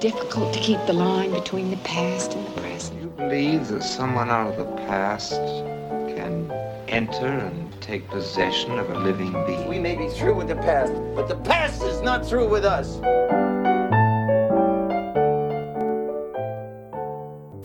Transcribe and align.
difficult 0.00 0.54
to 0.54 0.60
keep 0.60 0.78
the 0.86 0.92
line 0.92 1.32
between 1.32 1.70
the 1.70 1.76
past 1.78 2.34
and 2.34 2.46
the 2.46 2.60
present. 2.60 3.02
You 3.02 3.08
believe 3.08 3.66
that 3.68 3.82
someone 3.82 4.30
out 4.30 4.52
of 4.52 4.56
the 4.56 4.76
past 4.82 5.32
can 5.32 6.48
enter 6.86 7.26
and 7.26 7.80
take 7.80 8.06
possession 8.08 8.78
of 8.78 8.90
a 8.90 8.98
living 8.98 9.32
being? 9.44 9.68
We 9.68 9.80
may 9.80 9.96
be 9.96 10.08
through 10.08 10.36
with 10.36 10.46
the 10.46 10.56
past, 10.56 10.92
but 11.16 11.26
the 11.26 11.34
past 11.34 11.82
is 11.82 12.00
not 12.00 12.24
through 12.24 12.48
with 12.48 12.64
us. 12.64 12.98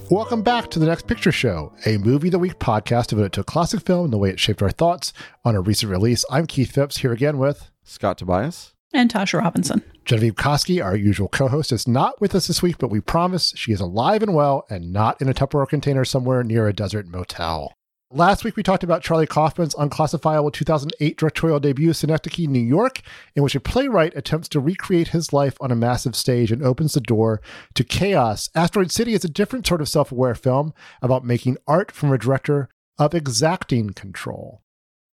Welcome 0.09 0.41
back 0.41 0.71
to 0.71 0.79
the 0.79 0.87
Next 0.87 1.05
Picture 1.05 1.31
Show, 1.31 1.73
a 1.85 1.97
movie 1.97 2.29
of 2.29 2.33
the 2.33 2.39
week 2.39 2.57
podcast 2.57 3.07
devoted 3.07 3.33
to 3.33 3.41
a 3.41 3.43
classic 3.43 3.81
film 3.81 4.05
and 4.05 4.13
the 4.13 4.17
way 4.17 4.29
it 4.29 4.39
shaped 4.39 4.63
our 4.63 4.71
thoughts 4.71 5.13
on 5.45 5.55
a 5.55 5.61
recent 5.61 5.91
release. 5.91 6.25
I'm 6.31 6.47
Keith 6.47 6.71
Phipps 6.71 6.97
here 6.97 7.13
again 7.13 7.37
with 7.37 7.69
Scott 7.83 8.17
Tobias 8.17 8.73
and 8.91 9.11
Tasha 9.11 9.39
Robinson. 9.39 9.83
Genevieve 10.05 10.35
Koski, 10.35 10.83
our 10.83 10.95
usual 10.95 11.29
co-host, 11.29 11.71
is 11.71 11.87
not 11.87 12.19
with 12.19 12.35
us 12.35 12.47
this 12.47 12.61
week, 12.61 12.77
but 12.77 12.89
we 12.89 12.99
promise 12.99 13.53
she 13.55 13.71
is 13.71 13.79
alive 13.79 14.21
and 14.21 14.33
well 14.33 14.65
and 14.69 14.91
not 14.91 15.21
in 15.21 15.29
a 15.29 15.33
Tupperware 15.33 15.67
container 15.67 16.03
somewhere 16.03 16.43
near 16.43 16.67
a 16.67 16.73
desert 16.73 17.07
motel. 17.07 17.73
Last 18.11 18.43
week, 18.43 18.55
we 18.55 18.63
talked 18.63 18.83
about 18.83 19.01
Charlie 19.01 19.25
Kaufman's 19.25 19.73
unclassifiable 19.73 20.51
2008 20.51 21.17
directorial 21.17 21.59
debut, 21.59 21.93
Synecdoche, 21.93 22.47
New 22.47 22.59
York, 22.59 23.01
in 23.35 23.41
which 23.41 23.55
a 23.55 23.59
playwright 23.59 24.15
attempts 24.15 24.47
to 24.49 24.59
recreate 24.59 25.07
his 25.07 25.33
life 25.33 25.57
on 25.59 25.71
a 25.71 25.75
massive 25.75 26.15
stage 26.15 26.51
and 26.51 26.61
opens 26.61 26.93
the 26.93 27.01
door 27.01 27.41
to 27.73 27.83
chaos. 27.83 28.49
Asteroid 28.53 28.91
City 28.91 29.13
is 29.13 29.23
a 29.23 29.29
different 29.29 29.65
sort 29.65 29.81
of 29.81 29.89
self 29.89 30.11
aware 30.11 30.35
film 30.35 30.73
about 31.01 31.25
making 31.25 31.57
art 31.65 31.91
from 31.91 32.11
a 32.11 32.17
director 32.17 32.69
of 32.99 33.15
exacting 33.15 33.91
control. 33.91 34.62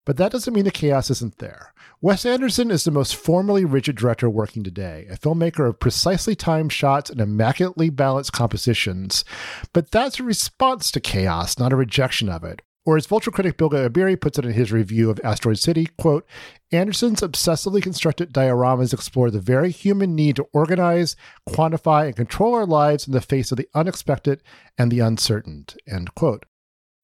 But 0.09 0.17
that 0.17 0.33
doesn't 0.33 0.55
mean 0.55 0.65
the 0.65 0.71
chaos 0.71 1.11
isn't 1.11 1.37
there. 1.37 1.75
Wes 2.01 2.25
Anderson 2.25 2.71
is 2.71 2.83
the 2.83 2.91
most 2.91 3.15
formally 3.15 3.67
rigid 3.67 3.95
director 3.97 4.31
working 4.31 4.65
today, 4.65 5.07
a 5.11 5.19
filmmaker 5.19 5.69
of 5.69 5.81
precisely 5.81 6.35
timed 6.35 6.73
shots 6.73 7.11
and 7.11 7.21
immaculately 7.21 7.91
balanced 7.91 8.33
compositions. 8.33 9.23
But 9.75 9.91
that's 9.91 10.19
a 10.19 10.23
response 10.23 10.91
to 10.93 11.01
chaos, 11.01 11.59
not 11.59 11.75
a 11.75 11.77
rejection 11.77 12.31
of 12.31 12.43
it. 12.43 12.63
Or 12.87 12.97
as 12.97 13.05
Vulture 13.07 13.31
critic 13.31 13.59
Bilge 13.59 13.75
Ebiri 13.75 14.19
puts 14.19 14.39
it 14.39 14.47
in 14.47 14.53
his 14.53 14.73
review 14.73 15.11
of 15.11 15.21
Asteroid 15.23 15.59
City, 15.59 15.89
quote, 15.99 16.27
Anderson's 16.73 17.21
obsessively 17.21 17.83
constructed 17.83 18.33
dioramas 18.33 18.95
explore 18.95 19.31
the 19.31 19.41
very 19.41 19.71
human 19.71 20.15
need 20.15 20.37
to 20.37 20.49
organize, 20.55 21.17
quantify, 21.47 22.07
and 22.07 22.17
control 22.17 22.55
our 22.55 22.65
lives 22.65 23.07
in 23.07 23.13
the 23.13 23.21
face 23.21 23.53
of 23.53 23.59
the 23.59 23.69
unexpected 23.75 24.43
and 24.79 24.91
the 24.91 25.01
uncertain, 25.01 25.67
end 25.87 26.15
quote. 26.15 26.47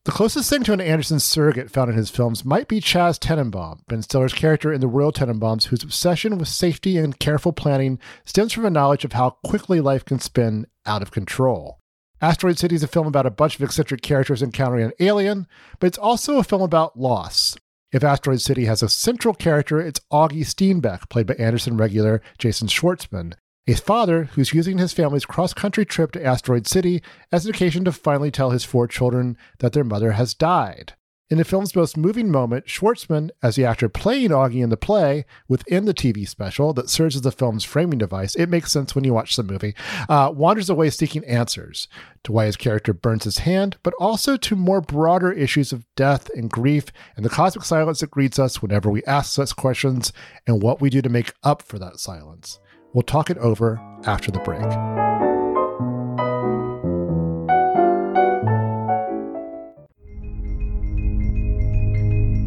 The 0.04 0.12
closest 0.12 0.50
thing 0.50 0.62
to 0.64 0.74
an 0.74 0.82
Anderson 0.82 1.18
surrogate 1.18 1.70
found 1.70 1.90
in 1.90 1.96
his 1.96 2.10
films 2.10 2.44
might 2.44 2.68
be 2.68 2.78
Chas 2.78 3.18
Tenenbaum, 3.18 3.86
Ben 3.88 4.02
Stiller's 4.02 4.34
character 4.34 4.70
in 4.70 4.82
The 4.82 4.86
Royal 4.86 5.12
Tenenbaums, 5.12 5.68
whose 5.68 5.82
obsession 5.82 6.36
with 6.36 6.48
safety 6.48 6.98
and 6.98 7.18
careful 7.18 7.54
planning 7.54 7.98
stems 8.26 8.52
from 8.52 8.66
a 8.66 8.70
knowledge 8.70 9.06
of 9.06 9.14
how 9.14 9.30
quickly 9.46 9.80
life 9.80 10.04
can 10.04 10.18
spin 10.18 10.66
out 10.84 11.00
of 11.00 11.10
control. 11.10 11.78
Asteroid 12.20 12.58
City 12.58 12.74
is 12.74 12.82
a 12.82 12.86
film 12.86 13.06
about 13.06 13.24
a 13.24 13.30
bunch 13.30 13.56
of 13.56 13.62
eccentric 13.62 14.02
characters 14.02 14.42
encountering 14.42 14.84
an 14.84 14.92
alien, 15.00 15.46
but 15.80 15.86
it's 15.86 15.98
also 15.98 16.36
a 16.36 16.44
film 16.44 16.60
about 16.60 16.98
loss. 16.98 17.56
If 17.90 18.04
Asteroid 18.04 18.42
City 18.42 18.66
has 18.66 18.82
a 18.82 18.90
central 18.90 19.32
character, 19.32 19.80
it's 19.80 20.00
Augie 20.12 20.44
Steenbeck, 20.44 21.08
played 21.08 21.26
by 21.26 21.34
Anderson 21.34 21.78
regular 21.78 22.20
Jason 22.36 22.68
Schwartzman, 22.68 23.32
a 23.66 23.74
father 23.74 24.24
who's 24.34 24.52
using 24.52 24.78
his 24.78 24.92
family's 24.92 25.24
cross 25.24 25.54
country 25.54 25.86
trip 25.86 26.12
to 26.12 26.24
Asteroid 26.24 26.66
City 26.66 27.02
as 27.32 27.46
an 27.46 27.50
occasion 27.50 27.84
to 27.84 27.92
finally 27.92 28.30
tell 28.30 28.50
his 28.50 28.64
four 28.64 28.86
children 28.86 29.38
that 29.60 29.72
their 29.72 29.84
mother 29.84 30.12
has 30.12 30.34
died. 30.34 30.92
In 31.30 31.38
the 31.38 31.44
film's 31.44 31.74
most 31.74 31.96
moving 31.96 32.30
moment, 32.30 32.66
Schwartzman, 32.66 33.30
as 33.42 33.56
the 33.56 33.64
actor 33.64 33.88
playing 33.88 34.28
Augie 34.28 34.62
in 34.62 34.68
the 34.68 34.76
play 34.76 35.24
within 35.48 35.86
the 35.86 35.94
TV 35.94 36.28
special 36.28 36.74
that 36.74 36.90
serves 36.90 37.16
as 37.16 37.22
the 37.22 37.32
film's 37.32 37.64
framing 37.64 37.98
device, 37.98 38.34
it 38.34 38.50
makes 38.50 38.70
sense 38.70 38.94
when 38.94 39.04
you 39.04 39.14
watch 39.14 39.34
the 39.34 39.42
movie, 39.42 39.74
uh, 40.10 40.30
wanders 40.34 40.68
away 40.68 40.90
seeking 40.90 41.24
answers 41.24 41.88
to 42.24 42.32
why 42.32 42.44
his 42.44 42.58
character 42.58 42.92
burns 42.92 43.24
his 43.24 43.38
hand, 43.38 43.78
but 43.82 43.94
also 43.94 44.36
to 44.36 44.54
more 44.54 44.82
broader 44.82 45.32
issues 45.32 45.72
of 45.72 45.86
death 45.96 46.28
and 46.34 46.50
grief 46.50 46.92
and 47.16 47.24
the 47.24 47.30
cosmic 47.30 47.64
silence 47.64 48.00
that 48.00 48.10
greets 48.10 48.38
us 48.38 48.60
whenever 48.60 48.90
we 48.90 49.02
ask 49.04 49.32
such 49.32 49.56
questions 49.56 50.12
and 50.46 50.62
what 50.62 50.82
we 50.82 50.90
do 50.90 51.00
to 51.00 51.08
make 51.08 51.32
up 51.42 51.62
for 51.62 51.78
that 51.78 51.98
silence. 51.98 52.60
We'll 52.94 53.02
talk 53.02 53.28
it 53.28 53.38
over 53.38 53.80
after 54.06 54.30
the 54.30 54.38
break. 54.38 54.62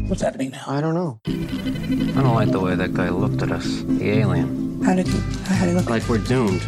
What's 0.10 0.22
happening 0.22 0.52
now? 0.52 0.64
I 0.68 0.80
don't 0.80 0.94
know. 0.94 1.20
I 1.28 2.22
don't 2.22 2.34
like 2.34 2.52
the 2.52 2.62
way 2.62 2.76
that 2.76 2.94
guy 2.94 3.10
looked 3.10 3.42
at 3.42 3.52
us. 3.52 3.66
The 3.66 4.10
alien. 4.10 4.82
How 4.84 4.96
did 4.96 5.08
he, 5.08 5.20
how 5.20 5.66
did 5.66 5.72
he 5.72 5.76
look? 5.76 5.90
Like 5.90 6.08
we're 6.08 6.20
doomed. 6.20 6.66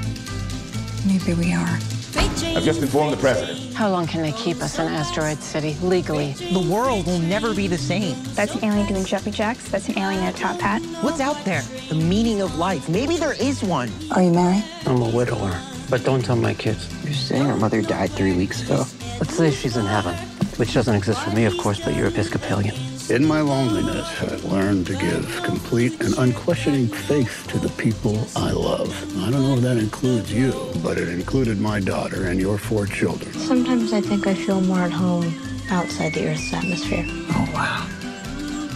Maybe 1.07 1.34
we 1.35 1.53
are. 1.53 1.79
I've 2.18 2.64
just 2.64 2.81
informed 2.81 3.14
the 3.14 3.18
president. 3.18 3.74
How 3.74 3.90
long 3.90 4.08
can 4.08 4.22
they 4.22 4.31
keep 4.31 4.58
us 4.62 4.80
in 4.80 4.88
Asteroid 4.88 5.40
City 5.42 5.75
legally? 5.81 6.34
The 6.34 6.68
world 6.70 7.06
will 7.06 7.20
never 7.20 7.53
be 7.53 7.68
the 7.68 7.78
same. 7.78 8.16
That's 8.34 8.56
an 8.56 8.64
alien 8.66 8.88
doing 8.88 9.06
jumping 9.06 9.34
jacks. 9.34 9.70
That's 9.70 9.88
an 9.90 9.97
alien 9.97 10.24
in 10.24 10.30
a 10.30 10.34
top 10.34 10.59
hat. 10.59 10.81
What's 11.02 11.20
out 11.20 11.44
there? 11.46 11.62
The 11.90 11.96
meaning 11.96 12.42
of 12.42 12.58
life. 12.58 12.90
Maybe 12.90 13.18
there 13.18 13.34
is 13.34 13.64
one. 13.64 13.92
Are 14.12 14.24
you 14.24 14.31
married? 14.31 14.66
I'm 14.86 15.02
a 15.02 15.09
widower. 15.09 15.58
But 15.90 16.03
don't 16.03 16.24
tell 16.24 16.36
my 16.36 16.53
kids. 16.53 16.88
You're 17.03 17.14
saying 17.14 17.46
her 17.46 17.56
mother 17.56 17.81
died 17.81 18.12
three 18.12 18.36
weeks 18.36 18.64
ago? 18.64 18.86
Let's 19.20 19.36
say 19.36 19.52
she's 19.52 19.78
in 19.78 19.86
heaven. 19.86 20.16
Which 20.58 20.74
doesn't 20.74 20.94
exist 20.96 21.22
for 21.22 21.31
me, 21.31 21.46
of 21.46 21.58
course, 21.58 21.80
but 21.80 21.96
you're 21.96 22.08
Episcopalian. 22.08 22.76
In 23.09 23.25
my 23.25 23.42
loneliness, 23.42 24.08
I've 24.22 24.44
learned 24.46 24.86
to 24.86 24.96
give 24.96 25.42
complete 25.42 26.00
and 26.00 26.14
unquestioning 26.20 26.88
faith 26.88 27.47
to 27.50 27.58
the 27.58 27.70
people 27.70 28.28
I 28.36 28.52
love. 28.52 28.92
I 29.18 29.31
don't 29.31 29.42
know 29.42 29.56
if 29.56 29.62
that 29.62 29.78
includes 29.78 30.31
you, 30.31 30.53
but 30.84 31.00
it 31.00 31.09
included 31.09 31.59
my 31.59 31.80
daughter 31.80 32.28
and 32.28 32.40
your 32.40 32.59
four 32.59 32.86
children. 32.86 33.34
Sometimes 33.34 33.94
I 33.94 34.02
think 34.02 34.28
I 34.28 34.36
feel 34.36 34.62
more 34.62 34.78
at 34.78 34.92
home 34.92 35.25
outside 35.72 36.14
the 36.14 36.28
Earth's 36.30 36.53
atmosphere. 36.53 37.03
Oh, 37.08 37.50
wow. 37.52 37.90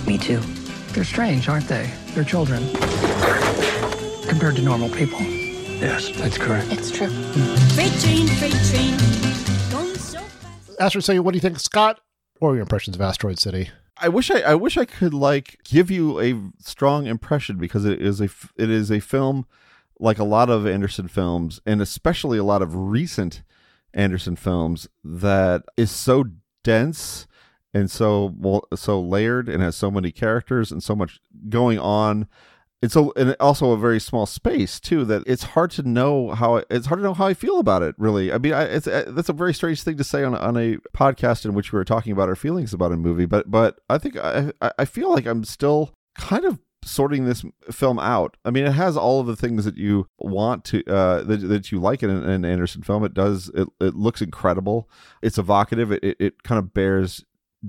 Me 0.07 0.17
too. 0.17 0.39
They're 0.93 1.03
strange, 1.03 1.47
aren't 1.47 1.67
they? 1.67 1.91
They're 2.15 2.23
children. 2.23 2.67
Compared 4.27 4.55
to 4.55 4.63
normal 4.63 4.89
people. 4.89 5.21
Yes, 5.21 6.09
that's 6.17 6.39
correct. 6.39 6.71
It's 6.71 6.89
true. 6.89 7.07
Hmm. 7.07 7.55
Freight 7.75 8.01
train, 8.01 8.27
freight 8.39 8.53
train. 8.71 8.95
Asteroid 10.79 11.03
City, 11.03 11.19
what 11.19 11.33
do 11.33 11.37
you 11.37 11.41
think, 11.41 11.59
Scott? 11.59 11.99
What 12.39 12.49
are 12.49 12.55
your 12.55 12.63
impressions 12.63 12.95
of 12.95 13.01
Asteroid 13.01 13.37
City? 13.39 13.69
I 13.97 14.09
wish 14.09 14.31
I, 14.31 14.39
I 14.41 14.55
wish 14.55 14.77
I 14.77 14.85
could 14.85 15.13
like 15.13 15.59
give 15.63 15.91
you 15.91 16.19
a 16.19 16.41
strong 16.59 17.05
impression 17.05 17.57
because 17.57 17.85
it 17.85 18.01
is 18.01 18.21
a 18.21 18.29
it 18.57 18.69
is 18.69 18.91
a 18.91 18.99
film 18.99 19.45
like 19.99 20.17
a 20.17 20.23
lot 20.23 20.49
of 20.49 20.65
Anderson 20.65 21.07
films 21.07 21.61
and 21.65 21.81
especially 21.81 22.37
a 22.37 22.43
lot 22.43 22.61
of 22.61 22.75
recent 22.75 23.43
Anderson 23.93 24.35
films 24.35 24.87
that 25.03 25.63
is 25.77 25.91
so 25.91 26.25
dense 26.63 27.27
and 27.73 27.89
so 27.89 28.33
well, 28.37 28.67
so 28.75 28.99
layered 28.99 29.47
and 29.49 29.61
has 29.61 29.75
so 29.75 29.91
many 29.91 30.11
characters 30.11 30.71
and 30.71 30.81
so 30.81 30.95
much 30.95 31.19
going 31.49 31.79
on 31.79 32.27
it's 32.83 32.97
a, 32.97 33.07
and 33.15 33.33
also 33.39 33.71
a 33.71 33.77
very 33.77 33.99
small 33.99 34.25
space 34.25 34.77
too 34.77 35.05
that 35.05 35.23
it's 35.25 35.43
hard 35.43 35.71
to 35.71 35.83
know 35.83 36.31
how 36.31 36.57
it's 36.69 36.85
hard 36.87 36.99
to 36.99 37.03
know 37.03 37.13
how 37.13 37.27
I 37.27 37.33
feel 37.33 37.59
about 37.59 37.81
it 37.81 37.95
really. 37.97 38.33
I 38.33 38.37
mean 38.37 38.51
I, 38.51 38.63
it's 38.63 38.87
uh, 38.87 39.05
that's 39.07 39.29
a 39.29 39.33
very 39.33 39.53
strange 39.53 39.81
thing 39.81 39.95
to 39.95 40.03
say 40.03 40.25
on, 40.25 40.35
on 40.35 40.57
a 40.57 40.75
podcast 40.93 41.45
in 41.45 41.53
which 41.53 41.71
we 41.71 41.77
were 41.77 41.85
talking 41.85 42.11
about 42.11 42.27
our 42.27 42.35
feelings 42.35 42.73
about 42.73 42.91
a 42.91 42.97
movie 42.97 43.25
but 43.25 43.49
but 43.49 43.79
I 43.89 43.97
think 43.97 44.17
I 44.17 44.51
I 44.77 44.83
feel 44.83 45.09
like 45.09 45.25
I'm 45.25 45.45
still 45.45 45.93
kind 46.15 46.43
of 46.43 46.59
sorting 46.83 47.23
this 47.23 47.45
film 47.71 47.99
out. 47.99 48.35
I 48.43 48.51
mean 48.51 48.65
it 48.65 48.73
has 48.73 48.97
all 48.97 49.21
of 49.21 49.27
the 49.27 49.37
things 49.37 49.63
that 49.63 49.77
you 49.77 50.05
want 50.19 50.65
to 50.65 50.83
uh 50.85 51.23
that, 51.23 51.37
that 51.37 51.71
you 51.71 51.79
like 51.79 52.03
in 52.03 52.09
an 52.09 52.43
Anderson 52.43 52.83
film. 52.83 53.05
It 53.05 53.13
does 53.13 53.49
it, 53.55 53.69
it 53.79 53.95
looks 53.95 54.21
incredible. 54.21 54.89
It's 55.21 55.37
evocative. 55.37 55.93
It, 55.93 56.03
it, 56.03 56.17
it 56.19 56.43
kind 56.43 56.59
of 56.59 56.73
bears 56.73 57.23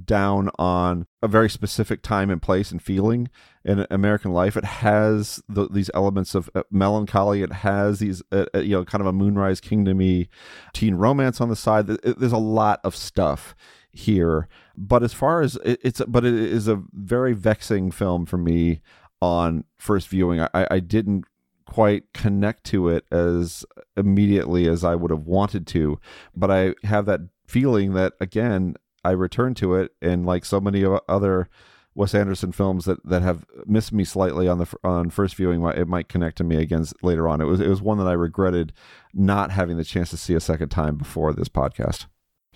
down 0.05 0.50
on 0.59 1.06
a 1.22 1.28
very 1.28 1.49
specific 1.49 2.03
time 2.03 2.31
and 2.31 2.43
place 2.43 2.71
and 2.71 2.82
feeling 2.82 3.28
in 3.65 3.87
American 3.91 4.32
life. 4.32 4.56
It 4.56 4.65
has 4.65 5.43
the, 5.49 5.69
these 5.69 5.91
elements 5.94 6.34
of 6.34 6.50
uh, 6.55 6.62
melancholy. 6.71 7.43
It 7.43 7.53
has 7.53 8.00
these, 8.00 8.22
uh, 8.33 8.47
uh, 8.54 8.59
you 8.59 8.77
know, 8.77 8.84
kind 8.84 9.01
of 9.01 9.07
a 9.07 9.13
Moonrise 9.13 9.60
Kingdomy 9.60 10.28
teen 10.72 10.97
romance 10.97 11.41
on 11.41 11.48
the 11.48 11.57
side. 11.57 11.86
There's 11.86 12.33
a 12.33 12.39
lot 12.39 12.80
of 12.83 12.97
stuff 12.97 13.54
here, 13.92 14.48
but 14.77 15.03
as 15.03 15.13
far 15.13 15.42
as 15.42 15.57
it, 15.65 15.80
it's, 15.83 16.03
but 16.09 16.24
it 16.24 16.34
is 16.34 16.66
a 16.66 16.83
very 16.92 17.33
vexing 17.33 17.91
film 17.92 18.27
for 18.27 18.39
me 18.39 18.80
on 19.22 19.65
first 19.78 20.09
viewing. 20.09 20.41
I, 20.41 20.66
I 20.71 20.80
didn't 20.80 21.24
quite 21.66 22.13
connect 22.13 22.65
to 22.65 22.89
it 22.89 23.04
as 23.10 23.65
immediately 23.97 24.69
as 24.69 24.84
I 24.84 24.95
would 24.95 25.10
have 25.10 25.27
wanted 25.27 25.66
to, 25.69 25.98
but 26.34 26.51
I 26.51 26.74
have 26.83 27.07
that 27.07 27.21
feeling 27.47 27.95
that 27.95 28.15
again 28.21 28.74
I 29.04 29.10
return 29.10 29.54
to 29.54 29.74
it, 29.74 29.92
and 30.01 30.24
like 30.24 30.45
so 30.45 30.60
many 30.60 30.84
other 31.09 31.48
Wes 31.95 32.15
Anderson 32.15 32.53
films 32.53 32.86
that, 32.86 33.04
that 33.06 33.22
have 33.22 33.45
missed 33.66 33.92
me 33.92 34.04
slightly 34.04 34.48
on 34.48 34.59
the 34.59 34.66
on 34.83 35.10
first 35.10 35.36
viewing, 35.36 35.65
it 35.65 35.89
might 35.89 36.09
connect 36.09 36.39
to 36.39 36.45
me 36.45 36.56
again 36.56 36.84
later 37.03 37.28
on. 37.28 37.41
It 37.41 37.45
was 37.45 37.60
it 37.60 37.68
was 37.68 37.80
one 37.80 37.98
that 37.98 38.09
I 38.09 38.12
regretted 38.12 38.72
not 39.12 39.51
having 39.51 39.77
the 39.77 39.84
chance 39.84 40.10
to 40.10 40.16
see 40.16 40.34
a 40.34 40.41
second 40.41 40.71
time 40.71 40.97
before 40.97 41.33
this 41.33 41.48
podcast. 41.48 42.06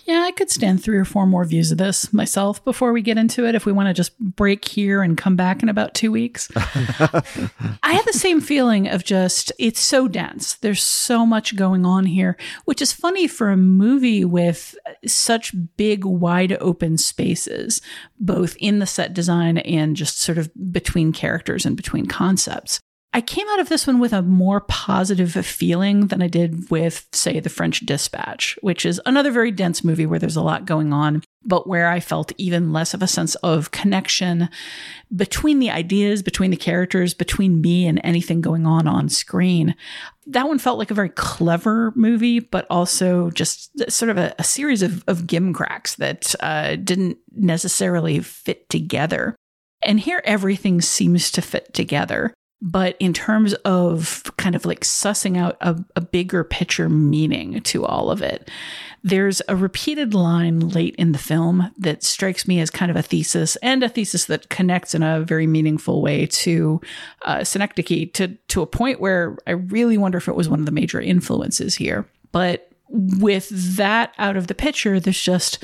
Yeah, 0.04 0.22
I 0.22 0.30
could 0.30 0.50
stand 0.50 0.82
three 0.82 0.96
or 0.96 1.04
four 1.04 1.26
more 1.26 1.44
views 1.44 1.70
of 1.70 1.78
this 1.78 2.12
myself 2.12 2.64
before 2.64 2.92
we 2.92 3.02
get 3.02 3.18
into 3.18 3.46
it 3.46 3.54
if 3.54 3.66
we 3.66 3.72
want 3.72 3.88
to 3.88 3.94
just 3.94 4.18
break 4.18 4.64
here 4.64 5.02
and 5.02 5.18
come 5.18 5.36
back 5.36 5.62
in 5.62 5.68
about 5.68 5.94
two 5.94 6.10
weeks. 6.10 6.48
I 6.56 7.22
had 7.82 8.04
the 8.06 8.12
same 8.12 8.40
feeling 8.40 8.88
of 8.88 9.04
just, 9.04 9.52
it's 9.58 9.80
so 9.80 10.08
dense. 10.08 10.54
There's 10.54 10.82
so 10.82 11.26
much 11.26 11.56
going 11.56 11.84
on 11.84 12.06
here, 12.06 12.36
which 12.64 12.80
is 12.80 12.92
funny 12.92 13.26
for 13.26 13.50
a 13.50 13.56
movie 13.56 14.24
with 14.24 14.74
such 15.06 15.54
big, 15.76 16.04
wide 16.04 16.56
open 16.60 16.96
spaces, 16.96 17.82
both 18.18 18.56
in 18.58 18.78
the 18.78 18.86
set 18.86 19.12
design 19.12 19.58
and 19.58 19.96
just 19.96 20.20
sort 20.20 20.38
of 20.38 20.50
between 20.72 21.12
characters 21.12 21.66
and 21.66 21.76
between 21.76 22.06
concepts. 22.06 22.80
I 23.14 23.22
came 23.22 23.48
out 23.48 23.58
of 23.58 23.70
this 23.70 23.86
one 23.86 24.00
with 24.00 24.12
a 24.12 24.20
more 24.20 24.60
positive 24.60 25.32
feeling 25.44 26.08
than 26.08 26.20
I 26.20 26.28
did 26.28 26.70
with, 26.70 27.06
say, 27.12 27.40
The 27.40 27.48
French 27.48 27.80
Dispatch, 27.86 28.58
which 28.60 28.84
is 28.84 29.00
another 29.06 29.30
very 29.30 29.50
dense 29.50 29.82
movie 29.82 30.04
where 30.04 30.18
there's 30.18 30.36
a 30.36 30.42
lot 30.42 30.66
going 30.66 30.92
on, 30.92 31.22
but 31.42 31.66
where 31.66 31.88
I 31.88 32.00
felt 32.00 32.32
even 32.36 32.72
less 32.72 32.92
of 32.92 33.02
a 33.02 33.06
sense 33.06 33.34
of 33.36 33.70
connection 33.70 34.50
between 35.14 35.58
the 35.58 35.70
ideas, 35.70 36.22
between 36.22 36.50
the 36.50 36.56
characters, 36.56 37.14
between 37.14 37.62
me 37.62 37.86
and 37.86 37.98
anything 38.04 38.42
going 38.42 38.66
on 38.66 38.86
on 38.86 39.08
screen. 39.08 39.74
That 40.26 40.46
one 40.46 40.58
felt 40.58 40.78
like 40.78 40.90
a 40.90 40.94
very 40.94 41.08
clever 41.08 41.94
movie, 41.96 42.40
but 42.40 42.66
also 42.68 43.30
just 43.30 43.90
sort 43.90 44.10
of 44.10 44.18
a, 44.18 44.34
a 44.38 44.44
series 44.44 44.82
of, 44.82 45.02
of 45.08 45.22
gimcracks 45.22 45.96
that 45.96 46.34
uh, 46.40 46.76
didn't 46.76 47.16
necessarily 47.32 48.20
fit 48.20 48.68
together. 48.68 49.34
And 49.82 49.98
here, 49.98 50.20
everything 50.24 50.82
seems 50.82 51.30
to 51.32 51.40
fit 51.40 51.72
together. 51.72 52.34
But 52.60 52.96
in 52.98 53.12
terms 53.12 53.54
of 53.64 54.24
kind 54.36 54.56
of 54.56 54.66
like 54.66 54.80
sussing 54.80 55.38
out 55.38 55.56
a, 55.60 55.76
a, 55.94 56.00
bigger 56.00 56.42
picture 56.42 56.88
meaning 56.88 57.60
to 57.60 57.84
all 57.84 58.10
of 58.10 58.20
it, 58.20 58.50
there's 59.04 59.40
a 59.48 59.54
repeated 59.54 60.12
line 60.12 60.58
late 60.58 60.96
in 60.96 61.12
the 61.12 61.18
film 61.18 61.72
that 61.78 62.02
strikes 62.02 62.48
me 62.48 62.58
as 62.58 62.68
kind 62.68 62.90
of 62.90 62.96
a 62.96 63.02
thesis 63.02 63.54
and 63.56 63.84
a 63.84 63.88
thesis 63.88 64.24
that 64.24 64.48
connects 64.48 64.92
in 64.92 65.04
a 65.04 65.20
very 65.20 65.46
meaningful 65.46 66.02
way 66.02 66.26
to 66.26 66.80
uh, 67.22 67.44
Synecdoche 67.44 68.12
to, 68.14 68.36
to 68.48 68.62
a 68.62 68.66
point 68.66 69.00
where 69.00 69.36
I 69.46 69.52
really 69.52 69.96
wonder 69.96 70.18
if 70.18 70.26
it 70.26 70.34
was 70.34 70.48
one 70.48 70.58
of 70.58 70.66
the 70.66 70.72
major 70.72 71.00
influences 71.00 71.76
here. 71.76 72.08
But 72.32 72.72
with 72.88 73.50
that 73.76 74.14
out 74.18 74.36
of 74.36 74.48
the 74.48 74.54
picture, 74.54 74.98
there's 74.98 75.20
just 75.20 75.62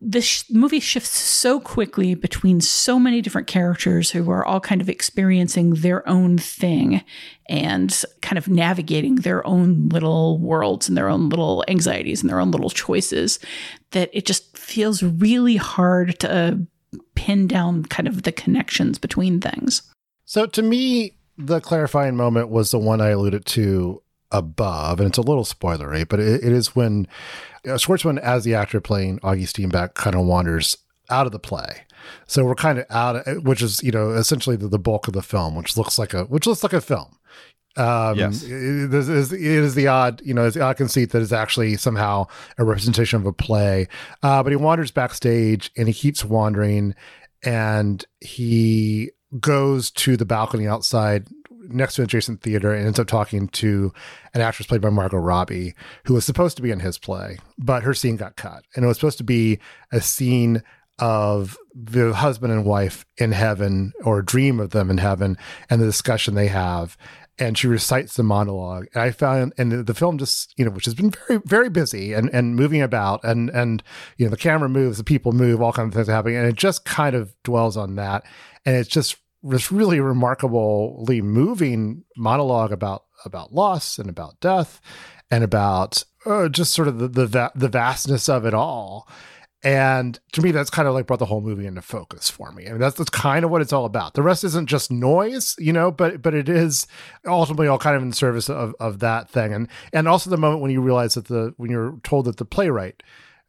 this 0.00 0.24
sh- 0.24 0.44
movie 0.50 0.80
shifts 0.80 1.10
so 1.10 1.60
quickly 1.60 2.14
between 2.14 2.60
so 2.60 2.98
many 2.98 3.20
different 3.20 3.46
characters 3.46 4.10
who 4.10 4.30
are 4.30 4.44
all 4.44 4.60
kind 4.60 4.80
of 4.80 4.88
experiencing 4.88 5.74
their 5.74 6.06
own 6.08 6.38
thing 6.38 7.02
and 7.48 8.04
kind 8.22 8.38
of 8.38 8.48
navigating 8.48 9.16
their 9.16 9.46
own 9.46 9.88
little 9.88 10.38
worlds 10.38 10.88
and 10.88 10.96
their 10.96 11.08
own 11.08 11.28
little 11.28 11.64
anxieties 11.68 12.20
and 12.20 12.30
their 12.30 12.40
own 12.40 12.50
little 12.50 12.70
choices 12.70 13.38
that 13.90 14.10
it 14.12 14.26
just 14.26 14.56
feels 14.56 15.02
really 15.02 15.56
hard 15.56 16.18
to 16.20 16.66
pin 17.14 17.46
down 17.46 17.84
kind 17.84 18.08
of 18.08 18.22
the 18.22 18.32
connections 18.32 18.98
between 18.98 19.40
things. 19.40 19.82
So 20.24 20.46
to 20.46 20.62
me, 20.62 21.14
the 21.36 21.60
clarifying 21.60 22.16
moment 22.16 22.50
was 22.50 22.70
the 22.70 22.78
one 22.78 23.00
I 23.00 23.08
alluded 23.08 23.46
to 23.46 24.02
above, 24.30 25.00
and 25.00 25.08
it's 25.08 25.18
a 25.18 25.22
little 25.22 25.44
spoilery, 25.44 26.08
but 26.08 26.20
it, 26.20 26.44
it 26.44 26.52
is 26.52 26.76
when 26.76 27.06
uh, 27.66 27.70
Schwartzman, 27.70 28.18
as 28.18 28.44
the 28.44 28.54
actor 28.54 28.80
playing 28.80 29.18
Augie 29.20 29.42
Steenbeck, 29.42 29.94
kind 29.94 30.16
of 30.16 30.24
wanders 30.26 30.76
out 31.10 31.26
of 31.26 31.32
the 31.32 31.38
play. 31.38 31.84
So 32.26 32.44
we're 32.44 32.54
kind 32.54 32.78
of 32.78 32.86
out, 32.90 33.16
of, 33.16 33.44
which 33.44 33.62
is 33.62 33.82
you 33.82 33.92
know 33.92 34.10
essentially 34.10 34.56
the, 34.56 34.68
the, 34.68 34.78
bulk 34.78 35.08
of 35.08 35.14
the 35.14 35.22
film, 35.22 35.54
which 35.54 35.76
looks 35.76 35.98
like 35.98 36.14
a 36.14 36.24
which 36.24 36.46
looks 36.46 36.62
like 36.62 36.72
a 36.72 36.80
film. 36.80 37.18
Um, 37.76 38.18
yes, 38.18 38.42
it 38.42 38.92
is, 38.92 39.32
it 39.32 39.40
is 39.40 39.74
the 39.74 39.86
odd 39.86 40.20
you 40.24 40.34
know 40.34 40.46
it's 40.46 40.56
the 40.56 40.62
odd 40.62 40.76
conceit 40.76 41.10
that 41.10 41.22
is 41.22 41.32
actually 41.32 41.76
somehow 41.76 42.26
a 42.58 42.64
representation 42.64 43.20
of 43.20 43.26
a 43.26 43.32
play. 43.32 43.88
Uh, 44.22 44.42
but 44.42 44.50
he 44.50 44.56
wanders 44.56 44.90
backstage 44.90 45.70
and 45.76 45.88
he 45.88 45.94
keeps 45.94 46.24
wandering, 46.24 46.94
and 47.44 48.04
he 48.20 49.10
goes 49.38 49.90
to 49.92 50.16
the 50.16 50.24
balcony 50.24 50.66
outside 50.66 51.28
next 51.72 51.94
to 51.94 52.02
an 52.02 52.04
adjacent 52.04 52.42
theater 52.42 52.72
and 52.72 52.86
ends 52.86 52.98
up 52.98 53.06
talking 53.06 53.48
to 53.48 53.92
an 54.34 54.40
actress 54.40 54.66
played 54.66 54.80
by 54.80 54.90
Margot 54.90 55.18
Robbie, 55.18 55.74
who 56.04 56.14
was 56.14 56.24
supposed 56.24 56.56
to 56.56 56.62
be 56.62 56.70
in 56.70 56.80
his 56.80 56.98
play, 56.98 57.38
but 57.58 57.82
her 57.82 57.94
scene 57.94 58.16
got 58.16 58.36
cut. 58.36 58.64
And 58.74 58.84
it 58.84 58.88
was 58.88 58.96
supposed 58.96 59.18
to 59.18 59.24
be 59.24 59.58
a 59.92 60.00
scene 60.00 60.62
of 60.98 61.56
the 61.74 62.12
husband 62.12 62.52
and 62.52 62.64
wife 62.64 63.06
in 63.16 63.32
heaven 63.32 63.92
or 64.04 64.18
a 64.18 64.24
dream 64.24 64.60
of 64.60 64.70
them 64.70 64.90
in 64.90 64.98
heaven 64.98 65.38
and 65.70 65.80
the 65.80 65.86
discussion 65.86 66.34
they 66.34 66.48
have 66.48 66.96
and 67.40 67.56
she 67.56 67.66
recites 67.66 68.16
the 68.16 68.22
monologue. 68.22 68.86
And 68.92 69.02
I 69.02 69.10
found, 69.10 69.54
and 69.56 69.72
the, 69.72 69.82
the, 69.82 69.94
film 69.94 70.18
just, 70.18 70.52
you 70.58 70.64
know, 70.64 70.70
which 70.70 70.84
has 70.84 70.94
been 70.94 71.10
very, 71.10 71.40
very 71.44 71.70
busy 71.70 72.12
and, 72.12 72.28
and 72.34 72.54
moving 72.54 72.82
about 72.82 73.24
and, 73.24 73.48
and, 73.50 73.82
you 74.18 74.26
know, 74.26 74.30
the 74.30 74.36
camera 74.36 74.68
moves, 74.68 74.98
the 74.98 75.04
people 75.04 75.32
move, 75.32 75.62
all 75.62 75.72
kinds 75.72 75.88
of 75.88 75.94
things 75.94 76.08
are 76.08 76.12
happening. 76.12 76.36
And 76.36 76.46
it 76.46 76.56
just 76.56 76.84
kind 76.84 77.16
of 77.16 77.34
dwells 77.42 77.76
on 77.76 77.96
that. 77.96 78.24
And 78.66 78.76
it's 78.76 78.90
just 78.90 79.16
this 79.42 79.72
really 79.72 80.00
remarkably 80.00 81.22
moving 81.22 82.04
monologue 82.16 82.72
about 82.72 83.04
about 83.24 83.52
loss 83.52 83.98
and 83.98 84.08
about 84.08 84.40
death 84.40 84.80
and 85.30 85.44
about 85.44 86.04
uh, 86.26 86.48
just 86.48 86.72
sort 86.72 86.88
of 86.88 86.98
the 86.98 87.08
the, 87.08 87.26
va- 87.26 87.52
the 87.54 87.68
vastness 87.68 88.28
of 88.28 88.44
it 88.44 88.54
all. 88.54 89.08
And 89.62 90.18
to 90.32 90.40
me, 90.40 90.52
that's 90.52 90.70
kind 90.70 90.88
of 90.88 90.94
like 90.94 91.06
brought 91.06 91.18
the 91.18 91.26
whole 91.26 91.42
movie 91.42 91.66
into 91.66 91.82
focus 91.82 92.30
for 92.30 92.50
me. 92.50 92.66
I 92.66 92.70
mean, 92.70 92.80
that's, 92.80 92.96
that's 92.96 93.10
kind 93.10 93.44
of 93.44 93.50
what 93.50 93.60
it's 93.60 93.74
all 93.74 93.84
about. 93.84 94.14
The 94.14 94.22
rest 94.22 94.42
isn't 94.42 94.70
just 94.70 94.90
noise, 94.90 95.54
you 95.58 95.70
know, 95.70 95.90
but 95.90 96.22
but 96.22 96.34
it 96.34 96.48
is 96.48 96.86
ultimately 97.26 97.68
all 97.68 97.78
kind 97.78 97.94
of 97.94 98.02
in 98.02 98.12
service 98.12 98.48
of, 98.48 98.74
of 98.80 99.00
that 99.00 99.28
thing. 99.28 99.52
And 99.52 99.68
and 99.92 100.08
also 100.08 100.30
the 100.30 100.38
moment 100.38 100.62
when 100.62 100.70
you 100.70 100.80
realize 100.80 101.12
that 101.14 101.26
the 101.26 101.52
when 101.58 101.70
you're 101.70 101.98
told 102.02 102.24
that 102.24 102.38
the 102.38 102.46
playwright 102.46 103.02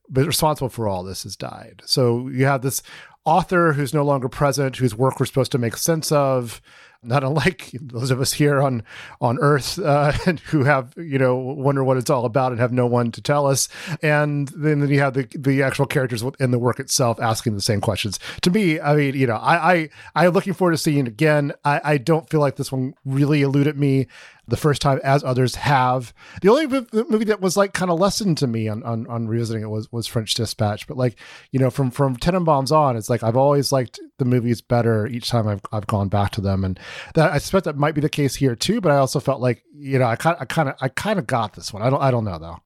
responsible 0.09 0.69
for 0.69 0.87
all 0.87 1.03
this 1.03 1.23
has 1.23 1.37
died. 1.37 1.81
So 1.85 2.27
you 2.27 2.45
have 2.45 2.61
this 2.61 2.81
author 3.25 3.73
who's 3.73 3.93
no 3.93 4.03
longer 4.03 4.29
present, 4.29 4.77
whose 4.77 4.95
work 4.95 5.19
we're 5.19 5.25
supposed 5.25 5.51
to 5.51 5.57
make 5.57 5.77
sense 5.77 6.11
of, 6.11 6.61
not 7.03 7.23
unlike 7.23 7.71
those 7.81 8.11
of 8.11 8.21
us 8.21 8.33
here 8.33 8.61
on 8.61 8.83
on 9.19 9.39
Earth 9.39 9.79
uh, 9.79 10.11
who 10.45 10.63
have 10.63 10.93
you 10.97 11.17
know 11.17 11.35
wonder 11.35 11.83
what 11.83 11.97
it's 11.97 12.09
all 12.09 12.25
about 12.25 12.51
and 12.51 12.61
have 12.61 12.71
no 12.71 12.85
one 12.85 13.11
to 13.11 13.21
tell 13.21 13.47
us, 13.47 13.69
and 14.01 14.49
then, 14.49 14.79
then 14.79 14.89
you 14.89 14.99
have 14.99 15.13
the 15.13 15.27
the 15.37 15.63
actual 15.63 15.85
characters 15.85 16.23
in 16.39 16.51
the 16.51 16.59
work 16.59 16.79
itself 16.79 17.19
asking 17.19 17.55
the 17.55 17.61
same 17.61 17.81
questions. 17.81 18.19
To 18.41 18.51
me, 18.51 18.79
I 18.79 18.95
mean, 18.95 19.15
you 19.15 19.27
know, 19.27 19.37
I 19.37 19.73
I 19.73 19.89
I'm 20.15 20.31
looking 20.31 20.53
forward 20.53 20.71
to 20.71 20.77
seeing 20.77 20.99
it 20.99 21.07
again. 21.07 21.53
I 21.65 21.81
I 21.83 21.97
don't 21.97 22.29
feel 22.29 22.39
like 22.39 22.55
this 22.55 22.71
one 22.71 22.93
really 23.05 23.41
eluded 23.41 23.77
me 23.77 24.07
the 24.51 24.57
first 24.57 24.81
time 24.81 24.99
as 25.03 25.23
others 25.23 25.55
have. 25.55 26.13
The 26.41 26.49
only 26.49 26.67
movie 26.67 27.25
that 27.25 27.39
was 27.41 27.55
like 27.55 27.73
kind 27.73 27.89
of 27.89 27.99
lessened 27.99 28.37
to 28.39 28.47
me 28.47 28.67
on, 28.67 28.83
on, 28.83 29.07
on 29.07 29.27
revisiting 29.27 29.63
it 29.63 29.69
was 29.69 29.91
was 29.91 30.05
French 30.05 30.33
Dispatch. 30.35 30.87
But 30.87 30.97
like 30.97 31.17
you 31.51 31.59
know 31.59 31.71
from 31.71 31.89
from 31.89 32.17
Tenenbaums 32.17 32.71
on, 32.71 32.97
it's 32.97 33.09
like 33.09 33.23
I've 33.23 33.37
always 33.37 33.71
liked 33.71 33.99
the 34.19 34.25
movies 34.25 34.61
better 34.61 35.07
each 35.07 35.29
time 35.29 35.47
I've 35.47 35.61
I've 35.71 35.87
gone 35.87 36.09
back 36.09 36.31
to 36.31 36.41
them, 36.41 36.63
and 36.63 36.79
that 37.15 37.31
I 37.31 37.37
suspect 37.39 37.65
that 37.65 37.77
might 37.77 37.95
be 37.95 38.01
the 38.01 38.09
case 38.09 38.35
here 38.35 38.55
too. 38.55 38.81
But 38.81 38.91
I 38.91 38.97
also 38.97 39.19
felt 39.19 39.41
like 39.41 39.63
you 39.73 39.97
know 39.97 40.05
I 40.05 40.17
kind 40.17 40.35
I 40.39 40.45
kind 40.45 40.69
of 40.69 40.75
I 40.81 40.89
kind 40.89 41.17
of 41.17 41.25
got 41.25 41.53
this 41.53 41.73
one. 41.73 41.81
I 41.81 41.89
don't 41.89 42.01
I 42.01 42.11
don't 42.11 42.25
know 42.25 42.37
though. 42.37 42.59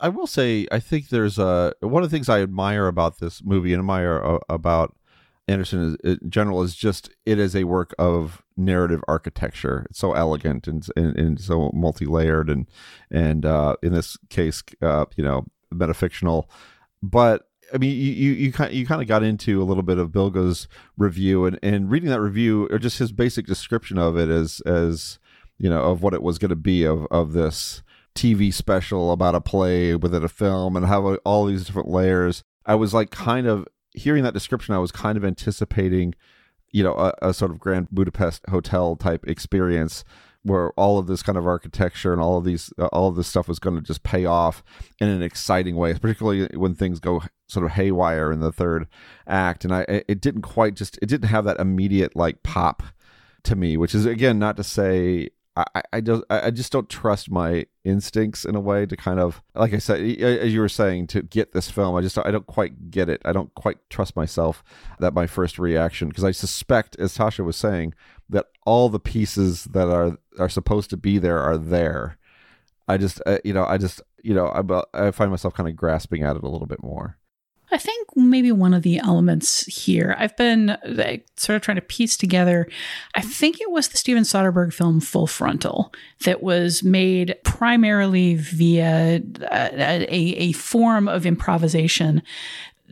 I 0.00 0.08
will 0.08 0.26
say 0.26 0.66
I 0.72 0.80
think 0.80 1.10
there's 1.10 1.38
a 1.38 1.74
one 1.80 2.02
of 2.02 2.10
the 2.10 2.16
things 2.16 2.30
I 2.30 2.40
admire 2.40 2.86
about 2.86 3.18
this 3.18 3.44
movie 3.44 3.72
and 3.74 3.80
admire 3.80 4.40
about 4.48 4.96
Anderson 5.48 5.96
is, 6.02 6.18
in 6.20 6.30
general 6.30 6.62
is 6.62 6.74
just 6.74 7.10
it 7.24 7.38
is 7.38 7.54
a 7.54 7.64
work 7.64 7.94
of 7.98 8.42
narrative 8.56 9.02
architecture. 9.06 9.86
It's 9.90 9.98
so 9.98 10.12
elegant 10.12 10.66
and 10.66 10.86
and, 10.96 11.16
and 11.16 11.40
so 11.40 11.70
multi 11.72 12.06
layered 12.06 12.50
and 12.50 12.66
and 13.10 13.46
uh, 13.46 13.76
in 13.82 13.92
this 13.92 14.16
case, 14.28 14.62
uh, 14.82 15.06
you 15.16 15.22
know, 15.22 15.46
metafictional. 15.72 16.44
But 17.02 17.48
I 17.72 17.78
mean, 17.78 17.90
you 17.90 18.12
you 18.12 18.32
you 18.32 18.52
kind 18.52 18.72
you 18.72 18.86
kind 18.86 19.02
of 19.02 19.08
got 19.08 19.22
into 19.22 19.62
a 19.62 19.64
little 19.64 19.82
bit 19.82 19.98
of 19.98 20.12
Bilge's 20.12 20.66
review 20.96 21.46
and 21.46 21.58
and 21.62 21.90
reading 21.90 22.10
that 22.10 22.20
review 22.20 22.68
or 22.70 22.78
just 22.78 22.98
his 22.98 23.12
basic 23.12 23.46
description 23.46 23.98
of 23.98 24.16
it 24.16 24.28
as 24.28 24.60
as 24.66 25.18
you 25.58 25.70
know 25.70 25.82
of 25.82 26.02
what 26.02 26.14
it 26.14 26.22
was 26.22 26.38
going 26.38 26.50
to 26.50 26.56
be 26.56 26.84
of 26.84 27.06
of 27.10 27.32
this 27.32 27.82
TV 28.16 28.52
special 28.52 29.12
about 29.12 29.34
a 29.34 29.40
play 29.40 29.94
within 29.94 30.24
a 30.24 30.28
film 30.28 30.74
and 30.76 30.86
how 30.86 31.14
all 31.24 31.46
these 31.46 31.66
different 31.66 31.88
layers. 31.88 32.42
I 32.64 32.74
was 32.74 32.92
like 32.92 33.10
kind 33.10 33.46
of 33.46 33.68
hearing 33.96 34.22
that 34.24 34.34
description, 34.34 34.74
I 34.74 34.78
was 34.78 34.92
kind 34.92 35.16
of 35.16 35.24
anticipating, 35.24 36.14
you 36.70 36.84
know, 36.84 36.94
a, 36.94 37.14
a 37.22 37.34
sort 37.34 37.50
of 37.50 37.58
Grand 37.58 37.88
Budapest 37.90 38.42
Hotel 38.48 38.96
type 38.96 39.26
experience 39.26 40.04
where 40.46 40.70
all 40.72 40.96
of 40.96 41.08
this 41.08 41.24
kind 41.24 41.36
of 41.36 41.44
architecture 41.44 42.12
and 42.12 42.22
all 42.22 42.38
of 42.38 42.44
these 42.44 42.72
uh, 42.78 42.86
all 42.86 43.08
of 43.08 43.16
this 43.16 43.26
stuff 43.26 43.48
was 43.48 43.58
going 43.58 43.74
to 43.74 43.82
just 43.82 44.04
pay 44.04 44.24
off 44.24 44.62
in 45.00 45.08
an 45.08 45.20
exciting 45.20 45.74
way 45.74 45.92
particularly 45.94 46.46
when 46.56 46.72
things 46.72 47.00
go 47.00 47.20
sort 47.48 47.66
of 47.66 47.72
haywire 47.72 48.30
in 48.30 48.38
the 48.38 48.52
third 48.52 48.86
act. 49.26 49.64
And 49.64 49.74
i 49.74 49.84
it 49.88 50.20
didn't 50.20 50.42
quite 50.42 50.74
just 50.74 50.98
it 51.02 51.06
didn't 51.06 51.28
have 51.28 51.44
that 51.44 51.58
immediate 51.58 52.14
like 52.14 52.44
pop 52.44 52.84
to 53.42 53.56
me 53.56 53.76
which 53.76 53.94
is 53.94 54.06
again 54.06 54.38
not 54.38 54.56
to 54.56 54.64
say 54.64 55.30
I, 55.56 55.82
I 55.94 56.00
don't 56.00 56.24
I 56.28 56.50
just 56.50 56.70
don't 56.70 56.88
trust 56.88 57.30
my 57.30 57.64
instincts 57.82 58.44
in 58.44 58.54
a 58.54 58.60
way 58.60 58.84
to 58.84 58.96
kind 58.96 59.18
of 59.18 59.42
like 59.54 59.72
I 59.72 59.78
said 59.78 60.00
as 60.00 60.52
you 60.52 60.60
were 60.60 60.68
saying 60.68 61.06
to 61.08 61.22
get 61.22 61.52
this 61.52 61.70
film 61.70 61.96
I 61.96 62.02
just 62.02 62.18
I 62.18 62.30
don't 62.30 62.46
quite 62.46 62.90
get 62.90 63.08
it 63.08 63.22
I 63.24 63.32
don't 63.32 63.54
quite 63.54 63.78
trust 63.88 64.16
myself 64.16 64.62
that 64.98 65.14
my 65.14 65.26
first 65.26 65.58
reaction 65.58 66.08
because 66.08 66.24
I 66.24 66.32
suspect 66.32 66.96
as 66.98 67.16
Tasha 67.16 67.44
was 67.44 67.56
saying 67.56 67.94
that 68.28 68.46
all 68.66 68.88
the 68.90 69.00
pieces 69.00 69.64
that 69.64 69.88
are 69.88 70.18
are 70.38 70.50
supposed 70.50 70.90
to 70.90 70.96
be 70.96 71.16
there 71.18 71.40
are 71.40 71.56
there 71.56 72.18
I 72.88 72.96
just 72.96 73.20
uh, 73.26 73.38
you 73.44 73.52
know 73.52 73.64
I 73.64 73.78
just 73.78 74.00
you 74.22 74.34
know 74.34 74.48
I 74.48 75.06
I 75.06 75.10
find 75.10 75.30
myself 75.30 75.54
kind 75.54 75.68
of 75.68 75.76
grasping 75.76 76.22
at 76.22 76.36
it 76.36 76.44
a 76.44 76.48
little 76.48 76.66
bit 76.66 76.82
more. 76.82 77.16
I 77.70 77.78
think 77.78 78.08
maybe 78.14 78.52
one 78.52 78.74
of 78.74 78.82
the 78.82 78.98
elements 78.98 79.66
here, 79.66 80.14
I've 80.18 80.36
been 80.36 80.76
like, 80.86 81.26
sort 81.36 81.56
of 81.56 81.62
trying 81.62 81.76
to 81.76 81.82
piece 81.82 82.16
together. 82.16 82.68
I 83.14 83.20
think 83.20 83.60
it 83.60 83.70
was 83.70 83.88
the 83.88 83.96
Steven 83.96 84.22
Soderbergh 84.22 84.72
film 84.72 85.00
Full 85.00 85.26
Frontal 85.26 85.92
that 86.24 86.42
was 86.42 86.82
made 86.82 87.36
primarily 87.44 88.36
via 88.36 89.20
uh, 89.42 89.68
a, 89.72 90.06
a 90.08 90.52
form 90.52 91.08
of 91.08 91.26
improvisation 91.26 92.22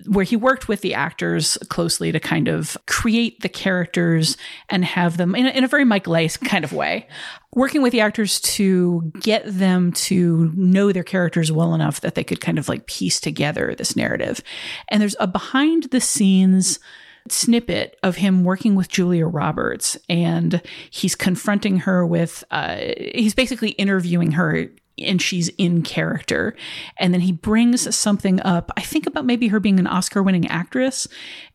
where 0.07 0.25
he 0.25 0.35
worked 0.37 0.67
with 0.67 0.81
the 0.81 0.95
actors 0.95 1.57
closely 1.69 2.11
to 2.11 2.19
kind 2.19 2.49
of 2.49 2.77
create 2.87 3.41
the 3.41 3.49
characters 3.49 4.37
and 4.69 4.85
have 4.85 5.17
them 5.17 5.35
in 5.35 5.47
a, 5.47 5.51
in 5.51 5.65
a 5.65 5.69
very 5.69 5.85
Mike 5.85 6.09
Leigh 6.09 6.29
kind 6.29 6.65
of 6.65 6.73
way. 6.73 7.07
Working 7.55 7.83
with 7.83 7.93
the 7.93 8.01
actors 8.01 8.41
to 8.41 9.13
get 9.21 9.43
them 9.47 9.93
to 9.93 10.53
know 10.55 10.93
their 10.93 11.05
characters 11.05 11.53
well 11.53 11.75
enough 11.75 12.01
that 12.01 12.15
they 12.15 12.25
could 12.25 12.41
kind 12.41 12.59
of 12.59 12.69
like 12.69 12.87
piece 12.87 13.21
together 13.21 13.75
this 13.75 13.97
narrative. 13.97 14.43
And 14.89 15.01
there's 15.01 15.17
a 15.21 15.27
behind 15.27 15.85
the 15.85 16.01
scenes 16.01 16.81
snippet 17.29 17.97
of 18.03 18.17
him 18.17 18.45
working 18.45 18.75
with 18.75 18.89
Julia 18.89 19.27
Roberts 19.27 19.97
and 20.11 20.61
he's 20.91 21.15
confronting 21.15 21.79
her 21.79 22.05
with 22.05 22.45
uh, 22.51 22.77
he's 23.15 23.35
basically 23.35 23.71
interviewing 23.71 24.33
her 24.33 24.69
and 24.99 25.21
she's 25.21 25.49
in 25.51 25.83
character. 25.83 26.55
And 26.99 27.13
then 27.13 27.21
he 27.21 27.33
brings 27.33 27.95
something 27.95 28.41
up. 28.43 28.71
I 28.77 28.83
think 28.83 29.07
about 29.07 29.25
maybe 29.25 29.49
her 29.49 29.61
being 29.61 29.81
an 29.81 29.87
Oscar 29.87 30.23
winning 30.23 30.47
actress. 30.49 31.09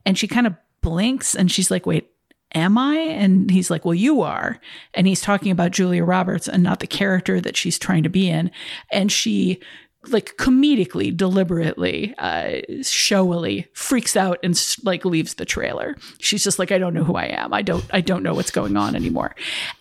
And 0.05 0.17
she 0.17 0.27
kind 0.27 0.47
of 0.47 0.55
blinks 0.81 1.35
and 1.35 1.51
she's 1.51 1.71
like, 1.71 1.85
wait, 1.85 2.11
am 2.53 2.77
I? 2.77 2.97
And 2.97 3.49
he's 3.49 3.69
like, 3.69 3.85
well, 3.85 3.93
you 3.93 4.21
are. 4.21 4.59
And 4.93 5.07
he's 5.07 5.21
talking 5.21 5.51
about 5.51 5.71
Julia 5.71 6.03
Roberts 6.03 6.47
and 6.47 6.63
not 6.63 6.79
the 6.79 6.87
character 6.87 7.39
that 7.41 7.57
she's 7.57 7.79
trying 7.79 8.03
to 8.03 8.09
be 8.09 8.29
in. 8.29 8.51
And 8.91 9.11
she 9.11 9.59
like 10.07 10.37
comedically, 10.37 11.15
deliberately, 11.15 12.15
uh, 12.17 12.61
showily 12.81 13.67
freaks 13.73 14.15
out 14.15 14.39
and 14.43 14.59
like 14.83 15.03
leaves 15.03 15.33
the 15.33 15.45
trailer. 15.45 15.95
She's 16.19 16.43
just 16.43 16.57
like, 16.57 16.71
I 16.71 16.77
don't 16.77 16.93
know 16.93 17.03
who 17.03 17.15
I 17.15 17.25
am. 17.25 17.53
I 17.53 17.61
don't, 17.61 17.85
I 17.91 17.99
don't 17.99 18.23
know 18.23 18.33
what's 18.33 18.51
going 18.51 18.77
on 18.77 18.95
anymore. 18.95 19.35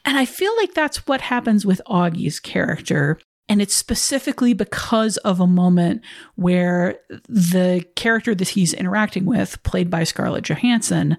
And 0.04 0.18
I 0.18 0.25
feel 0.25 0.54
like 0.56 0.75
that's 0.75 1.06
what 1.06 1.20
happens 1.20 1.64
with 1.64 1.80
Augie's 1.87 2.40
character 2.40 3.18
and 3.48 3.62
it's 3.62 3.75
specifically 3.75 4.52
because 4.52 5.16
of 5.18 5.40
a 5.40 5.46
moment 5.46 6.02
where 6.34 6.98
the 7.28 7.84
character 7.96 8.34
that 8.34 8.50
he's 8.50 8.75
interacting 8.75 9.25
with, 9.25 9.62
played 9.62 9.88
by 9.88 10.04
Scarlett 10.04 10.44
Johansson, 10.44 11.16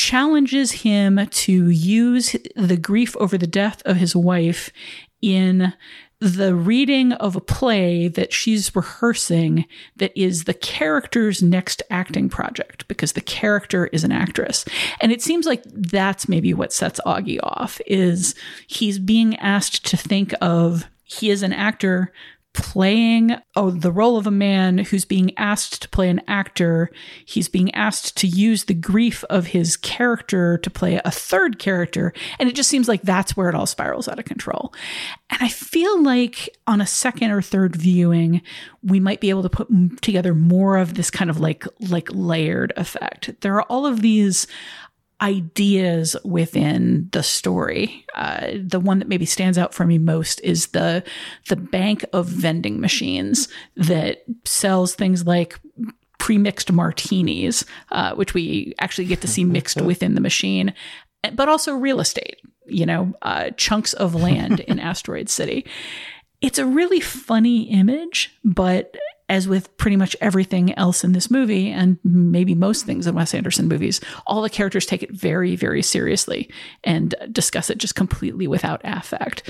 challenges 0.00 0.72
him 0.72 1.20
to 1.30 1.68
use 1.68 2.34
the 2.56 2.78
grief 2.78 3.14
over 3.18 3.36
the 3.36 3.46
death 3.46 3.82
of 3.84 3.98
his 3.98 4.16
wife 4.16 4.72
in 5.20 5.74
the 6.20 6.54
reading 6.54 7.12
of 7.12 7.36
a 7.36 7.40
play 7.40 8.08
that 8.08 8.32
she's 8.32 8.74
rehearsing 8.74 9.66
that 9.96 10.10
is 10.18 10.44
the 10.44 10.54
character's 10.54 11.42
next 11.42 11.82
acting 11.90 12.30
project 12.30 12.88
because 12.88 13.12
the 13.12 13.20
character 13.20 13.88
is 13.88 14.02
an 14.02 14.10
actress. 14.10 14.64
And 15.02 15.12
it 15.12 15.20
seems 15.20 15.44
like 15.44 15.62
that's 15.66 16.30
maybe 16.30 16.54
what 16.54 16.72
sets 16.72 17.00
Augie 17.04 17.40
off 17.42 17.78
is 17.86 18.34
he's 18.66 18.98
being 18.98 19.36
asked 19.36 19.84
to 19.86 19.98
think 19.98 20.32
of 20.40 20.86
he 21.04 21.28
is 21.28 21.42
an 21.42 21.52
actor 21.52 22.10
playing 22.60 23.36
oh 23.56 23.70
the 23.70 23.90
role 23.90 24.18
of 24.18 24.26
a 24.26 24.30
man 24.30 24.76
who's 24.78 25.06
being 25.06 25.36
asked 25.38 25.80
to 25.80 25.88
play 25.88 26.10
an 26.10 26.20
actor. 26.28 26.90
He's 27.24 27.48
being 27.48 27.74
asked 27.74 28.18
to 28.18 28.26
use 28.26 28.64
the 28.64 28.74
grief 28.74 29.24
of 29.30 29.46
his 29.46 29.78
character 29.78 30.58
to 30.58 30.70
play 30.70 31.00
a 31.04 31.10
third 31.10 31.58
character. 31.58 32.12
And 32.38 32.48
it 32.48 32.54
just 32.54 32.68
seems 32.68 32.86
like 32.86 33.02
that's 33.02 33.36
where 33.36 33.48
it 33.48 33.54
all 33.54 33.66
spirals 33.66 34.08
out 34.08 34.18
of 34.18 34.26
control. 34.26 34.74
And 35.30 35.42
i 35.42 35.48
feel 35.48 36.02
like 36.02 36.50
on 36.66 36.80
a 36.80 36.86
second 36.86 37.30
or 37.30 37.40
third 37.40 37.74
viewing 37.74 38.42
we 38.82 39.00
might 39.00 39.20
be 39.20 39.30
able 39.30 39.42
to 39.42 39.48
put 39.48 39.68
together 40.02 40.34
more 40.34 40.76
of 40.76 40.94
this 40.94 41.10
kind 41.10 41.30
of 41.30 41.40
like 41.40 41.64
like 41.88 42.08
layered 42.12 42.72
effect. 42.76 43.30
There 43.40 43.54
are 43.54 43.62
all 43.62 43.86
of 43.86 44.02
these 44.02 44.46
ideas 45.20 46.16
within 46.24 47.08
the 47.12 47.22
story. 47.22 48.04
Uh, 48.14 48.52
the 48.62 48.80
one 48.80 48.98
that 48.98 49.08
maybe 49.08 49.26
stands 49.26 49.58
out 49.58 49.74
for 49.74 49.84
me 49.86 49.98
most 49.98 50.40
is 50.42 50.68
the 50.68 51.02
the 51.48 51.56
bank 51.56 52.04
of 52.12 52.26
vending 52.26 52.80
machines 52.80 53.48
that 53.76 54.24
sells 54.44 54.94
things 54.94 55.26
like 55.26 55.58
pre-mixed 56.18 56.72
martinis, 56.72 57.64
uh, 57.90 58.14
which 58.14 58.34
we 58.34 58.74
actually 58.78 59.06
get 59.06 59.20
to 59.20 59.28
see 59.28 59.44
mixed 59.44 59.80
within 59.82 60.14
the 60.14 60.20
machine, 60.20 60.74
but 61.34 61.48
also 61.48 61.74
real 61.74 62.00
estate. 62.00 62.40
You 62.66 62.86
know, 62.86 63.12
uh, 63.22 63.50
chunks 63.50 63.92
of 63.94 64.14
land 64.14 64.60
in 64.60 64.78
Asteroid 64.80 65.28
City. 65.28 65.66
It's 66.40 66.58
a 66.58 66.66
really 66.66 67.00
funny 67.00 67.64
image, 67.64 68.38
but 68.44 68.96
as 69.30 69.48
with 69.48 69.74
pretty 69.76 69.96
much 69.96 70.16
everything 70.20 70.76
else 70.76 71.04
in 71.04 71.12
this 71.12 71.30
movie, 71.30 71.70
and 71.70 71.98
maybe 72.02 72.54
most 72.54 72.84
things 72.84 73.06
in 73.06 73.14
Wes 73.14 73.32
Anderson 73.32 73.68
movies, 73.68 74.00
all 74.26 74.42
the 74.42 74.50
characters 74.50 74.84
take 74.84 75.04
it 75.04 75.12
very, 75.12 75.54
very 75.54 75.82
seriously 75.82 76.50
and 76.82 77.14
discuss 77.30 77.70
it 77.70 77.78
just 77.78 77.94
completely 77.94 78.48
without 78.48 78.80
affect. 78.82 79.48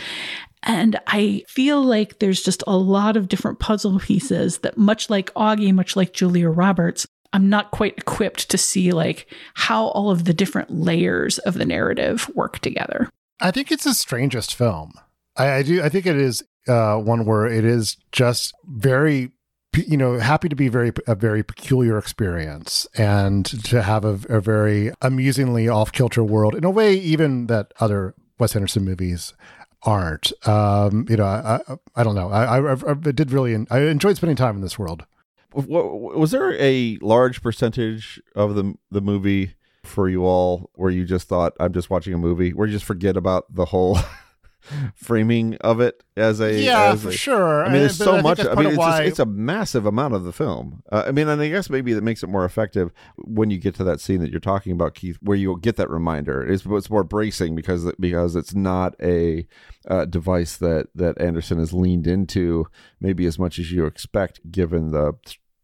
And 0.63 1.01
I 1.07 1.45
feel 1.49 1.83
like 1.83 2.19
there's 2.19 2.43
just 2.43 2.63
a 2.67 2.77
lot 2.77 3.17
of 3.17 3.29
different 3.29 3.59
puzzle 3.59 3.99
pieces 3.99 4.59
that, 4.59 4.77
much 4.77 5.09
like 5.09 5.33
Augie, 5.33 5.73
much 5.73 5.97
like 5.97 6.13
Julia 6.13 6.51
Roberts, 6.51 7.07
I'm 7.33 7.49
not 7.49 7.71
quite 7.71 7.97
equipped 7.97 8.51
to 8.51 8.59
see 8.59 8.93
like 8.93 9.33
how 9.55 9.87
all 9.87 10.11
of 10.11 10.27
the 10.27 10.35
different 10.35 10.71
layers 10.71 11.39
of 11.39 11.55
the 11.55 11.65
narrative 11.65 12.31
work 12.35 12.59
together. 12.59 13.09
I 13.41 13.51
think 13.51 13.73
it's 13.73 13.85
the 13.85 13.95
strangest 13.95 14.55
film. 14.55 14.93
I, 15.37 15.53
I 15.53 15.63
do. 15.63 15.83
I 15.83 15.89
think 15.89 16.05
it 16.05 16.17
is 16.17 16.43
uh, 16.69 16.97
one 16.97 17.25
where 17.25 17.47
it 17.47 17.65
is 17.65 17.97
just 18.13 18.53
very 18.67 19.31
you 19.75 19.97
know 19.97 20.19
happy 20.19 20.49
to 20.49 20.57
be 20.57 20.69
very 20.69 20.93
a 21.07 21.15
very 21.15 21.43
peculiar 21.43 21.97
experience 21.97 22.87
and 22.97 23.47
to 23.65 23.83
have 23.83 24.05
a, 24.05 24.19
a 24.29 24.41
very 24.41 24.93
amusingly 25.01 25.69
off 25.69 25.93
kilter 25.93 26.25
world 26.25 26.55
in 26.55 26.65
a 26.65 26.71
way 26.71 26.95
even 26.95 27.47
that 27.47 27.73
other 27.81 28.15
Wes 28.39 28.57
Anderson 28.57 28.85
movies 28.85 29.35
aren't. 29.83 30.33
Um, 30.47 31.07
you 31.09 31.17
know, 31.17 31.25
I, 31.25 31.61
I, 31.69 31.77
I 31.97 32.03
don't 32.03 32.15
know. 32.15 32.31
I, 32.31 32.73
I, 32.73 32.91
I 32.91 32.95
did 32.95 33.31
really 33.31 33.67
I 33.71 33.81
enjoyed 33.83 34.17
spending 34.17 34.37
time 34.37 34.57
in 34.57 34.63
this 34.63 34.79
world. 34.79 35.05
Was 35.53 36.31
there 36.31 36.55
a 36.61 36.99
large 37.03 37.43
percentage 37.43 38.21
of 38.37 38.55
the 38.55 38.75
the 38.91 39.01
movie 39.01 39.55
for 39.85 40.09
you 40.09 40.25
all 40.25 40.71
where 40.75 40.91
you 40.91 41.05
just 41.05 41.27
thought 41.27 41.55
I'm 41.59 41.73
just 41.73 41.91
watching 41.91 42.15
a 42.15 42.19
movie, 42.19 42.53
where 42.53 42.67
you 42.67 42.73
just 42.73 42.85
forget 42.85 43.17
about 43.17 43.53
the 43.53 43.65
whole 43.65 43.99
framing 44.95 45.57
of 45.57 45.81
it 45.81 46.03
as 46.17 46.41
a 46.41 46.53
yeah 46.53 46.93
as 46.93 47.03
for 47.03 47.09
a, 47.09 47.13
sure. 47.13 47.65
I 47.65 47.69
mean, 47.69 47.81
there's 47.81 47.97
so 47.97 48.17
I 48.17 48.23
much. 48.23 48.41
I 48.41 48.55
mean, 48.55 48.67
it's, 48.69 48.77
why... 48.77 48.99
just, 48.99 49.09
it's 49.09 49.19
a 49.19 49.27
massive 49.27 49.87
amount 49.87 50.15
of 50.15 50.25
the 50.25 50.33
film. 50.33 50.83
Uh, 50.91 51.05
I 51.07 51.13
mean, 51.13 51.29
and 51.29 51.41
I 51.41 51.49
guess 51.49 51.71
maybe 51.71 51.93
that 51.95 52.03
makes 52.03 52.23
it 52.23 52.29
more 52.29 52.45
effective 52.45 52.93
when 53.17 53.51
you 53.51 53.59
get 53.59 53.75
to 53.77 53.85
that 53.85 54.01
scene 54.01 54.21
that 54.21 54.31
you're 54.31 54.41
talking 54.41 54.73
about, 54.73 54.95
Keith, 54.95 55.19
where 55.21 55.37
you'll 55.37 55.57
get 55.57 55.77
that 55.77 55.91
reminder. 55.91 56.47
It's, 56.47 56.65
it's 56.67 56.91
more 56.91 57.05
bracing 57.05 57.55
because 57.55 57.91
because 57.99 58.37
it's 58.37 58.55
not 58.55 58.95
a 59.03 59.47
uh, 59.89 60.05
device 60.05 60.57
that 60.57 60.89
that 60.95 61.21
Anderson 61.21 61.59
has 61.59 61.73
leaned 61.73 62.07
into 62.07 62.67
maybe 63.01 63.27
as 63.27 63.39
much 63.39 63.59
as 63.59 63.73
you 63.73 63.87
expect, 63.87 64.51
given 64.51 64.91
the 64.91 65.15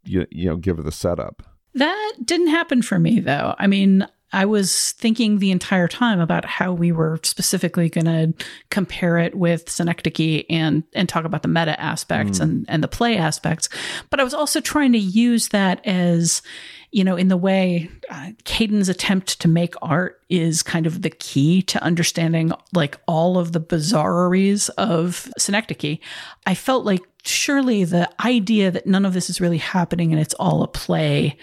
you, 0.05 0.27
you 0.31 0.49
know 0.49 0.57
given 0.57 0.85
the 0.85 0.93
setup. 0.93 1.43
That 1.75 2.15
didn't 2.25 2.49
happen 2.49 2.81
for 2.81 2.99
me 2.99 3.21
though. 3.21 3.55
I 3.59 3.67
mean, 3.67 4.07
I 4.33 4.45
was 4.45 4.93
thinking 4.93 5.39
the 5.39 5.53
entire 5.53 5.87
time 5.87 6.19
about 6.19 6.45
how 6.45 6.73
we 6.73 6.91
were 6.91 7.21
specifically 7.23 7.89
going 7.89 8.07
to 8.07 8.45
compare 8.71 9.19
it 9.19 9.35
with 9.35 9.71
Synecdoche 9.71 10.45
and 10.51 10.83
and 10.95 11.09
talk 11.09 11.25
about 11.25 11.43
the 11.43 11.49
meta 11.49 11.81
aspects 11.81 12.39
mm. 12.39 12.43
and 12.43 12.67
and 12.69 12.83
the 12.83 12.89
play 12.89 13.17
aspects, 13.17 13.69
but 14.11 14.19
I 14.19 14.25
was 14.25 14.35
also 14.35 14.61
trying 14.61 14.93
to 14.93 14.99
use 14.99 15.49
that 15.49 15.85
as 15.87 16.43
you 16.91 17.05
know 17.05 17.17
in 17.17 17.29
the 17.29 17.37
way 17.37 17.89
uh, 18.11 18.31
Caden's 18.45 18.89
attempt 18.89 19.41
to 19.41 19.49
make 19.49 19.75
art 19.81 20.21
is 20.29 20.63
kind 20.63 20.87
of 20.87 21.03
the 21.03 21.11
key 21.11 21.63
to 21.63 21.83
understanding 21.83 22.53
like 22.75 22.99
all 23.07 23.39
of 23.39 23.53
the 23.53 23.61
bizarreries 23.61 24.71
of 24.77 25.31
Synecdoche. 25.39 25.99
I 26.47 26.55
felt 26.55 26.85
like 26.85 27.03
surely 27.23 27.85
the 27.85 28.11
idea 28.25 28.71
that 28.71 28.87
none 28.87 29.05
of 29.05 29.13
this 29.13 29.31
is 29.31 29.41
really 29.41 29.59
happening 29.59 30.13
and 30.13 30.21
it's 30.21 30.35
all 30.35 30.63
a 30.63 30.69
play 30.69 31.37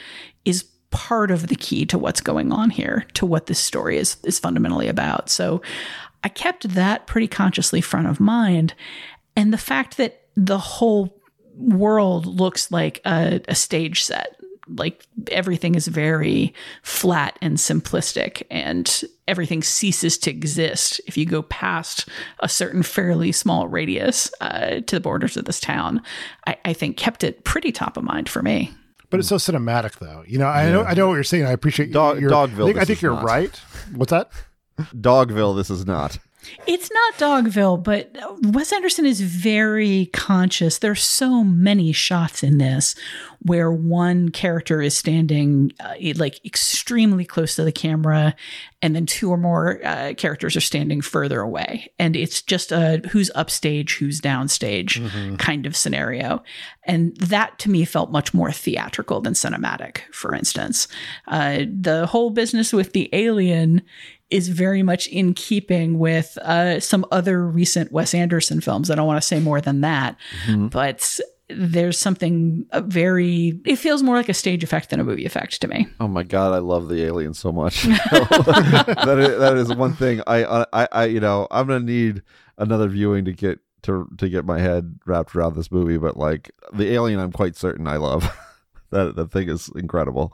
is 0.45 0.65
part 0.93 1.31
of 1.31 1.47
the 1.47 1.55
key 1.55 1.85
to 1.87 1.97
what's 1.97 2.21
going 2.21 2.53
on 2.53 2.69
here, 2.69 3.05
to 3.15 3.25
what 3.25 3.47
this 3.47 3.59
story 3.59 3.97
is 3.97 4.15
is 4.23 4.39
fundamentally 4.39 4.87
about. 4.87 5.29
So 5.29 5.61
I 6.23 6.29
kept 6.29 6.69
that 6.69 7.07
pretty 7.07 7.27
consciously 7.27 7.81
front 7.81 8.07
of 8.07 8.19
mind. 8.19 8.75
And 9.35 9.51
the 9.51 9.57
fact 9.57 9.97
that 9.97 10.21
the 10.35 10.59
whole 10.59 11.19
world 11.57 12.25
looks 12.27 12.71
like 12.71 13.01
a, 13.05 13.41
a 13.47 13.55
stage 13.55 14.03
set, 14.03 14.39
like 14.67 15.05
everything 15.31 15.75
is 15.75 15.87
very 15.87 16.53
flat 16.83 17.37
and 17.41 17.57
simplistic, 17.57 18.43
and 18.51 19.03
everything 19.27 19.63
ceases 19.63 20.17
to 20.19 20.29
exist 20.29 21.01
if 21.07 21.17
you 21.17 21.25
go 21.25 21.41
past 21.41 22.07
a 22.39 22.47
certain 22.47 22.83
fairly 22.83 23.31
small 23.31 23.67
radius 23.67 24.31
uh, 24.41 24.79
to 24.81 24.95
the 24.95 25.01
borders 25.01 25.35
of 25.37 25.45
this 25.45 25.59
town, 25.59 26.01
I, 26.45 26.57
I 26.65 26.73
think 26.73 26.97
kept 26.97 27.23
it 27.23 27.43
pretty 27.43 27.71
top 27.71 27.97
of 27.97 28.03
mind 28.03 28.29
for 28.29 28.43
me. 28.43 28.71
But 29.13 29.19
it's 29.19 29.29
so 29.29 29.37
hmm. 29.37 29.57
cinematic, 29.57 29.99
though. 29.99 30.23
You 30.25 30.39
know, 30.39 30.47
I 30.47 30.63
yeah. 30.63 30.71
know, 30.71 30.83
I 30.85 30.95
know 30.95 31.07
what 31.09 31.13
you're 31.13 31.23
saying. 31.23 31.45
I 31.45 31.51
appreciate 31.51 31.91
Dog, 31.91 32.19
your, 32.19 32.31
Dogville. 32.31 32.63
I 32.63 32.65
think, 32.65 32.77
I 32.79 32.85
think 32.85 33.01
you're 33.03 33.13
not. 33.13 33.23
right. 33.23 33.55
What's 33.93 34.09
that? 34.09 34.31
Dogville. 34.79 35.55
This 35.55 35.69
is 35.69 35.85
not. 35.85 36.17
It's 36.67 36.89
not 36.91 37.13
Dogville, 37.45 37.83
but 37.83 38.15
Wes 38.41 38.71
Anderson 38.73 39.05
is 39.05 39.21
very 39.21 40.07
conscious. 40.13 40.79
There's 40.79 41.03
so 41.03 41.43
many 41.43 41.91
shots 41.91 42.43
in 42.43 42.57
this 42.57 42.95
where 43.45 43.71
one 43.71 44.29
character 44.29 44.81
is 44.81 44.97
standing 44.97 45.73
uh, 45.81 45.95
like 46.15 46.43
extremely 46.45 47.25
close 47.25 47.55
to 47.57 47.63
the 47.63 47.73
camera, 47.73 48.33
and 48.81 48.95
then 48.95 49.05
two 49.05 49.29
or 49.29 49.37
more 49.37 49.85
uh, 49.85 50.13
characters 50.15 50.55
are 50.55 50.61
standing 50.61 51.01
further 51.01 51.41
away, 51.41 51.91
and 51.99 52.15
it's 52.15 52.41
just 52.41 52.71
a 52.71 53.01
who's 53.11 53.29
upstage, 53.35 53.97
who's 53.97 54.21
downstage 54.21 55.01
Mm-hmm. 55.03 55.35
kind 55.35 55.65
of 55.65 55.75
scenario, 55.75 56.41
and 56.85 57.15
that 57.17 57.59
to 57.59 57.69
me 57.69 57.83
felt 57.85 58.11
much 58.11 58.33
more 58.33 58.51
theatrical 58.51 59.19
than 59.21 59.33
cinematic. 59.33 59.99
For 60.13 60.33
instance, 60.33 60.87
uh, 61.27 61.59
the 61.69 62.05
whole 62.05 62.29
business 62.29 62.71
with 62.71 62.93
the 62.93 63.09
alien 63.13 63.81
is 64.33 64.49
very 64.49 64.81
much 64.83 65.07
in 65.07 65.33
keeping 65.33 65.99
with 65.99 66.37
uh, 66.41 66.79
some 66.79 67.05
other 67.11 67.45
recent 67.47 67.91
Wes 67.91 68.13
Anderson 68.13 68.59
films. 68.61 68.89
I 68.89 68.95
don't 68.95 69.07
want 69.07 69.21
to 69.21 69.27
say 69.27 69.39
more 69.39 69.61
than 69.61 69.81
that, 69.81 70.15
Mhm. 70.47 70.71
but 70.71 71.19
there's 71.49 71.97
something 71.99 72.65
uh, 72.71 72.81
very. 72.81 73.59
It 73.65 73.75
feels 73.75 74.01
more 74.01 74.15
like 74.15 74.29
a 74.29 74.33
stage 74.33 74.63
effect 74.63 74.89
than 74.89 74.99
a 74.99 75.03
movie 75.03 75.25
effect 75.25 75.61
to 75.61 75.67
me. 75.67 75.87
Oh 75.99 76.07
my 76.07 76.23
god, 76.23 76.53
I 76.53 76.59
love 76.59 76.87
the 76.89 77.03
alien 77.03 77.33
so 77.33 77.51
much. 77.51 77.83
that, 77.83 79.17
is, 79.19 79.39
that 79.39 79.57
is 79.57 79.73
one 79.75 79.93
thing 79.93 80.21
I, 80.25 80.65
I 80.73 80.87
I 80.91 81.05
you 81.05 81.19
know 81.19 81.47
I'm 81.51 81.67
gonna 81.67 81.81
need 81.85 82.23
another 82.57 82.87
viewing 82.87 83.25
to 83.25 83.33
get 83.33 83.59
to 83.83 84.07
to 84.17 84.29
get 84.29 84.45
my 84.45 84.59
head 84.59 84.97
wrapped 85.05 85.35
around 85.35 85.55
this 85.55 85.71
movie. 85.71 85.97
But 85.97 86.17
like 86.17 86.49
the 86.73 86.91
alien, 86.93 87.19
I'm 87.19 87.31
quite 87.31 87.55
certain 87.55 87.87
I 87.87 87.97
love. 87.97 88.23
that 88.91 89.15
that 89.15 89.31
thing 89.31 89.49
is 89.49 89.69
incredible. 89.75 90.33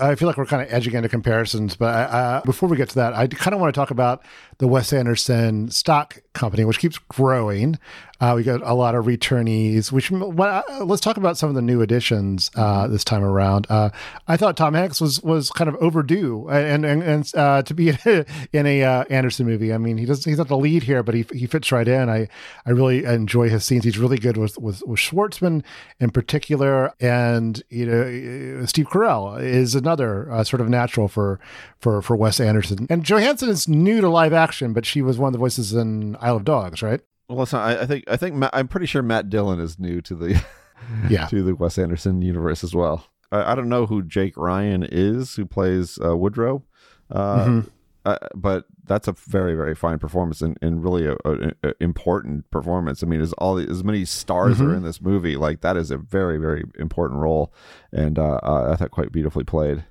I 0.00 0.14
feel 0.14 0.26
like 0.26 0.36
we're 0.36 0.46
kind 0.46 0.62
of 0.62 0.72
edging 0.72 0.94
into 0.94 1.08
comparisons, 1.08 1.76
but 1.76 2.10
uh, 2.10 2.42
before 2.44 2.68
we 2.68 2.76
get 2.76 2.88
to 2.90 2.94
that, 2.96 3.14
I 3.14 3.26
kind 3.26 3.54
of 3.54 3.60
want 3.60 3.72
to 3.74 3.78
talk 3.78 3.90
about 3.90 4.22
the 4.58 4.68
Wes 4.68 4.92
Anderson 4.92 5.70
stock 5.70 6.20
company, 6.32 6.64
which 6.64 6.78
keeps 6.78 6.98
growing. 6.98 7.78
Uh, 8.20 8.32
we 8.36 8.42
got 8.42 8.62
a 8.62 8.74
lot 8.74 8.94
of 8.94 9.04
returnees. 9.04 9.90
Which 9.90 10.10
well, 10.10 10.64
uh, 10.68 10.84
let's 10.84 11.00
talk 11.02 11.16
about 11.16 11.36
some 11.36 11.48
of 11.48 11.54
the 11.54 11.62
new 11.62 11.82
additions 11.82 12.50
uh, 12.54 12.86
this 12.86 13.04
time 13.04 13.24
around. 13.24 13.66
Uh, 13.68 13.90
I 14.28 14.36
thought 14.36 14.56
Tom 14.56 14.74
Hanks 14.74 15.00
was 15.00 15.22
was 15.22 15.50
kind 15.50 15.68
of 15.68 15.74
overdue, 15.76 16.48
and 16.48 16.86
and, 16.86 17.02
and 17.02 17.30
uh, 17.34 17.62
to 17.62 17.74
be 17.74 17.88
in 18.52 18.66
a 18.66 18.82
uh, 18.82 19.04
Anderson 19.10 19.46
movie. 19.46 19.74
I 19.74 19.78
mean, 19.78 19.98
he 19.98 20.06
doesn't 20.06 20.30
he's 20.30 20.38
not 20.38 20.48
the 20.48 20.56
lead 20.56 20.84
here, 20.84 21.02
but 21.02 21.14
he 21.14 21.26
he 21.34 21.46
fits 21.46 21.72
right 21.72 21.86
in. 21.86 22.08
I 22.08 22.28
I 22.64 22.70
really 22.70 23.04
enjoy 23.04 23.48
his 23.48 23.64
scenes. 23.64 23.84
He's 23.84 23.98
really 23.98 24.18
good 24.18 24.36
with 24.36 24.58
with, 24.58 24.82
with 24.86 25.00
Schwartzman 25.00 25.64
in 25.98 26.10
particular, 26.10 26.92
and 27.00 27.62
you 27.68 27.86
know 27.86 28.64
Steve 28.66 28.86
Carell 28.86 29.40
is 29.40 29.74
another 29.74 30.30
uh, 30.30 30.44
sort 30.44 30.60
of 30.60 30.68
natural 30.68 31.08
for 31.08 31.40
for 31.80 32.00
for 32.00 32.16
Wes 32.16 32.40
Anderson. 32.40 32.86
And 32.88 33.04
Johansson 33.04 33.48
is 33.48 33.68
new 33.68 34.00
to 34.00 34.08
live 34.08 34.32
action, 34.32 34.43
but 34.72 34.84
she 34.86 35.02
was 35.02 35.18
one 35.18 35.28
of 35.28 35.32
the 35.32 35.38
voices 35.38 35.72
in 35.72 36.16
Isle 36.20 36.36
of 36.36 36.44
Dogs, 36.44 36.82
right? 36.82 37.00
Well, 37.28 37.38
listen, 37.38 37.58
I, 37.58 37.82
I 37.82 37.86
think 37.86 38.04
I 38.08 38.16
think 38.16 38.34
Matt, 38.34 38.50
I'm 38.52 38.68
pretty 38.68 38.86
sure 38.86 39.02
Matt 39.02 39.30
Dillon 39.30 39.58
is 39.60 39.78
new 39.78 40.00
to 40.02 40.14
the 40.14 40.44
yeah 41.08 41.26
to 41.28 41.42
the 41.42 41.54
Wes 41.54 41.78
Anderson 41.78 42.20
universe 42.22 42.62
as 42.62 42.74
well. 42.74 43.06
I, 43.32 43.52
I 43.52 43.54
don't 43.54 43.68
know 43.68 43.86
who 43.86 44.02
Jake 44.02 44.36
Ryan 44.36 44.86
is, 44.90 45.34
who 45.36 45.46
plays 45.46 45.98
uh, 46.04 46.16
Woodrow, 46.16 46.62
uh, 47.10 47.44
Mhm. 47.46 47.70
uh, 48.04 48.18
but 48.34 48.66
that's 48.86 49.08
a 49.08 49.12
very 49.12 49.54
very 49.54 49.74
fine 49.74 49.98
performance 49.98 50.42
and, 50.42 50.58
and 50.60 50.84
really 50.84 51.06
a, 51.06 51.14
a, 51.24 51.52
a 51.62 51.72
important 51.80 52.50
performance. 52.50 53.02
I 53.02 53.06
mean, 53.06 53.22
as 53.22 53.32
all 53.34 53.56
as 53.56 53.82
many 53.82 54.04
stars 54.04 54.60
are 54.60 54.64
Mhm. 54.68 54.76
in 54.78 54.82
this 54.82 55.00
movie, 55.00 55.36
like 55.36 55.62
that 55.62 55.78
is 55.78 55.90
a 55.90 55.96
very 55.96 56.36
very 56.36 56.64
important 56.78 57.20
role, 57.20 57.54
and 57.90 58.18
uh, 58.18 58.40
uh, 58.42 58.68
I 58.72 58.76
thought 58.76 58.90
quite 58.90 59.10
beautifully 59.12 59.44
played. 59.44 59.84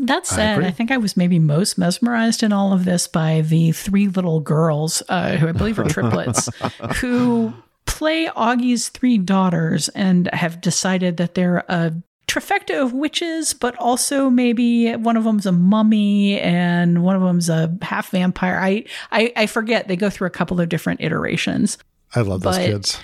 That 0.00 0.22
I 0.30 0.36
said, 0.36 0.52
agree. 0.54 0.66
I, 0.66 0.70
think 0.70 0.90
I 0.90 0.96
was 0.96 1.16
maybe 1.16 1.38
most 1.38 1.78
mesmerized 1.78 2.42
in 2.42 2.52
all 2.52 2.72
of 2.72 2.84
this 2.84 3.06
by 3.08 3.40
the 3.42 3.72
three 3.72 4.08
little 4.08 4.40
girls, 4.40 5.02
uh, 5.08 5.36
who 5.36 5.48
I 5.48 5.52
believe 5.52 5.78
are 5.78 5.84
triplets, 5.88 6.48
who 6.96 7.52
play 7.86 8.26
Augie's 8.26 8.88
three 8.90 9.18
daughters 9.18 9.88
and 9.90 10.28
have 10.32 10.60
decided 10.60 11.16
that 11.16 11.34
they're 11.34 11.64
a 11.68 11.92
trifecta 12.28 12.80
of 12.80 12.92
witches, 12.92 13.54
but 13.54 13.74
also 13.76 14.28
maybe 14.28 14.92
one 14.94 15.16
of 15.16 15.24
them's 15.24 15.46
a 15.46 15.52
mummy 15.52 16.38
and 16.38 17.02
one 17.02 17.16
of 17.16 17.22
them's 17.22 17.48
a 17.48 17.74
half 17.82 18.10
vampire. 18.10 18.58
I, 18.60 18.84
I, 19.10 19.32
I 19.34 19.46
forget. 19.46 19.88
They 19.88 19.96
go 19.96 20.10
through 20.10 20.26
a 20.26 20.30
couple 20.30 20.60
of 20.60 20.68
different 20.68 21.00
iterations. 21.00 21.78
I 22.14 22.20
love 22.20 22.42
those 22.42 22.56
But- 22.58 22.66
kids. 22.66 23.00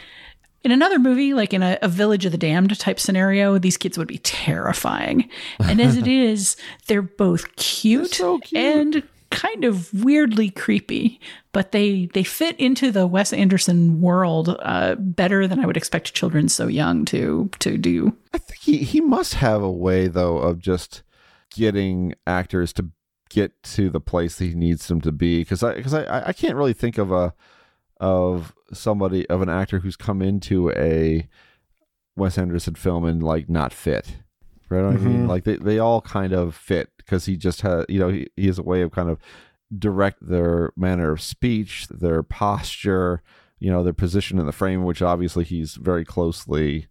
In 0.64 0.72
another 0.72 0.98
movie, 0.98 1.34
like 1.34 1.52
in 1.52 1.62
a, 1.62 1.78
a 1.82 1.88
Village 1.88 2.24
of 2.24 2.32
the 2.32 2.38
Damned 2.38 2.78
type 2.78 2.98
scenario, 2.98 3.58
these 3.58 3.76
kids 3.76 3.98
would 3.98 4.08
be 4.08 4.18
terrifying. 4.18 5.28
And 5.60 5.78
as 5.78 5.96
it 5.96 6.06
is, 6.08 6.56
they're 6.86 7.02
both 7.02 7.54
cute, 7.56 8.18
and 8.54 9.02
kind 9.34 9.64
of 9.64 9.92
weirdly 10.04 10.48
creepy, 10.48 11.20
but 11.52 11.72
they 11.72 12.06
they 12.14 12.22
fit 12.22 12.58
into 12.58 12.90
the 12.90 13.06
Wes 13.06 13.32
Anderson 13.32 14.00
world 14.00 14.56
uh, 14.60 14.94
better 14.98 15.46
than 15.46 15.60
I 15.60 15.66
would 15.66 15.76
expect 15.76 16.14
children 16.14 16.48
so 16.48 16.68
young 16.68 17.04
to 17.06 17.50
to 17.58 17.76
do. 17.76 18.16
I 18.32 18.38
think 18.38 18.60
he 18.60 18.78
he 18.78 19.00
must 19.00 19.34
have 19.34 19.62
a 19.62 19.70
way 19.70 20.06
though 20.06 20.38
of 20.38 20.60
just 20.60 21.02
getting 21.50 22.14
actors 22.26 22.72
to 22.74 22.90
get 23.28 23.60
to 23.64 23.90
the 23.90 24.00
place 24.00 24.36
that 24.36 24.44
he 24.44 24.54
needs 24.54 24.86
them 24.86 25.00
to 25.00 25.12
be 25.12 25.40
because 25.40 25.62
I 25.62 25.74
because 25.74 25.94
I 25.94 26.28
I 26.28 26.32
can't 26.32 26.54
really 26.54 26.72
think 26.72 26.96
of 26.96 27.10
a 27.10 27.34
of 28.00 28.52
somebody 28.72 29.28
of 29.30 29.40
an 29.42 29.48
actor 29.48 29.78
who's 29.80 29.96
come 29.96 30.20
into 30.22 30.70
a 30.72 31.28
Wes 32.16 32.38
Anderson 32.38 32.74
film 32.74 33.04
and 33.04 33.22
like 33.22 33.48
not 33.48 33.72
fit. 33.72 34.16
Right? 34.68 34.84
I 34.84 34.92
mean, 34.96 35.24
Mhm. 35.24 35.28
like 35.28 35.44
they, 35.44 35.56
they 35.56 35.78
all 35.78 36.00
kind 36.00 36.32
of 36.32 36.54
fit 36.54 36.90
because 36.96 37.26
he 37.26 37.36
just 37.36 37.60
has 37.60 37.84
you 37.88 37.98
know 38.00 38.08
he, 38.08 38.28
he 38.36 38.46
has 38.46 38.58
a 38.58 38.62
way 38.62 38.80
of 38.82 38.90
kind 38.90 39.10
of 39.10 39.18
direct 39.76 40.26
their 40.26 40.72
manner 40.76 41.12
of 41.12 41.20
speech, 41.20 41.86
their 41.88 42.22
posture, 42.22 43.22
you 43.58 43.70
know, 43.70 43.82
their 43.82 43.92
position 43.92 44.38
in 44.38 44.46
the 44.46 44.52
frame, 44.52 44.84
which 44.84 45.02
obviously 45.02 45.44
he's 45.44 45.74
very 45.74 46.04
closely 46.04 46.86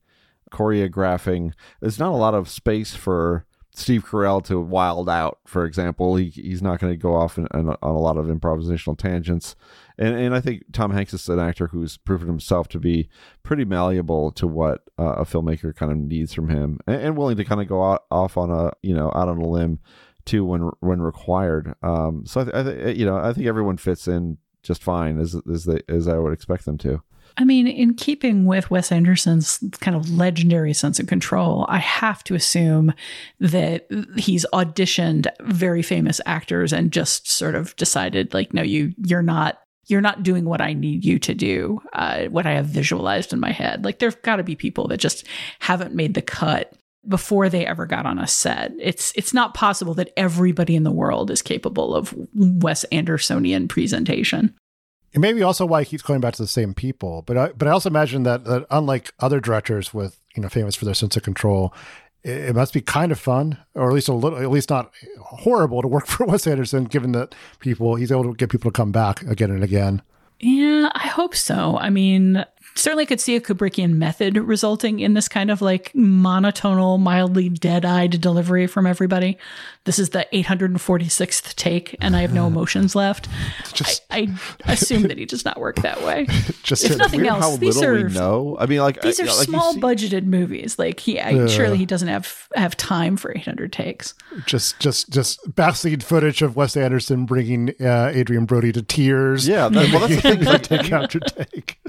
choreographing. 0.52 1.54
There's 1.82 2.00
not 2.00 2.12
a 2.12 2.18
lot 2.18 2.34
of 2.36 2.50
space 2.50 2.96
for 2.96 3.46
Steve 3.76 4.06
Carell 4.06 4.44
to 4.46 4.60
wild 4.60 5.10
out, 5.10 5.40
for 5.46 5.66
example. 5.66 6.16
He, 6.16 6.30
he's 6.30 6.62
not 6.62 6.80
going 6.80 6.94
to 6.94 6.98
go 6.98 7.16
off 7.16 7.38
in, 7.38 7.48
in, 7.54 7.70
on 7.70 7.78
a 7.82 8.00
lot 8.00 8.18
of 8.18 8.28
improvisational 8.28 8.98
tangents. 8.98 9.56
And, 9.98 10.16
and 10.16 10.36
I 10.36 10.42
think 10.42 10.64
Tom 10.72 10.92
Hanks 10.92 11.14
is 11.14 11.30
an 11.30 11.40
actor 11.40 11.68
who's 11.68 11.98
proven 11.98 12.28
himself 12.28 12.68
to 12.70 12.80
be 12.80 13.10
pretty 13.44 13.66
malleable 13.66 14.32
to 14.32 14.48
what 14.48 14.84
uh, 14.98 15.16
a 15.16 15.26
filmmaker 15.26 15.76
kind 15.76 15.92
of 15.92 15.98
needs 15.98 16.34
from 16.34 16.50
him 16.50 16.80
and, 16.88 17.02
and 17.02 17.18
willing 17.18 17.38
to 17.38 17.46
kind 17.46 17.62
of 17.62 17.68
go 17.68 17.84
out, 17.84 18.06
off 18.10 18.38
on 18.38 18.50
a, 18.50 18.72
you 18.82 18.94
know, 18.94 19.12
out 19.16 19.28
on 19.28 19.38
a 19.38 19.48
limb 19.48 19.80
too 20.26 20.46
when 20.46 20.72
when 20.80 21.02
required. 21.02 21.76
Um, 21.84 22.26
so 22.26 22.42
I, 22.42 22.44
th- 22.44 22.56
I 22.56 22.64
th- 22.64 22.98
you 22.98 23.06
know 23.06 23.18
I 23.18 23.34
think 23.34 23.48
everyone 23.48 23.78
fits 23.78 24.08
in 24.08 24.38
just 24.62 24.84
fine 24.84 25.20
as 25.20 25.36
as 25.52 25.66
they 25.66 25.82
as 25.90 26.08
I 26.08 26.18
would 26.18 26.34
expect 26.34 26.66
them 26.66 26.78
to. 26.80 27.02
I 27.36 27.46
mean, 27.46 27.68
in 27.68 27.96
keeping 27.96 28.46
with 28.46 28.70
Wes 28.70 28.92
Anderson's 28.92 29.60
kind 29.80 29.98
of 29.98 30.12
legendary 30.12 30.74
sense 30.74 31.00
of 31.00 31.08
control, 31.08 31.66
I 31.68 31.80
have 31.80 32.24
to 32.26 32.36
assume 32.36 32.94
that 33.40 33.88
he's 34.18 34.46
auditioned 34.54 35.28
very 35.42 35.82
famous 35.82 36.22
actors 36.28 36.72
and 36.72 36.92
just 36.92 37.28
sort 37.28 37.56
of 37.56 37.76
decided, 37.76 38.36
like, 38.36 38.54
no, 38.54 38.62
you 38.62 38.94
you're 39.04 39.24
not 39.24 39.63
you're 39.88 40.02
not 40.02 40.24
doing 40.24 40.46
what 40.46 40.62
I 40.62 40.74
need 40.74 41.04
you 41.04 41.20
to 41.20 41.34
do, 41.34 41.82
uh, 41.94 42.26
what 42.26 42.46
I 42.46 42.52
have 42.52 42.68
visualized 42.68 43.34
in 43.34 43.40
my 43.40 43.52
head. 43.52 43.84
Like, 43.84 44.00
there've 44.00 44.22
got 44.22 44.38
to 44.38 44.44
be 44.44 44.56
people 44.56 44.88
that 44.88 44.98
just 44.98 45.26
haven't 45.60 45.94
made 45.94 46.14
the 46.14 46.22
cut 46.22 46.74
before 47.08 47.50
they 47.50 47.66
ever 47.66 47.86
got 47.86 48.06
on 48.06 48.18
a 48.18 48.28
set. 48.28 48.72
It's 48.80 49.12
it's 49.16 49.34
not 49.34 49.54
possible 49.54 49.94
that 49.96 50.14
everybody 50.16 50.76
in 50.76 50.84
the 50.84 50.92
world 50.92 51.30
is 51.30 51.42
capable 51.42 51.96
of 51.96 52.16
Wes 52.34 52.86
Andersonian 52.92 53.68
presentation. 53.68 54.56
It 55.12 55.20
may 55.20 55.34
be 55.34 55.44
also 55.44 55.66
why 55.66 55.84
he 55.84 55.90
keeps 55.90 56.02
going 56.02 56.22
back 56.22 56.34
to 56.36 56.42
the 56.42 56.48
same 56.48 56.74
people, 56.74 57.22
but 57.28 57.38
I, 57.38 57.50
but 57.50 57.68
I 57.68 57.72
also 57.72 57.90
imagine 57.90 58.24
that, 58.24 58.46
that 58.46 58.66
unlike 58.72 59.14
other 59.20 59.40
directors 59.40 59.94
with 59.94 60.20
you 60.36 60.42
know 60.42 60.50
famous 60.50 60.76
for 60.76 60.86
their 60.86 60.94
sense 60.94 61.16
of 61.18 61.24
control, 61.24 61.74
it, 62.24 62.50
it 62.50 62.56
must 62.56 62.74
be 62.74 62.82
kind 62.82 63.12
of 63.12 63.20
fun, 63.20 63.58
or 63.74 63.88
at 63.88 63.94
least 63.94 64.08
a 64.08 64.14
little, 64.14 64.40
at 64.40 64.50
least 64.50 64.70
not 64.70 64.92
horrible 65.22 65.82
to 65.82 65.88
work 65.88 66.06
for 66.08 66.26
Wes 66.26 66.48
Anderson, 66.48 66.86
given 66.86 67.12
that 67.14 67.36
people 67.60 67.96
he's 67.96 68.12
able 68.12 68.24
to 68.24 68.34
get 68.34 68.50
people 68.50 68.72
to 68.72 68.76
come 68.76 68.92
back 68.92 69.22
again 69.24 69.52
and 69.52 69.64
again. 69.64 70.02
Yeah, 70.40 70.90
I 70.94 71.08
hope 71.08 71.36
so. 71.36 71.78
I 71.78 71.90
mean, 71.90 72.46
certainly 72.76 73.06
could 73.06 73.22
see 73.22 73.36
a 73.36 73.42
Kubrickian 73.42 73.94
method 73.94 74.38
resulting 74.38 75.00
in 75.00 75.14
this 75.14 75.28
kind 75.28 75.52
of 75.52 75.62
like 75.62 75.92
monotonal, 75.94 77.00
mildly 77.00 77.50
dead 77.50 77.86
eyed 77.86 78.20
delivery 78.22 78.68
from 78.68 78.86
everybody. 78.88 79.38
This 79.86 80.00
is 80.00 80.12
the 80.12 80.26
846th 80.34 81.56
take, 81.56 81.96
and 82.00 82.16
I 82.16 82.22
have 82.22 82.34
no 82.34 82.48
emotions 82.48 82.96
left. 82.96 83.28
Just- 83.74 84.04
I, 84.10 84.30
I 84.66 84.74
assume 84.74 85.04
that 85.04 85.18
he 85.18 85.26
does 85.26 85.44
not 85.44 85.60
work 85.60 85.76
that 85.78 86.02
way. 86.04 86.26
Just 86.64 86.86
if 86.86 86.98
nothing 86.98 87.28
else, 87.28 87.44
how 87.44 87.56
these 87.58 87.76
little 87.78 87.96
are 87.96 88.08
we 88.08 88.14
know. 88.14 88.56
I 88.60 88.66
mean, 88.66 88.80
like 88.80 89.02
these 89.02 89.20
I- 89.20 89.24
are 89.24 89.28
like 89.38 89.48
small 89.48 89.74
see- 89.74 89.82
budgeted 89.82 90.24
movies. 90.26 90.80
Like 90.80 91.00
he, 91.00 91.20
I, 91.20 91.32
Yeah. 91.32 91.48
surely 91.48 91.78
he 91.78 91.86
doesn't 91.86 92.08
have 92.08 92.48
have 92.56 92.78
time 92.78 93.18
for 93.18 93.36
800 93.36 93.74
takes. 93.74 94.14
Just 94.46 94.80
just 94.80 95.10
just 95.10 95.40
backseat 95.54 96.02
footage 96.04 96.42
of 96.42 96.56
Wes 96.56 96.78
Anderson 96.78 97.26
bringing 97.26 97.72
uh, 97.82 98.12
Adrien 98.16 98.46
Brody 98.46 98.72
to 98.72 98.82
tears. 98.82 99.48
Yeah, 99.48 99.68
that, 99.70 99.92
well, 99.92 100.08
that's 100.08 100.22
the 100.22 100.22
thing. 100.36 100.44
like, 100.46 100.64
take 100.64 100.92
after 100.92 101.20
take. 101.20 101.80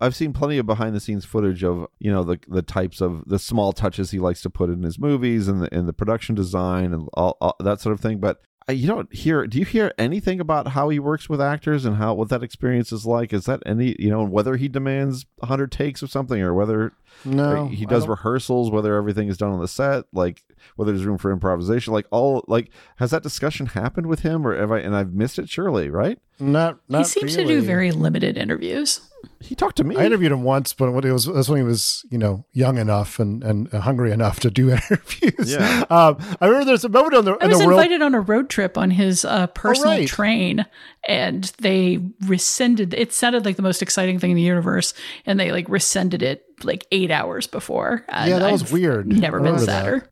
I've 0.00 0.13
seen 0.14 0.32
plenty 0.32 0.58
of 0.58 0.66
behind 0.66 0.94
the 0.94 1.00
scenes 1.00 1.24
footage 1.24 1.64
of 1.64 1.86
you 1.98 2.10
know 2.10 2.24
the 2.24 2.38
the 2.48 2.62
types 2.62 3.00
of 3.00 3.22
the 3.26 3.38
small 3.38 3.72
touches 3.72 4.10
he 4.10 4.18
likes 4.18 4.42
to 4.42 4.50
put 4.50 4.70
in 4.70 4.82
his 4.82 4.98
movies 4.98 5.48
and 5.48 5.62
the 5.62 5.74
in 5.74 5.86
the 5.86 5.92
production 5.92 6.34
design 6.34 6.92
and 6.92 7.08
all, 7.14 7.36
all 7.40 7.56
that 7.60 7.80
sort 7.80 7.92
of 7.92 8.00
thing. 8.00 8.18
But 8.18 8.40
uh, 8.68 8.72
you 8.72 8.86
don't 8.86 9.12
hear 9.14 9.46
do 9.46 9.58
you 9.58 9.64
hear 9.64 9.92
anything 9.98 10.40
about 10.40 10.68
how 10.68 10.88
he 10.88 10.98
works 10.98 11.28
with 11.28 11.40
actors 11.40 11.84
and 11.84 11.96
how 11.96 12.14
what 12.14 12.30
that 12.30 12.42
experience 12.42 12.92
is 12.92 13.04
like 13.04 13.32
is 13.32 13.44
that 13.44 13.62
any 13.66 13.94
you 13.98 14.08
know 14.08 14.24
whether 14.24 14.56
he 14.56 14.68
demands 14.68 15.26
100 15.38 15.70
takes 15.70 16.02
or 16.02 16.06
something 16.06 16.40
or 16.40 16.54
whether 16.54 16.92
No, 17.24 17.64
or 17.64 17.68
he 17.68 17.86
does 17.86 18.06
rehearsals 18.06 18.70
whether 18.70 18.96
everything 18.96 19.28
is 19.28 19.36
done 19.36 19.50
on 19.50 19.60
the 19.60 19.68
set 19.68 20.04
like 20.12 20.42
whether 20.76 20.92
there's 20.92 21.04
room 21.04 21.18
for 21.18 21.30
improvisation 21.32 21.92
like 21.92 22.06
all 22.10 22.44
like 22.48 22.70
has 22.96 23.10
that 23.10 23.22
discussion 23.22 23.66
happened 23.66 24.06
with 24.06 24.20
him 24.20 24.46
or 24.46 24.56
have 24.56 24.72
i 24.72 24.78
and 24.78 24.94
i've 24.96 25.12
missed 25.12 25.38
it 25.38 25.48
surely 25.48 25.90
right 25.90 26.18
Not, 26.38 26.78
not 26.88 26.98
he 26.98 27.04
seems 27.04 27.34
to 27.36 27.44
do 27.44 27.60
very 27.62 27.92
limited 27.92 28.36
interviews. 28.36 29.00
he 29.40 29.54
talked 29.54 29.76
to 29.76 29.84
me 29.84 29.96
I 29.96 30.04
interviewed 30.04 30.32
him 30.32 30.42
once, 30.42 30.72
but 30.74 31.04
it 31.04 31.12
was 31.12 31.26
that's 31.26 31.48
when 31.48 31.58
he 31.58 31.64
was, 31.64 32.04
you 32.10 32.18
know, 32.18 32.44
young 32.52 32.76
enough 32.78 33.18
and, 33.18 33.42
and 33.42 33.68
hungry 33.72 34.10
enough 34.12 34.40
to 34.40 34.50
do 34.50 34.70
interviews. 34.78 35.52
Yeah. 35.52 35.84
Um, 35.90 36.16
I 36.40 36.46
remember 36.46 36.66
there's 36.66 36.84
a 36.84 36.88
moment 36.88 37.14
on 37.14 37.24
the 37.24 37.32
I 37.40 37.44
in 37.44 37.50
was 37.50 37.58
the 37.58 37.66
world. 37.66 37.80
invited 37.80 38.02
on 38.02 38.14
a 38.14 38.20
road 38.20 38.50
trip 38.50 38.76
on 38.76 38.90
his 38.90 39.24
uh, 39.24 39.46
personal 39.48 39.92
right. 39.98 40.08
train, 40.08 40.66
and 41.06 41.44
they 41.58 42.00
rescinded. 42.26 42.94
It 42.94 43.12
sounded 43.12 43.44
like 43.44 43.56
the 43.56 43.62
most 43.62 43.82
exciting 43.82 44.18
thing 44.18 44.30
in 44.32 44.36
the 44.36 44.42
universe, 44.42 44.92
and 45.24 45.38
they 45.38 45.52
like 45.52 45.68
rescinded 45.68 46.22
it 46.22 46.43
like 46.62 46.86
eight 46.92 47.10
hours 47.10 47.46
before. 47.46 48.04
Yeah, 48.08 48.38
that 48.38 48.52
was 48.52 48.62
I've 48.62 48.72
weird. 48.72 49.06
Never 49.06 49.38
been 49.38 49.46
remember 49.46 49.66
that. 49.66 49.84
sadder. 49.84 50.10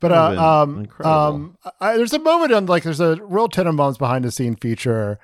But 0.00 0.12
uh, 0.12 0.62
um, 0.62 0.88
um, 1.04 1.58
I, 1.78 1.96
there's 1.98 2.14
a 2.14 2.18
moment 2.18 2.52
on 2.52 2.64
like 2.66 2.82
there's 2.82 3.00
a 3.00 3.16
real 3.22 3.48
Tenenbaums 3.48 3.98
behind 3.98 4.24
the 4.24 4.30
scene 4.30 4.56
feature 4.56 5.18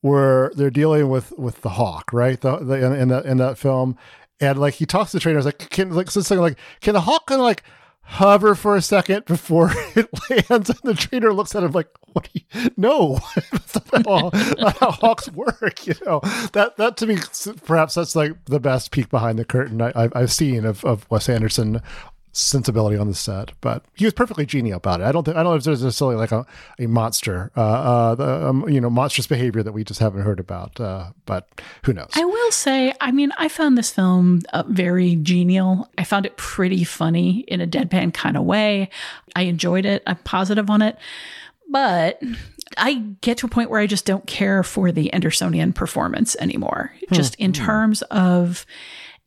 where 0.00 0.50
they're 0.56 0.70
dealing 0.70 1.10
with 1.10 1.32
with 1.38 1.60
the 1.60 1.70
hawk, 1.70 2.10
right? 2.12 2.40
The, 2.40 2.56
the 2.58 2.84
in, 2.84 2.92
in 2.94 3.08
that 3.08 3.26
in 3.26 3.36
that 3.36 3.58
film, 3.58 3.98
and 4.40 4.58
like 4.58 4.74
he 4.74 4.86
talks 4.86 5.10
to 5.10 5.18
the 5.18 5.20
trainers 5.20 5.44
like 5.44 5.70
can 5.70 5.90
like 5.90 6.10
something 6.10 6.38
like 6.38 6.58
can 6.80 6.94
the 6.94 7.02
hawk 7.02 7.26
kind 7.26 7.40
of 7.40 7.44
like 7.44 7.62
hover 8.02 8.54
for 8.54 8.76
a 8.76 8.82
second 8.82 9.24
before 9.24 9.70
it 9.94 10.08
lands, 10.30 10.70
and 10.70 10.78
the 10.84 10.94
trainer 10.94 11.32
looks 11.32 11.54
at 11.54 11.62
him 11.62 11.72
like, 11.72 11.88
"What? 12.12 12.28
Do 12.32 12.40
you, 12.40 12.70
no, 12.76 13.16
how, 14.06 14.30
not 14.58 14.78
how 14.78 14.90
hawks 14.90 15.30
work." 15.30 15.86
You 15.86 15.94
know 16.04 16.20
that 16.52 16.74
that 16.76 16.96
to 16.98 17.06
me 17.06 17.18
perhaps 17.64 17.94
that's 17.94 18.16
like 18.16 18.32
the 18.46 18.60
best 18.60 18.90
peek 18.90 19.08
behind 19.08 19.38
the 19.38 19.44
curtain 19.44 19.80
I, 19.80 19.92
I've, 19.94 20.12
I've 20.14 20.32
seen 20.32 20.64
of 20.64 20.84
of 20.84 21.10
Wes 21.10 21.28
Anderson 21.28 21.80
sensibility 22.32 22.96
on 22.96 23.06
the 23.06 23.14
set, 23.14 23.52
but 23.60 23.84
he 23.94 24.06
was 24.06 24.14
perfectly 24.14 24.46
genial 24.46 24.78
about 24.78 25.00
it. 25.00 25.04
I 25.04 25.12
don't 25.12 25.22
think 25.24 25.36
I 25.36 25.42
don't 25.42 25.52
know 25.52 25.56
if 25.56 25.64
there's 25.64 25.82
necessarily 25.82 26.16
like 26.16 26.32
a, 26.32 26.46
a 26.78 26.86
monster, 26.86 27.52
uh, 27.56 27.60
uh, 27.60 28.14
the, 28.14 28.48
um, 28.48 28.68
you 28.68 28.80
know, 28.80 28.88
monstrous 28.88 29.26
behavior 29.26 29.62
that 29.62 29.72
we 29.72 29.84
just 29.84 30.00
haven't 30.00 30.22
heard 30.22 30.40
about. 30.40 30.80
Uh, 30.80 31.10
but 31.26 31.48
who 31.84 31.92
knows? 31.92 32.08
I 32.14 32.24
will 32.24 32.50
say, 32.50 32.94
I 33.00 33.12
mean, 33.12 33.32
I 33.36 33.48
found 33.48 33.76
this 33.76 33.90
film 33.90 34.40
uh, 34.54 34.64
very 34.66 35.16
genial. 35.16 35.90
I 35.98 36.04
found 36.04 36.24
it 36.24 36.36
pretty 36.38 36.84
funny 36.84 37.40
in 37.40 37.60
a 37.60 37.66
deadpan 37.66 38.14
kind 38.14 38.36
of 38.36 38.44
way. 38.44 38.88
I 39.36 39.42
enjoyed 39.42 39.84
it. 39.84 40.02
I'm 40.06 40.16
positive 40.16 40.70
on 40.70 40.80
it. 40.80 40.96
But 41.70 42.22
I 42.76 42.94
get 43.20 43.38
to 43.38 43.46
a 43.46 43.50
point 43.50 43.70
where 43.70 43.80
I 43.80 43.86
just 43.86 44.04
don't 44.06 44.26
care 44.26 44.62
for 44.62 44.90
the 44.90 45.10
Andersonian 45.12 45.74
performance 45.74 46.34
anymore. 46.36 46.92
Just 47.12 47.34
in 47.36 47.52
terms 47.52 48.02
of 48.10 48.66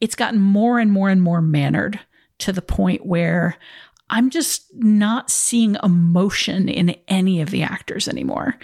it's 0.02 0.16
gotten 0.16 0.40
more 0.40 0.80
and 0.80 0.92
more 0.92 1.10
and 1.10 1.22
more 1.22 1.42
mannered 1.42 2.00
to 2.40 2.52
the 2.52 2.62
point 2.62 3.06
where 3.06 3.58
I'm 4.10 4.30
just 4.30 4.66
not 4.74 5.32
seeing 5.32 5.78
emotion 5.84 6.70
in 6.70 6.96
any 7.08 7.42
of 7.42 7.50
the 7.50 7.64
actors 7.64 8.08
anymore. 8.08 8.58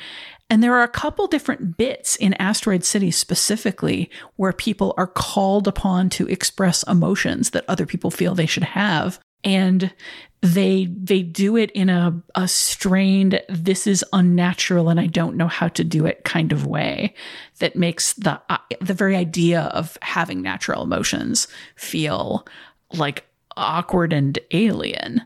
And 0.50 0.62
there 0.62 0.76
are 0.76 0.84
a 0.84 0.90
couple 0.90 1.28
different 1.28 1.78
bits 1.78 2.18
in 2.18 2.34
Asteroid 2.34 2.84
City 2.84 3.10
specifically 3.10 4.10
where 4.36 4.52
people 4.52 4.94
are 4.98 5.08
called 5.08 5.68
upon 5.68 6.10
to 6.12 6.28
express 6.28 6.84
emotions 6.84 7.52
that 7.52 7.64
other 7.70 7.86
people 7.86 8.12
feel 8.12 8.36
they 8.36 8.46
should 8.46 8.64
have. 8.64 9.18
And 9.44 9.94
they 10.42 10.88
they 10.92 11.24
do 11.24 11.56
it 11.56 11.72
in 11.72 11.90
a, 11.90 12.22
a 12.36 12.48
strained, 12.48 13.42
this 13.48 13.88
is 13.88 14.04
unnatural 14.12 14.90
and 14.90 15.00
I 15.00 15.08
don't 15.08 15.38
know 15.38 15.48
how 15.48 15.70
to 15.70 15.84
do 15.84 16.06
it 16.06 16.26
kind 16.26 16.52
of 16.52 16.66
way 16.68 17.16
that 17.60 17.76
makes 17.76 18.14
the 18.14 18.42
uh, 18.50 18.58
the 18.82 18.94
very 18.94 19.16
idea 19.16 19.62
of 19.74 19.98
having 20.02 20.42
natural 20.42 20.84
emotions 20.84 21.48
feel 21.76 22.46
like 22.92 23.26
awkward 23.58 24.14
and 24.14 24.38
alien. 24.52 25.22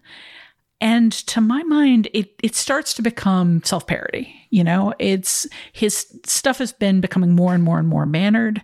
And 0.82 1.12
to 1.12 1.40
my 1.42 1.64
mind, 1.64 2.10
it 2.14 2.34
it 2.44 2.54
starts 2.56 2.94
to 2.96 3.02
become 3.02 3.64
self 3.64 3.88
parody. 3.88 4.34
You 4.50 4.64
know, 4.64 4.94
it's 5.00 5.48
his 5.72 6.06
stuff 6.26 6.58
has 6.60 6.74
been 6.74 7.02
becoming 7.02 7.34
more 7.36 7.54
and 7.54 7.64
more 7.64 7.80
and 7.80 7.88
more 7.88 8.06
mannered. 8.06 8.62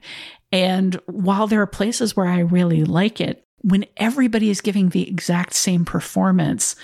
And 0.51 0.95
while 1.05 1.47
there 1.47 1.61
are 1.61 1.67
places 1.67 2.15
where 2.15 2.27
I 2.27 2.39
really 2.39 2.83
like 2.83 3.21
it, 3.21 3.45
when 3.61 3.85
everybody 3.95 4.49
is 4.49 4.59
giving 4.59 4.89
the 4.89 5.07
exact 5.07 5.53
same 5.53 5.85
performance, 5.85 6.75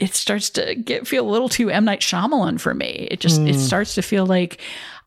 it 0.00 0.14
starts 0.14 0.50
to 0.50 0.74
get 0.74 1.06
feel 1.06 1.28
a 1.28 1.30
little 1.30 1.48
too 1.48 1.70
M 1.70 1.84
Night 1.84 2.00
Shyamalan 2.00 2.58
for 2.60 2.74
me. 2.74 3.06
It 3.10 3.20
just 3.20 3.40
it 3.42 3.54
Mm. 3.56 3.60
starts 3.60 3.94
to 3.94 4.02
feel 4.02 4.26
like 4.26 4.60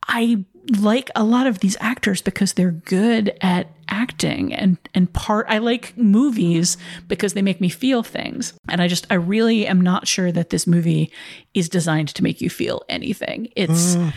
I 0.08 0.46
like 0.80 1.10
a 1.16 1.24
lot 1.24 1.48
of 1.48 1.60
these 1.60 1.78
actors 1.80 2.22
because 2.22 2.54
they're 2.54 2.72
good 2.72 3.38
at 3.42 3.68
acting 3.88 4.52
and 4.54 4.78
and 4.96 5.12
part 5.14 5.46
I 5.48 5.60
like 5.60 5.96
movies 5.96 6.76
because 7.08 7.34
they 7.34 7.42
make 7.44 7.62
me 7.62 7.70
feel 7.70 8.02
things. 8.04 8.54
And 8.68 8.82
I 8.82 8.88
just 8.88 9.06
I 9.12 9.16
really 9.16 9.68
am 9.68 9.80
not 9.82 10.08
sure 10.08 10.32
that 10.32 10.50
this 10.50 10.66
movie 10.66 11.12
is 11.54 11.70
designed 11.70 12.10
to 12.10 12.24
make 12.24 12.42
you 12.42 12.50
feel 12.50 12.84
anything. 12.90 13.50
It's 13.56 13.96
Mm. 13.96 14.14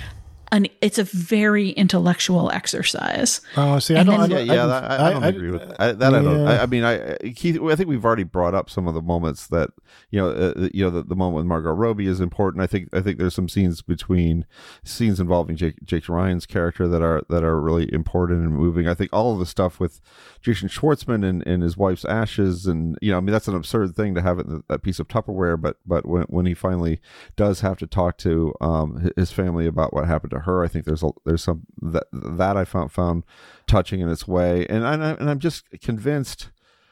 An 0.52 0.66
it's 0.80 0.98
a 0.98 1.04
very 1.04 1.70
intellectual 1.70 2.50
exercise. 2.52 3.40
Oh, 3.56 3.78
see, 3.78 3.94
I 3.96 4.00
And 4.00 4.08
don't. 4.08 4.28
then- 4.28 4.32
I 4.38 4.40
yeah, 4.40 4.46
don't- 4.46 4.56
yeah, 4.56 4.62
I- 4.64 4.66
that, 4.80 4.90
I, 5.00 5.06
I 5.08 5.12
don't 5.12 5.24
I- 5.24 5.28
agree 5.28 5.50
with 5.50 5.62
I, 5.78 5.92
that. 5.92 6.14
I 6.14 6.22
don't. 6.22 6.46
I, 6.48 6.62
I 6.62 6.66
mean, 6.66 6.84
I 6.84 7.16
Keith, 7.34 7.61
I 7.61 7.74
think 7.76 7.88
we've 7.88 8.04
already 8.04 8.22
brought 8.24 8.54
up 8.54 8.70
some 8.70 8.87
of 8.88 8.94
the 8.94 9.02
moments 9.02 9.46
that 9.48 9.70
you 10.11 10.20
know, 10.20 10.30
uh, 10.30 10.68
you 10.72 10.84
know, 10.84 10.90
the, 10.90 11.02
the 11.02 11.16
moment 11.16 11.37
with 11.37 11.46
Margot 11.46 11.72
Robbie 11.72 12.06
is 12.06 12.20
important. 12.20 12.62
I 12.62 12.66
think, 12.66 12.88
I 12.92 13.00
think 13.00 13.18
there's 13.18 13.34
some 13.34 13.48
scenes 13.48 13.82
between 13.82 14.46
scenes 14.84 15.20
involving 15.20 15.56
Jake, 15.56 15.76
Jake 15.84 16.08
Ryan's 16.08 16.46
character 16.46 16.88
that 16.88 17.02
are 17.02 17.22
that 17.28 17.44
are 17.44 17.61
really 17.61 17.92
important 17.92 18.44
and 18.44 18.54
moving. 18.54 18.88
I 18.88 18.94
think 18.94 19.12
all 19.12 19.32
of 19.34 19.38
the 19.38 19.46
stuff 19.46 19.78
with 19.80 20.00
Jason 20.40 20.68
Schwartzman 20.68 21.28
and, 21.28 21.46
and 21.46 21.62
his 21.62 21.76
wife's 21.76 22.04
ashes, 22.04 22.66
and 22.66 22.96
you 23.02 23.11
know, 23.12 23.18
I 23.18 23.20
mean, 23.20 23.32
that's 23.32 23.48
an 23.48 23.54
absurd 23.54 23.94
thing 23.96 24.14
to 24.14 24.22
have 24.22 24.38
it 24.38 24.46
in 24.46 24.62
that 24.68 24.82
piece 24.82 24.98
of 24.98 25.08
Tupperware. 25.08 25.61
But 25.61 25.76
but 25.87 26.06
when 26.06 26.22
when 26.24 26.46
he 26.46 26.54
finally 26.54 27.00
does 27.37 27.61
have 27.61 27.78
to 27.78 27.87
talk 27.87 28.16
to 28.18 28.54
um 28.61 29.11
his 29.16 29.32
family 29.32 29.66
about 29.66 29.92
what 29.92 30.06
happened 30.06 30.30
to 30.32 30.38
her, 30.40 30.64
I 30.64 30.68
think 30.68 30.85
there's 30.85 31.03
a 31.03 31.11
there's 31.24 31.44
some 31.44 31.62
that 31.83 32.05
that 32.12 32.57
I 32.57 32.64
found 32.64 32.92
found 32.92 33.24
touching 33.66 34.01
in 34.01 34.09
its 34.09 34.27
way, 34.27 34.66
and 34.68 34.87
I, 34.87 34.94
and 34.94 35.31
I'm 35.31 35.38
just 35.38 35.64
convinced 35.83 36.51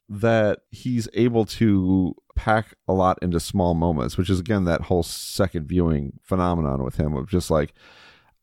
that 0.09 0.61
he's 0.71 1.09
able 1.15 1.45
to 1.45 2.15
pack 2.37 2.75
a 2.87 2.93
lot 2.93 3.19
into 3.23 3.41
small 3.41 3.75
moments, 3.75 4.17
which 4.17 4.31
is 4.31 4.41
again 4.41 4.65
that 4.65 4.83
whole 4.83 5.03
second 5.03 5.67
viewing 5.67 6.19
phenomenon 6.23 6.85
with 6.85 6.97
him 6.97 7.15
of 7.15 7.29
just 7.29 7.51
like 7.51 7.75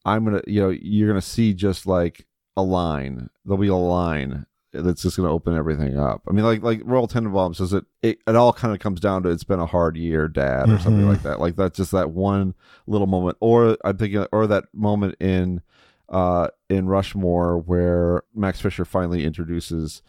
I'm 0.05 0.25
gonna, 0.25 0.41
you 0.47 0.61
know, 0.61 0.69
you're 0.69 1.07
gonna 1.07 1.21
see 1.21 1.53
just 1.53 1.87
like 1.87 2.25
a 2.57 2.63
line. 2.63 3.29
There'll 3.45 3.57
be 3.57 3.67
a 3.67 3.75
line 3.75 4.45
that's 4.73 5.01
just 5.03 5.17
gonna 5.17 5.31
open 5.31 5.55
everything 5.55 5.97
up. 5.97 6.23
I 6.27 6.31
mean, 6.33 6.45
like 6.45 6.61
like 6.63 6.81
Royal 6.83 7.07
Tenenbaum 7.07 7.55
says 7.55 7.73
it. 7.73 7.85
It, 8.01 8.19
it 8.27 8.35
all 8.35 8.51
kind 8.53 8.73
of 8.73 8.79
comes 8.79 8.99
down 8.99 9.23
to 9.23 9.29
it's 9.29 9.43
been 9.43 9.59
a 9.59 9.65
hard 9.65 9.95
year, 9.97 10.27
Dad, 10.27 10.69
or 10.69 10.79
something 10.79 11.03
Mhm. 11.05 11.09
like 11.09 11.23
that. 11.23 11.39
Like 11.39 11.55
that's 11.55 11.77
just 11.77 11.91
that 11.91 12.11
one 12.11 12.53
little 12.87 13.07
moment, 13.07 13.37
or 13.39 13.77
I'm 13.85 13.97
thinking, 13.97 14.25
or 14.31 14.47
that 14.47 14.65
moment 14.73 15.15
in 15.19 15.61
uh 16.09 16.49
in 16.69 16.87
Rushmore 16.87 17.57
where 17.59 18.23
Max 18.35 18.59
Fisher 18.59 18.83
finally 18.85 19.23
introduces 19.25 20.01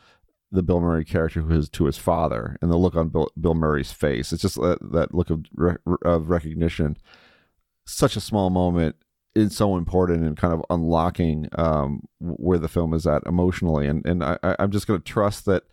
the 0.51 0.63
Bill 0.63 0.81
Murray 0.81 1.05
character 1.05 1.41
who 1.43 1.55
is 1.55 1.69
to 1.71 1.87
his 1.87 1.99
father, 1.99 2.57
and 2.63 2.71
the 2.71 2.77
look 2.77 2.95
on 2.95 3.09
Bill, 3.09 3.31
Bill 3.41 3.55
Murray's 3.55 3.93
face. 3.93 4.33
It's 4.33 4.43
just 4.43 4.57
that, 4.57 4.79
that 4.93 5.15
look 5.15 5.31
of 5.31 5.45
re- 5.55 5.77
of 6.05 6.31
recognition. 6.31 6.97
Such 7.87 8.17
a 8.17 8.21
small 8.21 8.51
moment 8.51 8.97
is 9.35 9.57
so 9.57 9.77
important 9.77 10.25
in 10.25 10.37
kind 10.37 10.55
of 10.55 10.63
unlocking 10.71 11.49
um, 11.57 12.03
where 12.21 12.59
the 12.59 12.69
film 12.69 12.95
is 12.95 13.07
at 13.07 13.23
emotionally, 13.27 13.87
and 13.87 14.05
and 14.07 14.25
I, 14.25 14.39
I'm 14.43 14.71
just 14.71 14.87
going 14.87 15.01
to 15.01 15.05
trust 15.05 15.45
that. 15.47 15.65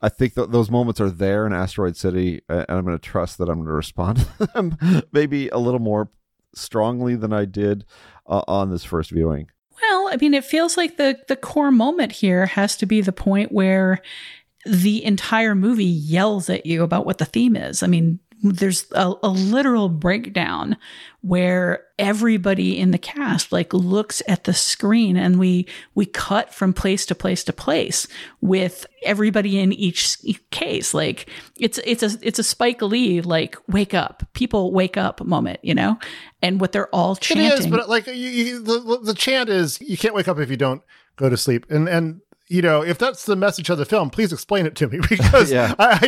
I 0.00 0.08
think 0.08 0.34
those 0.34 0.70
moments 0.70 1.00
are 1.00 1.10
there 1.10 1.44
in 1.44 1.52
Asteroid 1.52 1.96
City, 1.96 2.40
and 2.48 2.66
I'm 2.68 2.84
going 2.84 2.96
to 2.96 3.04
trust 3.04 3.38
that 3.38 3.48
I'm 3.48 3.56
going 3.56 3.66
to 3.66 3.72
respond 3.72 4.18
to 4.38 4.46
them 4.46 4.76
maybe 5.10 5.48
a 5.48 5.58
little 5.58 5.80
more 5.80 6.08
strongly 6.54 7.16
than 7.16 7.32
I 7.32 7.46
did 7.46 7.84
uh, 8.26 8.42
on 8.46 8.70
this 8.70 8.84
first 8.84 9.10
viewing. 9.10 9.50
Well, 9.82 10.08
I 10.08 10.16
mean, 10.16 10.34
it 10.34 10.44
feels 10.44 10.76
like 10.76 10.96
the 10.96 11.18
the 11.28 11.36
core 11.36 11.70
moment 11.70 12.12
here 12.12 12.46
has 12.46 12.76
to 12.76 12.86
be 12.86 13.00
the 13.00 13.12
point 13.12 13.52
where 13.52 14.00
the 14.66 15.04
entire 15.04 15.54
movie 15.54 15.84
yells 15.84 16.50
at 16.50 16.66
you 16.66 16.82
about 16.82 17.06
what 17.06 17.18
the 17.18 17.24
theme 17.24 17.56
is. 17.56 17.82
I 17.82 17.86
mean, 17.86 18.18
there's 18.42 18.86
a, 18.92 19.12
a 19.22 19.28
literal 19.28 19.88
breakdown 19.88 20.76
where 21.22 21.84
everybody 21.98 22.78
in 22.78 22.92
the 22.92 22.98
cast 22.98 23.50
like 23.50 23.72
looks 23.72 24.22
at 24.28 24.44
the 24.44 24.54
screen 24.54 25.16
and 25.16 25.38
we 25.38 25.66
we 25.94 26.06
cut 26.06 26.54
from 26.54 26.72
place 26.72 27.04
to 27.06 27.14
place 27.14 27.42
to 27.44 27.52
place 27.52 28.06
with 28.40 28.86
everybody 29.02 29.58
in 29.58 29.72
each 29.72 30.18
case. 30.50 30.94
Like 30.94 31.28
it's 31.56 31.78
it's 31.84 32.02
a 32.02 32.10
it's 32.22 32.38
a 32.38 32.44
Spike 32.44 32.82
Lee 32.82 33.20
like 33.20 33.56
wake 33.66 33.94
up 33.94 34.22
people 34.32 34.72
wake 34.72 34.96
up 34.96 35.20
moment 35.24 35.58
you 35.62 35.74
know 35.74 35.98
and 36.40 36.60
what 36.60 36.72
they're 36.72 36.94
all 36.94 37.16
chanting 37.16 37.46
It 37.46 37.58
is, 37.58 37.66
but 37.66 37.88
like 37.88 38.06
you, 38.06 38.14
you, 38.14 38.62
the 38.62 39.00
the 39.02 39.14
chant 39.14 39.48
is 39.48 39.80
you 39.80 39.96
can't 39.96 40.14
wake 40.14 40.28
up 40.28 40.38
if 40.38 40.50
you 40.50 40.56
don't 40.56 40.82
go 41.16 41.28
to 41.28 41.36
sleep, 41.36 41.66
and 41.68 41.88
and 41.88 42.20
you 42.48 42.62
know, 42.62 42.82
if 42.82 42.98
that's 42.98 43.26
the 43.26 43.36
message 43.36 43.68
of 43.70 43.78
the 43.78 43.84
film, 43.84 44.10
please 44.10 44.32
explain 44.32 44.66
it 44.66 44.74
to 44.76 44.88
me 44.88 44.98
because 45.08 45.52
Yeah. 45.52 45.74
I, 45.78 45.98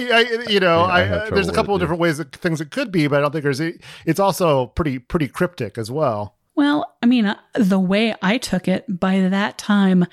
I, 0.47 0.51
you 0.51 0.61
know, 0.61 0.79
Yeah, 0.81 0.85
I 0.85 1.01
I, 1.01 1.03
have 1.05 1.13
uh, 1.13 1.19
trouble 1.21 1.35
there's 1.35 1.49
a 1.49 1.53
couple 1.53 1.75
of 1.75 1.81
different 1.81 2.01
ways 2.01 2.19
that 2.19 2.35
things 2.35 2.61
it 2.61 2.71
could 2.71 2.91
be, 2.91 3.07
but 3.07 3.19
I 3.19 3.21
don't 3.21 3.33
think 3.33 3.45
there's. 3.45 3.61
It's 3.61 4.21
also 4.21 4.67
pretty 4.69 4.99
pretty 4.99 5.29
cryptic 5.29 5.77
as 5.79 5.91
well. 5.91 6.37
Well, 6.57 6.95
I 7.03 7.07
mean, 7.07 7.27
uh, 7.27 7.39
the 7.55 7.79
way 7.81 8.15
I 8.21 8.37
took 8.37 8.69
it 8.69 8.85
by 9.01 9.21
that 9.21 9.57
time, 9.57 10.07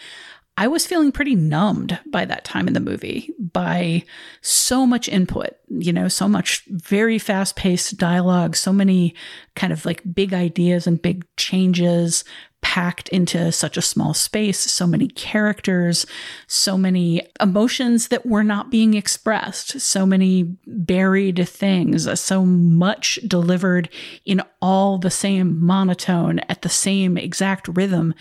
I 0.59 0.67
was 0.67 0.87
feeling 0.87 1.11
pretty 1.11 1.35
numbed 1.35 1.99
by 2.07 2.25
that 2.25 2.43
time 2.43 2.67
in 2.67 2.73
the 2.73 2.79
movie 2.79 3.31
by 3.39 4.03
so 4.41 4.87
much 4.87 5.07
input, 5.07 5.51
you 5.69 5.93
know, 5.93 6.07
so 6.07 6.27
much 6.27 6.63
very 6.67 7.19
fast 7.19 7.55
paced 7.55 7.97
dialogue, 7.97 8.55
so 8.55 8.73
many 8.73 9.13
kind 9.55 9.71
of 9.71 9.85
like 9.85 10.01
big 10.15 10.33
ideas 10.33 10.87
and 10.87 10.99
big 10.99 11.25
changes 11.37 12.23
packed 12.61 13.07
into 13.09 13.51
such 13.51 13.77
a 13.77 13.83
small 13.83 14.15
space, 14.15 14.59
so 14.59 14.87
many 14.87 15.07
characters, 15.07 16.07
so 16.47 16.75
many 16.75 17.21
emotions 17.39 18.07
that 18.07 18.25
were 18.25 18.43
not 18.43 18.71
being 18.71 18.95
expressed, 18.95 19.79
so 19.79 20.07
many 20.07 20.57
buried 20.65 21.47
things, 21.47 22.19
so 22.19 22.43
much 22.43 23.19
delivered 23.27 23.89
in 24.25 24.41
all 24.59 24.97
the 24.97 25.11
same 25.11 25.63
monotone 25.63 26.39
at 26.49 26.63
the 26.63 26.69
same 26.69 27.15
exact 27.15 27.67
rhythm 27.67 28.15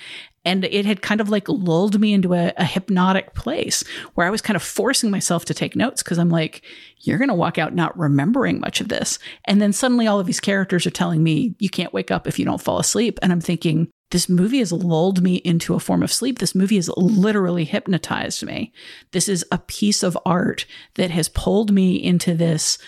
and 0.46 0.64
it 0.64 0.86
had 0.86 1.02
kind 1.02 1.20
of 1.20 1.28
like 1.28 1.48
lulled 1.48 2.00
me 2.00 2.14
into 2.14 2.32
a, 2.32 2.52
a 2.56 2.64
hypnotic 2.64 3.34
place 3.34 3.82
where 4.14 4.26
I 4.26 4.30
was 4.30 4.40
kind 4.40 4.54
of 4.54 4.62
forcing 4.62 5.10
myself 5.10 5.44
to 5.46 5.54
take 5.54 5.74
notes 5.74 6.04
because 6.04 6.18
I'm 6.18 6.30
like, 6.30 6.62
you're 7.00 7.18
going 7.18 7.28
to 7.28 7.34
walk 7.34 7.58
out 7.58 7.74
not 7.74 7.98
remembering 7.98 8.60
much 8.60 8.80
of 8.80 8.88
this. 8.88 9.18
And 9.44 9.60
then 9.60 9.72
suddenly 9.72 10.06
all 10.06 10.20
of 10.20 10.26
these 10.26 10.40
characters 10.40 10.86
are 10.86 10.90
telling 10.90 11.24
me, 11.24 11.56
you 11.58 11.68
can't 11.68 11.92
wake 11.92 12.12
up 12.12 12.28
if 12.28 12.38
you 12.38 12.44
don't 12.44 12.62
fall 12.62 12.78
asleep. 12.78 13.18
And 13.22 13.32
I'm 13.32 13.40
thinking, 13.40 13.88
this 14.12 14.28
movie 14.28 14.60
has 14.60 14.70
lulled 14.70 15.20
me 15.20 15.36
into 15.36 15.74
a 15.74 15.80
form 15.80 16.04
of 16.04 16.12
sleep. 16.12 16.38
This 16.38 16.54
movie 16.54 16.76
has 16.76 16.88
literally 16.96 17.64
hypnotized 17.64 18.44
me. 18.44 18.72
This 19.10 19.28
is 19.28 19.44
a 19.50 19.58
piece 19.58 20.04
of 20.04 20.16
art 20.24 20.64
that 20.94 21.10
has 21.10 21.28
pulled 21.28 21.72
me 21.72 21.96
into 21.96 22.34
this 22.34 22.78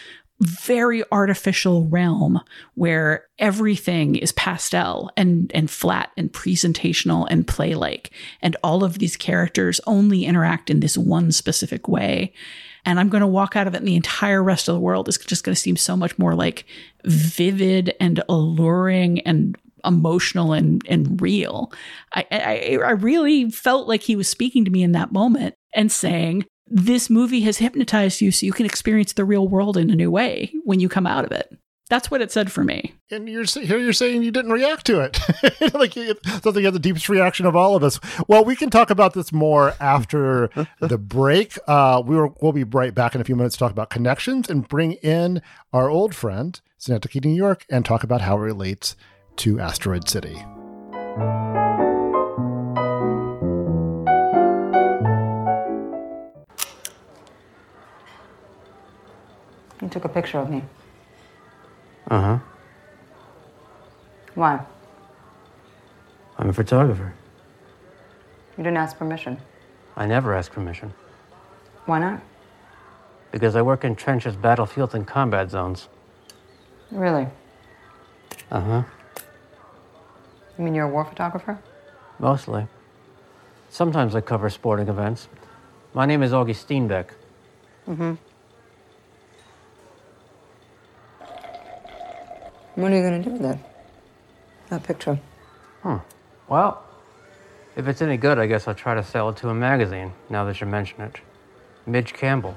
very 0.41 1.03
artificial 1.11 1.87
realm 1.89 2.41
where 2.75 3.27
everything 3.39 4.15
is 4.15 4.31
pastel 4.33 5.11
and 5.17 5.51
and 5.53 5.71
flat 5.71 6.11
and 6.17 6.33
presentational 6.33 7.27
and 7.29 7.47
play 7.47 7.75
like 7.75 8.11
and 8.41 8.57
all 8.63 8.85
of 8.85 9.01
these 9.01 9.17
characters 9.17 9.81
only 9.87 10.25
interact 10.25 10.71
in 10.71 10.81
this 10.81 10.97
one 10.97 11.33
specific 11.33 11.89
way. 11.89 12.33
And 12.85 13.01
i'm 13.01 13.09
going 13.09 13.21
to 13.21 13.27
walk 13.27 13.57
out 13.57 13.67
of 13.67 13.75
it 13.75 13.79
and 13.79 13.89
the 13.89 13.97
entire 13.97 14.43
rest 14.43 14.69
of 14.69 14.75
the 14.75 14.81
world 14.81 15.09
is 15.09 15.19
just 15.19 15.43
going 15.43 15.55
to 15.55 15.61
seem 15.61 15.77
so 15.77 15.97
much 15.97 16.17
more 16.19 16.35
like 16.35 16.65
vivid 17.05 17.95
and 17.99 18.23
alluring 18.29 19.21
and 19.21 19.59
emotional 19.85 20.53
and 20.53 20.83
and 20.89 21.21
real. 21.21 21.73
I, 22.13 22.27
I 22.31 22.79
i 22.85 22.91
really 22.91 23.51
felt 23.51 23.89
like 23.89 24.03
he 24.03 24.17
was 24.17 24.29
speaking 24.29 24.65
to 24.65 24.71
me 24.71 24.83
in 24.83 24.93
that 24.93 25.13
moment 25.13 25.55
and 25.75 25.91
saying 25.91 26.47
this 26.71 27.09
movie 27.09 27.41
has 27.43 27.59
hypnotized 27.59 28.21
you 28.21 28.31
so 28.31 28.47
you 28.47 28.53
can 28.53 28.67
experience 28.67 29.13
the 29.13 29.25
real 29.25 29.49
world 29.49 29.77
in 29.77 29.91
a 29.91 29.97
new 29.97 30.11
way 30.11 30.53
when 30.65 30.81
you 30.81 30.89
come 30.89 31.07
out 31.07 31.25
of 31.25 31.33
it. 31.33 31.57
That's 31.89 32.11
what 32.11 32.21
it 32.21 32.31
said 32.31 32.53
for 32.53 32.63
me. 32.63 32.95
And 33.11 33.29
you're 33.29 33.45
here. 33.45 33.79
You're 33.79 33.95
saying 33.95 34.23
you 34.23 34.31
didn't 34.31 34.53
react 34.53 34.85
to 34.87 35.01
it, 35.01 35.19
like 35.75 35.97
you 35.97 36.15
had 36.25 36.43
the 36.53 36.79
deepest 36.79 37.09
reaction 37.09 37.47
of 37.47 37.57
all 37.57 37.77
of 37.77 37.83
us. 37.83 37.99
Well, 38.29 38.45
we 38.45 38.57
can 38.57 38.69
talk 38.69 38.91
about 38.91 39.15
this 39.15 39.33
more 39.33 39.75
after 39.81 40.51
the 40.81 40.99
break. 40.99 41.57
Uh, 41.67 42.03
we 42.05 42.17
will 42.17 42.37
we'll 42.43 42.53
be 42.53 42.65
right 42.65 42.95
back 42.95 43.15
in 43.15 43.23
a 43.23 43.25
few 43.25 43.37
minutes 43.37 43.55
to 43.55 43.61
talk 43.61 43.73
about 43.73 43.89
connections 43.89 44.51
and 44.51 44.69
bring 44.69 44.93
in 44.95 45.41
our 45.73 45.89
old 45.89 46.15
friend 46.15 46.61
Synecdoche, 46.77 47.25
New 47.25 47.35
York, 47.35 47.65
and 47.71 47.85
talk 47.85 48.05
about 48.05 48.21
how 48.21 48.37
it 48.37 48.41
relates 48.41 48.95
to 49.37 49.59
Asteroid 49.59 50.09
City. 50.09 50.45
You 59.83 59.89
took 59.89 60.05
a 60.05 60.09
picture 60.09 60.39
of 60.39 60.51
me. 60.51 60.63
Uh 62.11 62.21
huh. 62.21 62.39
Why? 64.35 64.61
I'm 66.39 66.49
a 66.51 66.53
photographer. 66.53 67.13
You 68.57 68.65
didn't 68.65 68.77
ask 68.77 68.97
permission. 68.97 69.39
I 69.97 70.07
never 70.07 70.35
ask 70.35 70.53
permission 70.53 70.95
Why 71.87 71.99
not? 71.99 72.21
because 73.31 73.57
I 73.57 73.63
work 73.63 73.85
in 73.85 73.95
trenches, 73.95 74.37
battlefields, 74.37 74.95
and 74.95 75.07
combat 75.07 75.51
zones. 75.51 75.89
Really? 76.91 77.27
Uh 78.51 78.61
huh. 78.61 78.83
You 80.57 80.65
mean 80.65 80.75
you're 80.75 80.87
a 80.87 80.91
war 80.91 81.05
photographer? 81.05 81.59
Mostly. 82.19 82.67
Sometimes 83.69 84.15
I 84.15 84.23
cover 84.23 84.49
sporting 84.49 84.89
events. 84.89 85.29
My 85.95 86.07
name 86.07 86.23
is 86.23 86.33
Augie 86.33 86.57
Steenbeck. 86.57 87.11
Mm-hmm. 87.87 88.15
What 92.79 92.93
are 92.93 92.97
you 92.97 93.03
gonna 93.03 93.21
do 93.21 93.31
with 93.31 93.45
it? 93.45 93.59
That 94.69 94.85
picture. 94.85 95.19
Hmm. 95.83 95.97
Well, 96.49 96.81
if 97.75 97.89
it's 97.89 98.01
any 98.01 98.17
good, 98.17 98.39
I 98.39 98.47
guess 98.47 98.69
I'll 98.69 98.75
try 98.75 98.95
to 98.95 99.03
sell 99.03 99.31
it 99.31 99.37
to 99.39 99.49
a 99.49 99.55
magazine, 99.55 100.13
now 100.31 100.45
that 100.45 100.61
you 100.61 100.67
mention 100.69 101.01
it. 101.01 101.17
Midge 101.87 102.13
Campbell, 102.13 102.57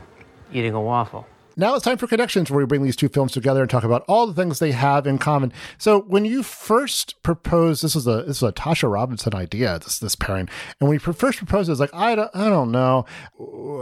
eating 0.53 0.75
a 0.75 0.81
waffle. 0.81 1.25
Now 1.57 1.73
it's 1.73 1.83
time 1.83 1.97
for 1.97 2.05
connections, 2.05 2.51
where 2.51 2.59
we 2.59 2.67
bring 2.67 2.83
these 2.83 2.95
two 2.95 3.09
films 3.09 3.31
together 3.31 3.61
and 3.61 3.69
talk 3.69 3.83
about 3.83 4.05
all 4.07 4.27
the 4.27 4.35
things 4.35 4.59
they 4.59 4.73
have 4.73 5.07
in 5.07 5.17
common. 5.17 5.51
So, 5.79 6.01
when 6.01 6.23
you 6.23 6.43
first 6.43 7.19
proposed, 7.23 7.83
this 7.83 7.95
was 7.95 8.05
a 8.05 8.21
this 8.21 8.43
was 8.43 8.49
a 8.51 8.53
Tasha 8.53 8.91
Robinson 8.91 9.33
idea, 9.33 9.79
this 9.79 9.97
this 9.97 10.15
pairing, 10.15 10.47
and 10.79 10.87
when 10.87 10.93
you 10.93 10.99
first 10.99 11.39
proposed, 11.39 11.67
it 11.67 11.71
was 11.71 11.79
like 11.79 11.95
I 11.95 12.13
don't 12.13 12.29
I 12.35 12.47
don't 12.47 12.71
know, 12.71 13.07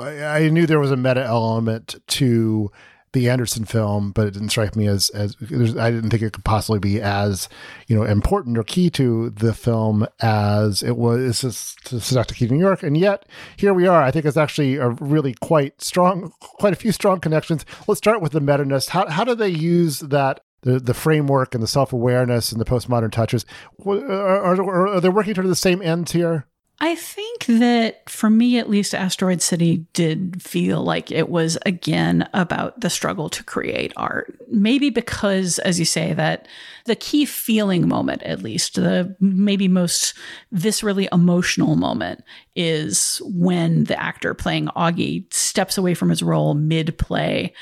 I, 0.01 0.23
I 0.23 0.49
knew 0.49 0.65
there 0.65 0.79
was 0.79 0.91
a 0.91 0.95
meta 0.97 1.21
element 1.21 1.95
to 2.07 2.71
the 3.13 3.29
Anderson 3.29 3.65
film, 3.65 4.11
but 4.11 4.27
it 4.27 4.31
didn't 4.31 4.49
strike 4.49 4.75
me 4.75 4.87
as 4.87 5.09
as 5.09 5.35
I 5.77 5.91
didn't 5.91 6.09
think 6.09 6.21
it 6.21 6.33
could 6.33 6.45
possibly 6.45 6.79
be 6.79 7.01
as 7.01 7.49
you 7.87 7.95
know 7.95 8.03
important 8.03 8.57
or 8.57 8.63
key 8.63 8.89
to 8.91 9.29
the 9.31 9.53
film 9.53 10.07
as 10.21 10.83
it 10.83 10.97
was 10.97 11.41
to 11.85 11.99
Synecdoche, 11.99 12.49
New 12.49 12.59
York, 12.59 12.83
and 12.83 12.97
yet 12.97 13.25
here 13.57 13.73
we 13.73 13.87
are. 13.87 14.01
I 14.01 14.11
think 14.11 14.25
it's 14.25 14.37
actually 14.37 14.75
a 14.75 14.89
really 14.89 15.33
quite 15.41 15.81
strong, 15.81 16.33
quite 16.39 16.73
a 16.73 16.77
few 16.77 16.91
strong 16.91 17.19
connections. 17.19 17.65
Let's 17.87 17.99
start 17.99 18.21
with 18.21 18.31
the 18.31 18.41
meta 18.41 18.65
ness. 18.65 18.89
How 18.89 19.07
how 19.07 19.23
do 19.23 19.35
they 19.35 19.49
use 19.49 19.99
that? 19.99 20.41
The, 20.61 20.77
the 20.77 20.93
framework 20.93 21.55
and 21.55 21.63
the 21.63 21.67
self 21.67 21.93
awareness 21.93 22.51
and 22.51 22.59
the 22.59 22.65
postmodern 22.65 23.13
touches 23.13 23.45
are, 23.85 23.97
are, 23.97 24.87
are 24.89 24.99
they 24.99 25.07
working 25.07 25.33
toward 25.33 25.47
the 25.47 25.55
same 25.55 25.81
ends 25.81 26.11
here? 26.11 26.48
I 26.81 26.95
think 26.95 27.45
that 27.47 28.09
for 28.09 28.29
me, 28.29 28.57
at 28.57 28.69
least, 28.69 28.95
Asteroid 28.95 29.41
City 29.41 29.85
did 29.91 30.41
feel 30.41 30.81
like 30.81 31.11
it 31.11 31.27
was 31.27 31.57
again 31.65 32.29
about 32.33 32.79
the 32.79 32.89
struggle 32.89 33.29
to 33.29 33.43
create 33.43 33.91
art. 33.97 34.33
Maybe 34.49 34.89
because, 34.89 35.59
as 35.59 35.77
you 35.77 35.83
say, 35.83 36.13
that 36.13 36.47
the 36.85 36.95
key 36.95 37.25
feeling 37.25 37.87
moment, 37.87 38.23
at 38.23 38.41
least, 38.41 38.75
the 38.75 39.13
maybe 39.19 39.67
most 39.67 40.13
viscerally 40.55 41.09
emotional 41.11 41.75
moment, 41.75 42.23
is 42.55 43.21
when 43.25 43.83
the 43.83 44.01
actor 44.01 44.33
playing 44.33 44.67
Augie 44.67 45.31
steps 45.33 45.77
away 45.77 45.93
from 45.93 46.09
his 46.09 46.23
role 46.23 46.53
mid 46.53 46.97
play 46.97 47.53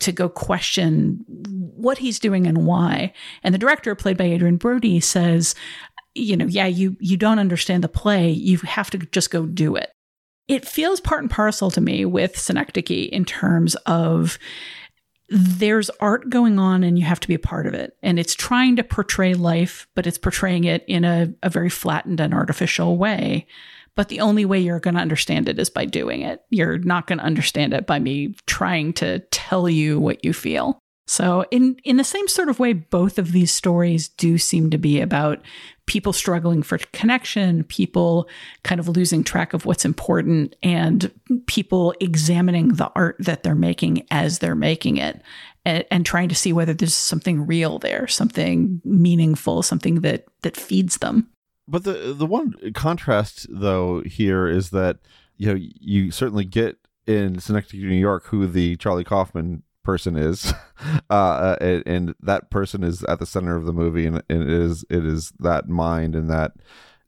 to 0.00 0.12
go 0.12 0.28
question 0.28 1.24
what 1.26 1.96
he's 1.96 2.18
doing 2.18 2.46
and 2.46 2.66
why. 2.66 3.14
And 3.42 3.54
the 3.54 3.58
director, 3.58 3.94
played 3.94 4.18
by 4.18 4.24
Adrien 4.24 4.58
Brody, 4.58 5.00
says, 5.00 5.54
you 6.16 6.36
know, 6.36 6.46
yeah, 6.46 6.66
you 6.66 6.96
you 7.00 7.16
don't 7.16 7.38
understand 7.38 7.84
the 7.84 7.88
play. 7.88 8.30
You 8.30 8.58
have 8.58 8.90
to 8.90 8.98
just 8.98 9.30
go 9.30 9.46
do 9.46 9.76
it. 9.76 9.90
It 10.48 10.66
feels 10.66 11.00
part 11.00 11.22
and 11.22 11.30
parcel 11.30 11.70
to 11.72 11.80
me 11.80 12.04
with 12.04 12.38
Synecdoche 12.38 13.08
in 13.10 13.24
terms 13.24 13.74
of 13.86 14.38
there's 15.28 15.90
art 16.00 16.30
going 16.30 16.58
on 16.58 16.84
and 16.84 16.98
you 16.98 17.04
have 17.04 17.18
to 17.18 17.28
be 17.28 17.34
a 17.34 17.38
part 17.38 17.66
of 17.66 17.74
it. 17.74 17.96
And 18.02 18.18
it's 18.18 18.34
trying 18.34 18.76
to 18.76 18.84
portray 18.84 19.34
life, 19.34 19.88
but 19.96 20.06
it's 20.06 20.18
portraying 20.18 20.64
it 20.64 20.84
in 20.86 21.04
a, 21.04 21.34
a 21.42 21.50
very 21.50 21.68
flattened 21.68 22.20
and 22.20 22.32
artificial 22.32 22.96
way. 22.96 23.48
But 23.96 24.08
the 24.08 24.20
only 24.20 24.44
way 24.44 24.60
you're 24.60 24.78
going 24.78 24.94
to 24.94 25.00
understand 25.00 25.48
it 25.48 25.58
is 25.58 25.70
by 25.70 25.84
doing 25.84 26.22
it. 26.22 26.42
You're 26.50 26.78
not 26.78 27.06
going 27.08 27.18
to 27.18 27.24
understand 27.24 27.72
it 27.72 27.86
by 27.86 27.98
me 27.98 28.36
trying 28.46 28.92
to 28.94 29.20
tell 29.30 29.68
you 29.68 29.98
what 29.98 30.24
you 30.24 30.32
feel. 30.32 30.78
So 31.06 31.44
in 31.50 31.76
in 31.84 31.96
the 31.96 32.04
same 32.04 32.26
sort 32.26 32.48
of 32.48 32.58
way 32.58 32.72
both 32.72 33.18
of 33.18 33.32
these 33.32 33.52
stories 33.52 34.08
do 34.08 34.38
seem 34.38 34.70
to 34.70 34.78
be 34.78 35.00
about 35.00 35.40
people 35.86 36.12
struggling 36.12 36.62
for 36.64 36.78
connection, 36.92 37.62
people 37.64 38.28
kind 38.64 38.80
of 38.80 38.88
losing 38.88 39.22
track 39.22 39.52
of 39.52 39.64
what's 39.64 39.84
important 39.84 40.56
and 40.64 41.12
people 41.46 41.94
examining 42.00 42.74
the 42.74 42.90
art 42.96 43.16
that 43.20 43.44
they're 43.44 43.54
making 43.54 44.04
as 44.10 44.40
they're 44.40 44.56
making 44.56 44.96
it 44.96 45.22
and, 45.64 45.84
and 45.92 46.04
trying 46.04 46.28
to 46.28 46.34
see 46.34 46.52
whether 46.52 46.74
there's 46.74 46.94
something 46.94 47.46
real 47.46 47.78
there, 47.78 48.08
something 48.08 48.80
meaningful, 48.84 49.62
something 49.62 50.00
that 50.00 50.26
that 50.42 50.56
feeds 50.56 50.98
them. 50.98 51.28
But 51.68 51.84
the 51.84 52.14
the 52.16 52.26
one 52.26 52.54
contrast 52.74 53.46
though 53.48 54.00
here 54.00 54.48
is 54.48 54.70
that 54.70 54.98
you 55.36 55.46
know 55.46 55.58
you 55.58 56.10
certainly 56.10 56.44
get 56.44 56.78
in 57.06 57.38
Synecdoche, 57.38 57.74
New 57.74 57.94
York, 57.94 58.26
who 58.26 58.44
the 58.48 58.74
Charlie 58.76 59.04
Kaufman 59.04 59.62
person 59.86 60.16
is, 60.16 60.52
uh, 61.10 61.56
and, 61.60 61.82
and 61.86 62.14
that 62.20 62.50
person 62.50 62.82
is 62.82 63.04
at 63.04 63.20
the 63.20 63.24
center 63.24 63.56
of 63.56 63.64
the 63.64 63.72
movie, 63.72 64.04
and, 64.04 64.22
and 64.28 64.42
it 64.42 64.50
is 64.50 64.84
it 64.90 65.06
is 65.06 65.32
that 65.38 65.68
mind 65.68 66.14
and 66.14 66.28
that 66.28 66.52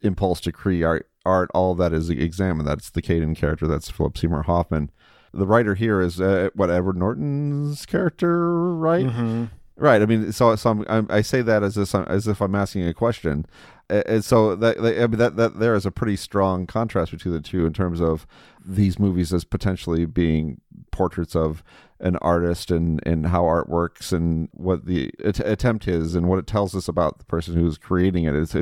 impulse 0.00 0.40
to 0.40 0.52
create 0.52 0.84
art, 0.84 1.10
art, 1.26 1.50
all 1.52 1.74
that 1.74 1.92
is 1.92 2.08
examined. 2.08 2.66
That's 2.66 2.90
the 2.90 3.02
Caden 3.02 3.36
character. 3.36 3.66
That's 3.66 3.90
Philip 3.90 4.16
Seymour 4.16 4.44
Hoffman. 4.44 4.90
The 5.34 5.46
writer 5.46 5.74
here 5.74 6.00
is 6.00 6.20
uh, 6.20 6.50
what 6.54 6.70
Edward 6.70 6.96
Norton's 6.96 7.84
character, 7.84 8.74
right? 8.74 9.04
Mm-hmm. 9.04 9.44
Right. 9.76 10.00
I 10.00 10.06
mean, 10.06 10.32
so, 10.32 10.56
so 10.56 10.70
I'm, 10.70 10.84
I'm, 10.88 11.06
i 11.10 11.20
say 11.20 11.42
that 11.42 11.62
as 11.62 11.76
if, 11.76 11.94
as 11.94 12.26
if 12.26 12.40
I'm 12.40 12.54
asking 12.54 12.86
a 12.86 12.94
question, 12.94 13.46
and 13.90 14.24
so 14.24 14.54
that 14.56 14.78
I 14.78 15.06
mean, 15.06 15.18
that 15.18 15.36
that 15.36 15.60
there 15.60 15.74
is 15.74 15.86
a 15.86 15.90
pretty 15.90 16.16
strong 16.16 16.66
contrast 16.66 17.10
between 17.12 17.34
the 17.34 17.40
two 17.40 17.64
in 17.66 17.72
terms 17.72 18.00
of 18.00 18.26
these 18.64 18.98
movies 18.98 19.32
as 19.32 19.44
potentially 19.44 20.04
being 20.04 20.60
portraits 20.90 21.34
of 21.36 21.62
an 22.00 22.16
artist 22.16 22.70
and 22.70 23.00
and 23.06 23.26
how 23.26 23.44
art 23.44 23.68
works 23.68 24.12
and 24.12 24.48
what 24.52 24.86
the 24.86 25.10
att- 25.24 25.40
attempt 25.40 25.88
is 25.88 26.14
and 26.14 26.28
what 26.28 26.38
it 26.38 26.46
tells 26.46 26.74
us 26.74 26.88
about 26.88 27.18
the 27.18 27.24
person 27.24 27.54
who's 27.54 27.78
creating 27.78 28.24
it. 28.24 28.34
It's 28.34 28.54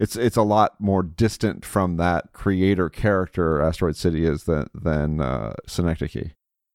it's 0.00 0.16
it's 0.16 0.36
a 0.36 0.42
lot 0.42 0.80
more 0.80 1.02
distant 1.02 1.64
from 1.64 1.96
that 1.96 2.32
creator 2.32 2.88
character 2.88 3.60
Asteroid 3.60 3.96
City 3.96 4.24
is 4.24 4.44
than 4.44 4.68
than 4.74 5.20
uh, 5.20 5.54
Synecdoche. 5.66 6.32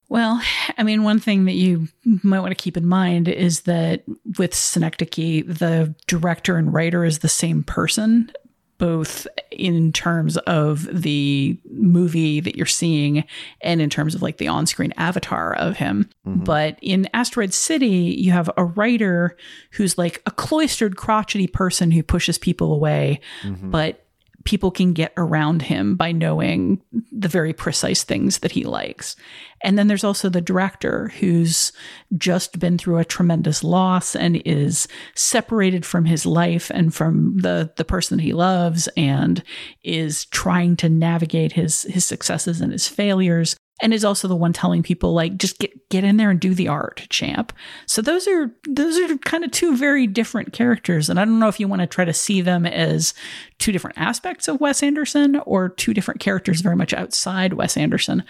Well, 0.10 0.41
I 0.75 0.82
mean, 0.82 1.04
one 1.04 1.19
thing 1.19 1.45
that 1.45 1.54
you 1.54 1.88
might 2.23 2.39
want 2.39 2.49
to 2.49 2.62
keep 2.63 2.75
in 2.75 2.88
mind 2.88 3.28
is 3.28 3.62
that 3.62 4.04
with 4.39 4.56
Synecdoche, 4.56 5.45
the 5.45 5.93
director 6.08 6.58
and 6.58 6.73
writer 6.73 7.06
is 7.06 7.19
the 7.19 7.30
same 7.30 7.63
person, 7.63 8.32
both 8.80 9.28
in 9.52 9.92
terms 9.92 10.38
of 10.38 10.88
the 10.92 11.60
movie 11.72 12.39
that 12.39 12.56
you're 12.56 12.65
seeing 12.65 13.24
and 13.62 13.82
in 13.82 13.89
terms 13.89 14.15
of 14.15 14.24
like 14.24 14.38
the 14.38 14.48
on 14.48 14.65
screen 14.65 14.94
avatar 14.98 15.54
of 15.56 15.78
him. 15.78 16.10
Mm-hmm. 16.26 16.46
But 16.46 16.80
in 16.82 17.08
Asteroid 17.13 17.54
City, 17.54 18.15
you 18.18 18.32
have 18.32 18.50
a 18.58 18.65
writer 18.65 19.38
who's 19.72 19.98
like 19.98 20.24
a 20.26 20.32
cloistered, 20.32 20.96
crotchety 20.96 21.46
person 21.46 21.92
who 21.92 22.02
pushes 22.02 22.39
people 22.39 22.74
away, 22.74 23.20
mm-hmm. 23.44 23.70
but 23.70 24.06
people 24.46 24.72
can 24.72 24.94
get 24.94 25.13
around 25.18 25.62
him 25.62 25.96
by 25.96 26.12
knowing 26.12 26.82
the 27.12 27.28
very 27.28 27.54
precise 27.54 28.04
things 28.04 28.39
that 28.39 28.52
he 28.52 28.63
likes. 28.63 29.15
And 29.63 29.78
then 29.78 29.88
there's 29.88 30.04
also 30.04 30.30
the 30.30 30.41
director 30.41 31.10
who's 31.19 31.72
just 32.17 32.60
been 32.60 32.78
through 32.78 32.98
a 32.98 33.06
tremendous 33.06 33.63
loss 33.63 34.15
and 34.15 34.41
is 34.45 34.88
separated 35.15 35.86
from 35.86 36.06
his 36.06 36.26
life 36.26 36.69
and 36.74 36.93
from 36.93 37.38
the 37.38 37.72
the 37.76 37.86
person 37.86 38.19
he 38.19 38.34
loves 38.34 38.88
and 38.95 39.43
is 39.84 40.26
trying 40.26 40.76
to 40.78 40.89
navigate 40.89 41.54
his 41.54 41.84
his 41.84 42.06
successes 42.06 42.62
and 42.62 42.72
his 42.72 42.88
failures 42.88 43.56
and 43.82 43.93
is 43.93 44.04
also 44.04 44.28
the 44.28 44.36
one 44.36 44.54
telling 44.54 44.84
people 44.84 45.13
like 45.13 45.38
just 45.38 45.60
get 45.60 45.89
get 45.89 46.04
in 46.04 46.17
there 46.17 46.30
and 46.30 46.39
do 46.39 46.54
the 46.54 46.67
art 46.67 47.08
champ. 47.10 47.54
So 47.86 48.02
those 48.02 48.28
are 48.28 48.52
those 48.67 48.98
are 49.00 49.17
kind 49.19 49.43
of 49.43 49.52
two 49.52 49.76
very 49.76 50.08
different 50.08 50.54
characters. 50.54 51.10
And 51.10 51.19
i 51.19 51.26
don't 51.26 51.39
know 51.39 51.48
if 51.48 51.60
you 51.60 51.67
want 51.67 51.82
to 51.82 51.88
try 51.88 52.06
to 52.06 52.13
see 52.13 52.41
them 52.41 52.65
as 52.65 53.13
two 53.58 53.72
different 53.72 53.98
aspects 53.98 54.48
of 54.48 54.60
wes 54.60 54.82
anderson 54.84 55.38
or 55.45 55.69
two 55.69 55.93
different 55.93 56.19
characters 56.19 56.62
very 56.62 56.76
much 56.76 56.93
outside 56.93 57.54
wes 57.54 57.78
anderson 57.78 58.24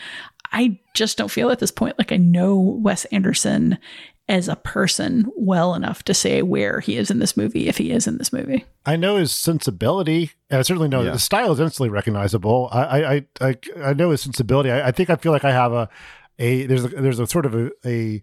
i 0.52 0.78
just 0.94 1.18
don't 1.18 1.32
feel 1.32 1.50
at 1.50 1.60
this 1.60 1.72
point 1.72 1.98
like 1.98 2.12
i 2.12 2.18
know 2.18 2.58
wes 2.58 3.06
anderson 3.06 3.78
as 4.30 4.48
a 4.48 4.56
person 4.56 5.26
well 5.36 5.74
enough 5.74 6.04
to 6.04 6.14
say 6.14 6.44
where 6.44 6.80
he 6.80 6.98
is 6.98 7.10
in 7.10 7.18
this 7.18 7.36
movie 7.36 7.68
if 7.68 7.80
he 7.80 7.92
is 7.92 8.06
in 8.06 8.20
this 8.20 8.32
movie. 8.32 8.64
I 8.86 8.96
know 8.96 9.16
his 9.16 9.32
sensibility, 9.32 10.32
and 10.52 10.60
I 10.60 10.62
certainly 10.62 10.88
know 10.88 11.02
yeah. 11.02 11.12
the 11.12 11.20
style 11.20 11.52
is 11.52 11.60
instantly 11.60 11.90
recognizable. 11.90 12.70
I 12.72 13.04
I 13.16 13.26
I, 13.42 13.58
I 13.84 13.94
know 13.94 14.12
his 14.12 14.22
sensibility. 14.22 14.70
I, 14.70 14.90
I, 14.90 14.92
think 14.92 15.10
I 15.10 15.16
feel 15.16 15.32
like 15.32 15.44
I 15.44 15.52
have 15.52 15.74
a 15.74 15.90
a 16.38 16.68
there's 16.68 16.86
a 16.86 16.90
there's 16.90 17.20
a 17.20 17.26
sort 17.26 17.48
of 17.48 17.56
a, 17.56 17.72
a 17.84 18.22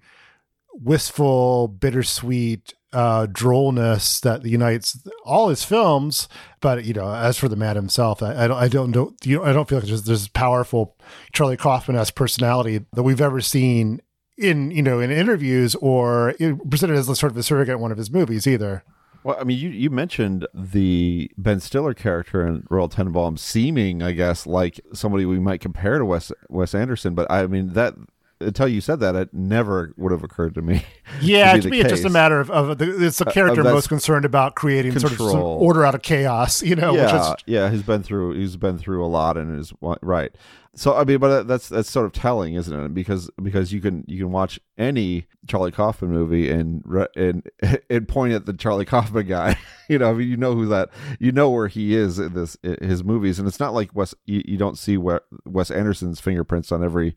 wistful, 0.82 1.68
bittersweet 1.68 2.74
uh, 2.92 3.26
drollness 3.26 4.20
that 4.20 4.44
unites 4.44 5.06
all 5.24 5.48
his 5.48 5.64
films. 5.64 6.28
But 6.60 6.84
you 6.84 6.94
know, 6.94 7.12
as 7.12 7.38
for 7.38 7.48
the 7.48 7.56
man 7.56 7.76
himself, 7.76 8.22
I, 8.22 8.44
I 8.44 8.48
don't, 8.48 8.56
I 8.56 8.68
don't 8.68 8.90
know, 8.90 9.12
you 9.24 9.38
know, 9.38 9.44
I 9.44 9.52
don't 9.52 9.68
feel 9.68 9.78
like 9.78 9.88
there's 9.88 10.04
this 10.04 10.28
powerful 10.28 10.96
Charlie 11.32 11.56
Kaufman 11.56 11.96
esque 11.96 12.14
personality 12.14 12.84
that 12.92 13.02
we've 13.02 13.20
ever 13.20 13.40
seen 13.40 14.00
in 14.38 14.70
you 14.70 14.82
know 14.82 15.00
in 15.00 15.10
interviews 15.10 15.74
or 15.76 16.34
presented 16.68 16.96
as 16.96 17.06
sort 17.18 17.32
of 17.32 17.36
a 17.36 17.42
surrogate 17.42 17.74
in 17.74 17.80
one 17.80 17.92
of 17.92 17.98
his 17.98 18.10
movies 18.10 18.46
either. 18.46 18.84
Well, 19.24 19.36
I 19.40 19.44
mean, 19.44 19.58
you, 19.58 19.70
you 19.70 19.90
mentioned 19.90 20.46
the 20.54 21.32
Ben 21.36 21.58
Stiller 21.58 21.94
character 21.94 22.46
in 22.46 22.64
Royal 22.70 22.88
Tenenbaum 22.88 23.40
seeming, 23.40 24.00
I 24.00 24.12
guess, 24.12 24.46
like 24.46 24.80
somebody 24.92 25.24
we 25.24 25.40
might 25.40 25.60
compare 25.60 25.98
to 25.98 26.04
Wes 26.04 26.30
Wes 26.48 26.74
Anderson, 26.74 27.14
but 27.14 27.30
I 27.30 27.46
mean 27.46 27.72
that 27.72 27.94
until 28.40 28.68
you 28.68 28.80
said 28.80 29.00
that, 29.00 29.14
it 29.16 29.32
never 29.32 29.92
would 29.96 30.12
have 30.12 30.22
occurred 30.22 30.54
to 30.54 30.62
me. 30.62 30.84
Yeah, 31.22 31.54
to, 31.54 31.62
to 31.62 31.70
me, 31.70 31.78
case. 31.78 31.84
it's 31.84 31.92
just 31.94 32.04
a 32.04 32.10
matter 32.10 32.40
of, 32.40 32.50
of 32.50 32.76
the, 32.76 33.06
it's 33.06 33.20
a 33.20 33.24
character 33.24 33.62
uh, 33.62 33.64
most 33.72 33.88
concerned 33.88 34.26
about 34.26 34.54
creating 34.54 34.92
control. 34.92 35.16
sort 35.16 35.34
of 35.34 35.42
order 35.42 35.86
out 35.86 35.94
of 35.94 36.02
chaos. 36.02 36.62
You 36.66 36.74
know, 36.74 36.94
yeah, 36.94 37.30
is, 37.30 37.36
yeah, 37.46 37.70
he's 37.70 37.82
been 37.84 38.02
through 38.02 38.34
he's 38.38 38.56
been 38.56 38.76
through 38.76 39.04
a 39.04 39.06
lot 39.06 39.36
and 39.36 39.58
is 39.58 39.72
right. 40.02 40.32
So 40.76 40.94
I 40.94 41.04
mean, 41.04 41.18
but 41.18 41.44
that's 41.44 41.70
that's 41.70 41.90
sort 41.90 42.04
of 42.04 42.12
telling, 42.12 42.54
isn't 42.54 42.84
it? 42.84 42.92
Because 42.92 43.30
because 43.42 43.72
you 43.72 43.80
can 43.80 44.04
you 44.06 44.18
can 44.18 44.30
watch 44.30 44.60
any 44.76 45.26
Charlie 45.46 45.72
Kaufman 45.72 46.10
movie 46.10 46.50
and 46.50 46.84
and 47.16 47.48
and 47.90 48.06
point 48.06 48.34
at 48.34 48.44
the 48.44 48.52
Charlie 48.52 48.84
Kaufman 48.84 49.26
guy. 49.26 49.56
you 49.88 49.98
know, 49.98 50.10
I 50.10 50.12
mean, 50.12 50.28
you 50.28 50.36
know 50.36 50.54
who 50.54 50.66
that 50.66 50.90
you 51.18 51.32
know 51.32 51.48
where 51.48 51.68
he 51.68 51.94
is 51.94 52.18
in 52.18 52.34
this 52.34 52.58
his 52.82 53.02
movies, 53.02 53.38
and 53.38 53.48
it's 53.48 53.60
not 53.60 53.72
like 53.72 53.94
Wes. 53.94 54.14
You, 54.26 54.42
you 54.44 54.58
don't 54.58 54.76
see 54.76 54.98
where 54.98 55.22
Wes 55.46 55.70
Anderson's 55.70 56.20
fingerprints 56.20 56.70
on 56.70 56.84
every 56.84 57.16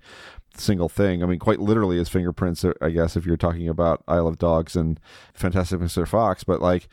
single 0.60 0.90
thing. 0.90 1.24
I 1.24 1.26
mean, 1.26 1.40
quite 1.40 1.60
literally 1.60 1.98
his 1.98 2.10
fingerprints, 2.10 2.64
uh, 2.64 2.74
I 2.82 2.90
guess, 2.90 3.16
if 3.16 3.26
you're 3.26 3.38
talking 3.38 3.70
about 3.70 4.04
Isle 4.08 4.28
of 4.28 4.38
Dogs 4.38 4.76
and 4.76 5.00
Fantastic 5.34 5.80
Mr. 5.80 6.08
Fox. 6.08 6.44
But 6.44 6.62
like 6.62 6.88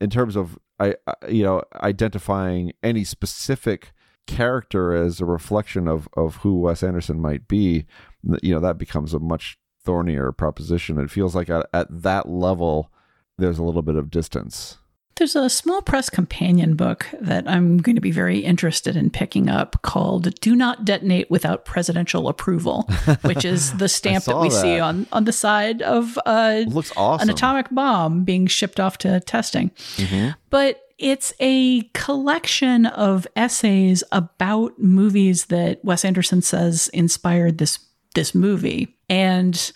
in 0.00 0.10
terms 0.10 0.36
of 0.36 0.58
I, 0.78 0.96
you 1.28 1.44
know, 1.44 1.62
identifying 1.76 2.72
any 2.82 3.04
specific 3.04 3.92
character 4.26 4.94
as 4.94 5.20
a 5.20 5.24
reflection 5.24 5.86
of 5.88 6.08
of 6.14 6.36
who 6.36 6.60
Wes 6.60 6.82
Anderson 6.82 7.20
might 7.20 7.46
be, 7.48 7.86
you 8.42 8.54
know, 8.54 8.60
that 8.60 8.78
becomes 8.78 9.14
a 9.14 9.20
much 9.20 9.58
thornier 9.84 10.32
proposition. 10.32 10.98
It 10.98 11.10
feels 11.10 11.34
like 11.34 11.50
at, 11.50 11.66
at 11.72 11.86
that 11.90 12.28
level, 12.28 12.90
there's 13.38 13.58
a 13.58 13.64
little 13.64 13.82
bit 13.82 13.96
of 13.96 14.10
distance. 14.10 14.78
There's 15.16 15.36
a 15.36 15.50
small 15.50 15.82
press 15.82 16.08
companion 16.08 16.74
book 16.74 17.06
that 17.20 17.48
I'm 17.48 17.78
going 17.78 17.96
to 17.96 18.00
be 18.00 18.10
very 18.10 18.38
interested 18.38 18.96
in 18.96 19.10
picking 19.10 19.48
up 19.48 19.82
called 19.82 20.34
Do 20.40 20.56
Not 20.56 20.84
Detonate 20.84 21.30
Without 21.30 21.64
Presidential 21.64 22.28
Approval, 22.28 22.82
which 23.22 23.44
is 23.44 23.74
the 23.76 23.88
stamp 23.88 24.24
that 24.24 24.38
we 24.38 24.48
that. 24.48 24.60
see 24.60 24.80
on, 24.80 25.06
on 25.12 25.24
the 25.24 25.32
side 25.32 25.82
of 25.82 26.18
uh, 26.24 26.64
awesome. 26.96 27.28
an 27.28 27.34
atomic 27.34 27.68
bomb 27.70 28.24
being 28.24 28.46
shipped 28.46 28.80
off 28.80 28.98
to 28.98 29.20
testing. 29.20 29.70
Mm-hmm. 29.96 30.30
But 30.50 30.80
it's 30.98 31.34
a 31.40 31.82
collection 31.94 32.86
of 32.86 33.26
essays 33.36 34.04
about 34.12 34.78
movies 34.78 35.46
that 35.46 35.84
Wes 35.84 36.04
Anderson 36.04 36.42
says 36.42 36.88
inspired 36.88 37.58
this 37.58 37.78
this 38.14 38.34
movie. 38.34 38.96
And 39.08 39.72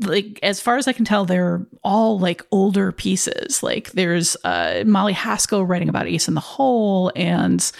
like 0.00 0.38
as 0.42 0.60
far 0.60 0.76
as 0.76 0.88
I 0.88 0.92
can 0.92 1.04
tell, 1.04 1.24
they're 1.24 1.66
all 1.82 2.18
like 2.18 2.42
older 2.50 2.92
pieces. 2.92 3.62
Like 3.62 3.92
there's 3.92 4.36
uh, 4.44 4.84
Molly 4.86 5.12
Haskell 5.12 5.64
writing 5.64 5.88
about 5.88 6.06
Ace 6.06 6.28
in 6.28 6.34
the 6.34 6.40
Hole, 6.40 7.12
and 7.16 7.70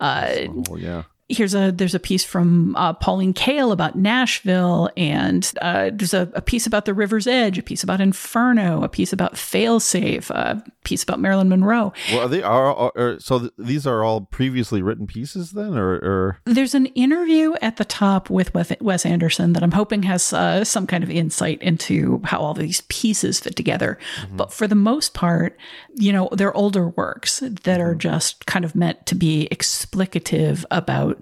uh, 0.00 0.34
oh, 0.70 0.76
yeah, 0.76 1.04
here's 1.28 1.54
a 1.54 1.70
there's 1.70 1.94
a 1.94 2.00
piece 2.00 2.24
from 2.24 2.74
uh, 2.76 2.94
Pauline 2.94 3.34
Kael 3.34 3.70
about 3.72 3.96
Nashville, 3.96 4.90
and 4.96 5.50
uh, 5.60 5.90
there's 5.92 6.14
a, 6.14 6.30
a, 6.34 6.40
piece 6.40 6.66
about 6.66 6.86
the 6.86 6.94
River's 6.94 7.26
Edge, 7.26 7.58
a 7.58 7.62
piece 7.62 7.82
about 7.82 8.00
Inferno, 8.00 8.82
a 8.82 8.88
piece 8.88 9.12
about 9.12 9.34
Failsafe, 9.34 10.30
a 10.30 10.64
piece 10.84 11.02
about 11.02 11.20
Marilyn 11.20 11.48
Monroe. 11.48 11.92
Well, 12.10 12.20
are 12.20 12.28
they 12.28 12.42
are, 12.42 12.92
are 12.96 13.20
so 13.20 13.40
th- 13.40 13.52
these 13.58 13.86
are 13.86 14.02
all 14.02 14.22
previously 14.22 14.80
written 14.80 15.06
pieces 15.06 15.52
then, 15.52 15.76
or, 15.76 15.92
or, 15.96 16.40
there's 16.46 16.74
an 16.74 16.86
interview 16.86 17.54
at 17.60 17.76
the 17.76 17.84
top 17.84 18.30
with 18.30 18.54
Wes 18.80 19.04
Anderson 19.04 19.52
that 19.52 19.62
I'm 19.62 19.72
hoping 19.72 20.04
has 20.04 20.32
uh, 20.32 20.64
some 20.64 20.86
kind 20.86 21.04
of 21.04 21.10
insight 21.10 21.60
into 21.62 22.22
how 22.24 22.38
all 22.38 22.54
these 22.54 22.80
pieces 22.88 23.38
fit 23.38 23.54
together. 23.54 23.98
Mm-hmm. 24.22 24.36
But 24.36 24.52
for 24.52 24.66
the 24.66 24.74
most 24.74 25.12
part, 25.12 25.58
you 25.94 26.12
know, 26.12 26.30
they're 26.32 26.56
older 26.56 26.88
works 26.88 27.40
that 27.40 27.62
mm-hmm. 27.62 27.82
are 27.82 27.94
just 27.94 28.46
kind 28.46 28.64
of 28.64 28.74
meant 28.74 29.04
to 29.06 29.14
be 29.14 29.46
explicative 29.50 30.64
about 30.70 31.17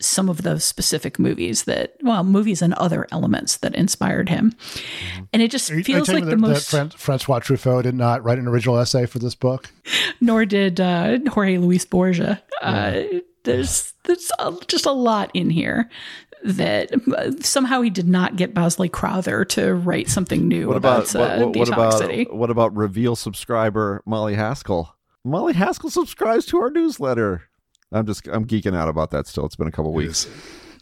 some 0.00 0.28
of 0.28 0.42
the 0.42 0.58
specific 0.58 1.18
movies 1.18 1.64
that, 1.64 1.94
well, 2.02 2.24
movies 2.24 2.62
and 2.62 2.72
other 2.74 3.06
elements 3.12 3.58
that 3.58 3.74
inspired 3.74 4.28
him. 4.28 4.52
Mm-hmm. 4.52 5.24
And 5.32 5.42
it 5.42 5.50
just 5.50 5.70
feels 5.70 6.08
like 6.08 6.24
the 6.24 6.36
most. 6.36 6.70
That 6.72 6.94
Francois 6.94 7.40
Truffaut 7.40 7.82
did 7.82 7.94
not 7.94 8.24
write 8.24 8.38
an 8.38 8.48
original 8.48 8.78
essay 8.78 9.06
for 9.06 9.18
this 9.18 9.34
book, 9.34 9.70
nor 10.20 10.46
did 10.46 10.80
uh, 10.80 11.18
Jorge 11.28 11.58
Luis 11.58 11.84
Borges. 11.84 12.36
Uh, 12.62 13.02
there's 13.44 13.92
there's 14.04 14.30
just 14.66 14.86
a 14.86 14.92
lot 14.92 15.30
in 15.34 15.50
here 15.50 15.90
that 16.42 16.90
uh, 17.14 17.32
somehow 17.40 17.82
he 17.82 17.90
did 17.90 18.08
not 18.08 18.36
get 18.36 18.54
Bosley 18.54 18.88
Crowther 18.88 19.44
to 19.44 19.74
write 19.74 20.08
something 20.08 20.48
new 20.48 20.68
what 20.68 20.76
about, 20.76 21.14
about 21.14 21.38
uh, 21.38 21.44
what, 21.46 21.56
what, 21.56 21.68
about, 21.68 21.98
City. 21.98 22.26
What 22.30 22.50
about 22.50 22.74
reveal 22.74 23.14
subscriber 23.16 24.02
Molly 24.06 24.34
Haskell? 24.34 24.96
Molly 25.24 25.52
Haskell 25.52 25.90
subscribes 25.90 26.46
to 26.46 26.58
our 26.58 26.70
newsletter. 26.70 27.49
I'm 27.92 28.06
just 28.06 28.26
I'm 28.28 28.46
geeking 28.46 28.76
out 28.76 28.88
about 28.88 29.10
that 29.10 29.26
still. 29.26 29.46
It's 29.46 29.56
been 29.56 29.68
a 29.68 29.72
couple 29.72 29.92
weeks. 29.92 30.26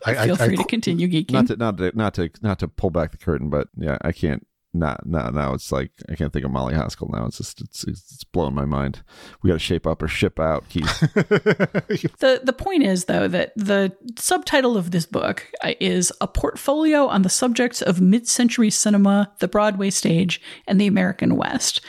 I, 0.06 0.26
Feel 0.26 0.34
I, 0.34 0.46
free 0.46 0.54
I, 0.54 0.56
to 0.56 0.64
continue 0.64 1.08
geeking. 1.08 1.32
Not 1.32 1.46
to 1.48 1.56
not 1.56 1.76
to 1.78 1.92
not 1.94 2.14
to 2.14 2.30
not 2.42 2.58
to 2.60 2.68
pull 2.68 2.90
back 2.90 3.10
the 3.10 3.16
curtain, 3.16 3.50
but 3.50 3.68
yeah, 3.76 3.98
I 4.02 4.12
can't 4.12 4.46
Not 4.74 5.06
now 5.06 5.30
now 5.30 5.54
it's 5.54 5.72
like 5.72 5.90
I 6.10 6.14
can't 6.14 6.32
think 6.32 6.44
of 6.44 6.50
Molly 6.50 6.74
Haskell 6.74 7.08
now. 7.10 7.24
It's 7.26 7.38
just 7.38 7.60
it's 7.62 7.84
it's 7.84 8.22
blowing 8.24 8.54
my 8.54 8.66
mind. 8.66 9.02
We 9.42 9.48
got 9.48 9.54
to 9.54 9.58
shape 9.58 9.86
up 9.86 10.02
or 10.02 10.08
ship 10.08 10.38
out, 10.38 10.68
Keith. 10.68 11.00
the 11.14 12.42
the 12.44 12.52
point 12.52 12.82
is 12.82 13.06
though 13.06 13.26
that 13.28 13.52
the 13.56 13.96
subtitle 14.18 14.76
of 14.76 14.90
this 14.90 15.06
book 15.06 15.46
uh, 15.62 15.72
is 15.80 16.12
a 16.20 16.28
portfolio 16.28 17.06
on 17.06 17.22
the 17.22 17.30
subjects 17.30 17.80
of 17.80 18.00
mid-century 18.00 18.70
cinema, 18.70 19.32
the 19.38 19.48
Broadway 19.48 19.88
stage, 19.88 20.40
and 20.66 20.78
the 20.78 20.86
American 20.86 21.36
West, 21.36 21.80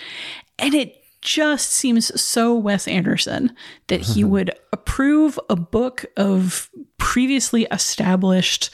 and 0.57 0.74
it 0.74 0.99
just 1.22 1.72
seems 1.72 2.20
so 2.20 2.55
Wes 2.55 2.88
Anderson 2.88 3.55
that 3.88 4.01
he 4.01 4.24
would 4.26 4.51
approve 4.72 5.39
a 5.49 5.55
book 5.55 6.05
of 6.17 6.70
previously 6.97 7.65
established 7.72 8.70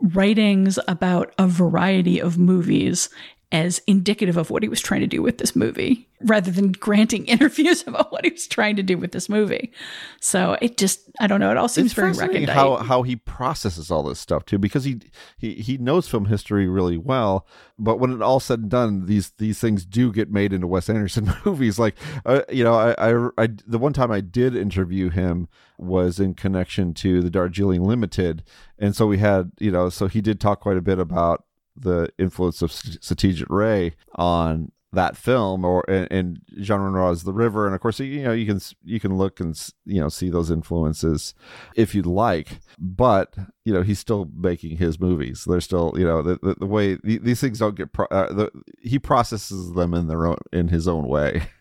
writings 0.00 0.78
about 0.88 1.34
a 1.38 1.46
variety 1.46 2.20
of 2.20 2.38
movies 2.38 3.08
as 3.52 3.80
indicative 3.86 4.36
of 4.36 4.50
what 4.50 4.62
he 4.62 4.68
was 4.68 4.80
trying 4.80 5.00
to 5.00 5.08
do 5.08 5.22
with 5.22 5.38
this 5.38 5.56
movie 5.56 6.08
rather 6.22 6.50
than 6.50 6.70
granting 6.72 7.24
interviews 7.26 7.82
about 7.86 8.12
what 8.12 8.24
he 8.24 8.30
was 8.30 8.46
trying 8.46 8.76
to 8.76 8.82
do 8.82 8.96
with 8.96 9.12
this 9.12 9.28
movie. 9.28 9.72
So 10.20 10.56
it 10.60 10.76
just 10.76 11.00
I 11.18 11.26
don't 11.26 11.40
know, 11.40 11.50
it 11.50 11.56
all 11.56 11.68
seems 11.68 11.86
it's 11.86 11.94
very 11.94 12.12
recondite. 12.12 12.48
how 12.54 12.76
how 12.76 13.02
he 13.02 13.16
processes 13.16 13.90
all 13.90 14.02
this 14.02 14.20
stuff 14.20 14.44
too 14.44 14.58
because 14.58 14.84
he 14.84 15.00
he 15.36 15.54
he 15.54 15.78
knows 15.78 16.08
film 16.08 16.26
history 16.26 16.68
really 16.68 16.96
well 16.96 17.46
but 17.78 17.96
when 17.96 18.12
it 18.12 18.22
all 18.22 18.40
said 18.40 18.60
and 18.60 18.70
done 18.70 19.06
these 19.06 19.30
these 19.38 19.58
things 19.58 19.84
do 19.84 20.12
get 20.12 20.30
made 20.30 20.52
into 20.52 20.66
Wes 20.66 20.88
Anderson 20.88 21.32
movies 21.44 21.78
like 21.78 21.96
uh, 22.26 22.42
you 22.50 22.62
know 22.62 22.74
I, 22.74 22.94
I 22.98 23.28
I 23.38 23.48
the 23.66 23.78
one 23.78 23.92
time 23.92 24.10
I 24.12 24.20
did 24.20 24.54
interview 24.54 25.10
him 25.10 25.48
was 25.78 26.20
in 26.20 26.34
connection 26.34 26.94
to 26.94 27.22
the 27.22 27.30
Darjeeling 27.30 27.82
Limited 27.82 28.44
and 28.78 28.94
so 28.94 29.06
we 29.06 29.18
had 29.18 29.52
you 29.58 29.70
know 29.70 29.88
so 29.88 30.06
he 30.06 30.20
did 30.20 30.40
talk 30.40 30.60
quite 30.60 30.76
a 30.76 30.82
bit 30.82 30.98
about 30.98 31.44
the 31.76 32.08
influence 32.18 32.62
of 32.62 32.70
Satyajit 32.70 33.46
Ray 33.48 33.94
on 34.14 34.72
that 34.92 35.16
film 35.16 35.64
or 35.64 35.88
and, 35.88 36.40
Jean 36.60 36.80
Renoir's 36.80 37.22
The 37.22 37.32
River. 37.32 37.66
And 37.66 37.74
of 37.74 37.80
course 37.80 38.00
you 38.00 38.22
know 38.22 38.32
you 38.32 38.46
can 38.46 38.60
you 38.84 38.98
can 38.98 39.16
look 39.16 39.40
and 39.40 39.56
you 39.84 40.00
know 40.00 40.08
see 40.08 40.30
those 40.30 40.50
influences 40.50 41.34
if 41.76 41.94
you'd 41.94 42.06
like. 42.06 42.60
But 42.78 43.34
you 43.64 43.72
know 43.72 43.82
he's 43.82 43.98
still 43.98 44.28
making 44.34 44.78
his 44.78 44.98
movies. 44.98 45.44
They're 45.46 45.60
still 45.60 45.94
you 45.96 46.04
know 46.04 46.22
the 46.22 46.38
the, 46.42 46.54
the 46.60 46.66
way 46.66 46.98
these 47.02 47.40
things 47.40 47.60
don't 47.60 47.76
get 47.76 47.92
pro- 47.92 48.06
uh, 48.06 48.32
the, 48.32 48.50
he 48.80 48.98
processes 48.98 49.72
them 49.72 49.94
in 49.94 50.08
their 50.08 50.26
own 50.26 50.38
in 50.52 50.68
his 50.68 50.88
own 50.88 51.06
way. 51.06 51.42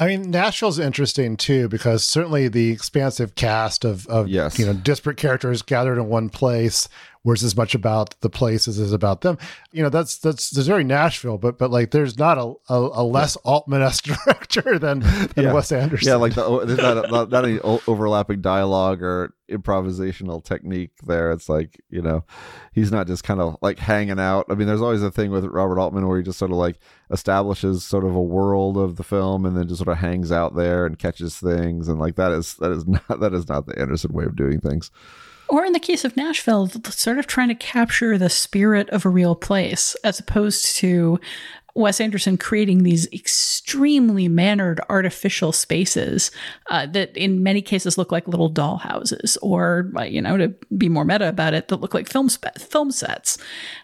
I 0.00 0.06
mean, 0.06 0.30
Nashville's 0.30 0.78
interesting 0.78 1.36
too 1.36 1.68
because 1.68 2.02
certainly 2.02 2.48
the 2.48 2.70
expansive 2.70 3.34
cast 3.34 3.84
of, 3.84 4.06
of 4.06 4.28
yes. 4.28 4.58
you 4.58 4.64
know 4.64 4.72
disparate 4.72 5.18
characters 5.18 5.60
gathered 5.60 5.98
in 5.98 6.08
one 6.08 6.30
place 6.30 6.88
was 7.22 7.44
as 7.44 7.54
much 7.54 7.74
about 7.74 8.18
the 8.22 8.30
place 8.30 8.66
as 8.66 8.78
is 8.78 8.92
about 8.92 9.20
them. 9.20 9.36
You 9.72 9.82
know, 9.82 9.90
that's 9.90 10.16
that's 10.18 10.50
there's 10.50 10.66
very 10.66 10.84
Nashville, 10.84 11.36
but 11.36 11.58
but 11.58 11.70
like 11.70 11.90
there's 11.90 12.18
not 12.18 12.38
a 12.38 12.54
a, 12.72 12.78
a 12.78 13.04
less 13.04 13.36
yeah. 13.44 13.50
Altman 13.50 13.82
esque 13.82 14.04
director 14.04 14.78
than 14.78 15.00
than 15.00 15.44
yeah. 15.44 15.52
Wes 15.52 15.70
Anderson. 15.70 16.08
Yeah, 16.08 16.16
like 16.16 16.34
the, 16.34 16.44
oh, 16.44 16.64
there's 16.64 16.78
not, 16.78 17.10
not 17.10 17.30
not 17.30 17.44
any 17.44 17.58
overlapping 17.60 18.40
dialogue 18.40 19.02
or 19.02 19.34
improvisational 19.50 20.42
technique 20.42 20.92
there. 21.04 21.30
It's 21.30 21.48
like 21.48 21.80
you 21.90 22.00
know, 22.00 22.24
he's 22.72 22.90
not 22.90 23.06
just 23.06 23.22
kind 23.22 23.40
of 23.40 23.56
like 23.60 23.78
hanging 23.78 24.20
out. 24.20 24.46
I 24.48 24.54
mean, 24.54 24.66
there's 24.66 24.82
always 24.82 25.02
a 25.02 25.10
thing 25.10 25.30
with 25.30 25.44
Robert 25.44 25.78
Altman 25.78 26.08
where 26.08 26.16
he 26.16 26.24
just 26.24 26.38
sort 26.38 26.52
of 26.52 26.56
like 26.56 26.78
establishes 27.10 27.84
sort 27.84 28.04
of 28.04 28.14
a 28.14 28.22
world 28.22 28.78
of 28.78 28.96
the 28.96 29.04
film 29.04 29.44
and 29.44 29.56
then 29.56 29.68
just 29.68 29.78
sort 29.78 29.88
of 29.88 29.98
hangs 29.98 30.32
out 30.32 30.56
there 30.56 30.86
and 30.86 30.98
catches 30.98 31.36
things 31.36 31.88
and 31.88 31.98
like 31.98 32.14
that 32.14 32.32
is 32.32 32.54
that 32.54 32.70
is 32.70 32.86
not 32.86 33.20
that 33.20 33.34
is 33.34 33.46
not 33.48 33.66
the 33.66 33.78
Anderson 33.78 34.12
way 34.12 34.24
of 34.24 34.36
doing 34.36 34.58
things 34.58 34.90
or 35.50 35.64
in 35.64 35.72
the 35.72 35.80
case 35.80 36.04
of 36.04 36.16
Nashville, 36.16 36.68
sort 36.68 37.18
of 37.18 37.26
trying 37.26 37.48
to 37.48 37.54
capture 37.54 38.16
the 38.16 38.30
spirit 38.30 38.88
of 38.90 39.04
a 39.04 39.10
real 39.10 39.34
place 39.34 39.96
as 40.04 40.20
opposed 40.20 40.76
to 40.76 41.18
Wes 41.74 42.00
Anderson 42.00 42.36
creating 42.36 42.82
these 42.82 43.06
extremely 43.12 44.28
mannered 44.28 44.80
artificial 44.88 45.52
spaces 45.52 46.30
uh, 46.68 46.86
that 46.86 47.16
in 47.16 47.42
many 47.42 47.62
cases 47.62 47.96
look 47.96 48.10
like 48.10 48.26
little 48.28 48.48
doll 48.48 48.78
houses 48.78 49.38
or 49.42 49.90
uh, 49.96 50.02
you 50.02 50.20
know 50.20 50.36
to 50.36 50.54
be 50.76 50.88
more 50.88 51.04
meta 51.04 51.28
about 51.28 51.54
it 51.54 51.68
that 51.68 51.80
look 51.80 51.94
like 51.94 52.08
film 52.08 52.28
film 52.28 52.90
sets. 52.90 53.38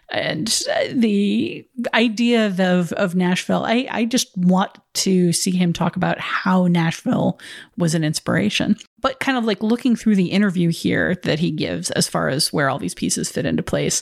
And 0.09 0.63
uh, 0.73 0.85
the 0.93 1.67
idea 1.93 2.47
of, 2.47 2.93
of 2.93 3.15
Nashville 3.15 3.65
I, 3.65 3.87
I 3.89 4.05
just 4.05 4.35
want 4.37 4.71
to 4.95 5.31
see 5.31 5.51
him 5.51 5.73
talk 5.73 5.95
about 5.95 6.19
how 6.19 6.65
Nashville 6.67 7.39
was 7.77 7.93
an 7.93 8.03
inspiration. 8.03 8.75
But 8.99 9.19
kind 9.19 9.37
of 9.37 9.45
like 9.45 9.61
looking 9.61 9.95
through 9.95 10.15
the 10.15 10.31
interview 10.31 10.69
here 10.69 11.15
that 11.23 11.39
he 11.39 11.51
gives 11.51 11.91
as 11.91 12.07
far 12.07 12.29
as 12.29 12.51
where 12.51 12.69
all 12.69 12.79
these 12.79 12.95
pieces 12.95 13.29
fit 13.29 13.45
into 13.45 13.61
place 13.61 14.01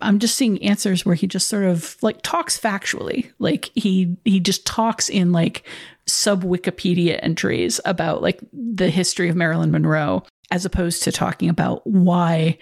I'm 0.00 0.18
just 0.18 0.36
seeing 0.36 0.62
answers 0.62 1.04
where 1.04 1.14
he 1.14 1.26
just 1.26 1.48
sort 1.48 1.64
of 1.64 1.96
like 2.02 2.22
talks 2.22 2.58
factually. 2.58 3.30
Like 3.38 3.70
he 3.74 4.16
he 4.24 4.40
just 4.40 4.66
talks 4.66 5.08
in 5.08 5.32
like 5.32 5.66
sub 6.06 6.44
Wikipedia 6.44 7.18
entries 7.22 7.80
about 7.84 8.22
like 8.22 8.40
the 8.52 8.90
history 8.90 9.28
of 9.28 9.36
Marilyn 9.36 9.70
Monroe 9.70 10.22
as 10.50 10.64
opposed 10.64 11.02
to 11.02 11.12
talking 11.12 11.48
about 11.48 11.86
why 11.86 12.58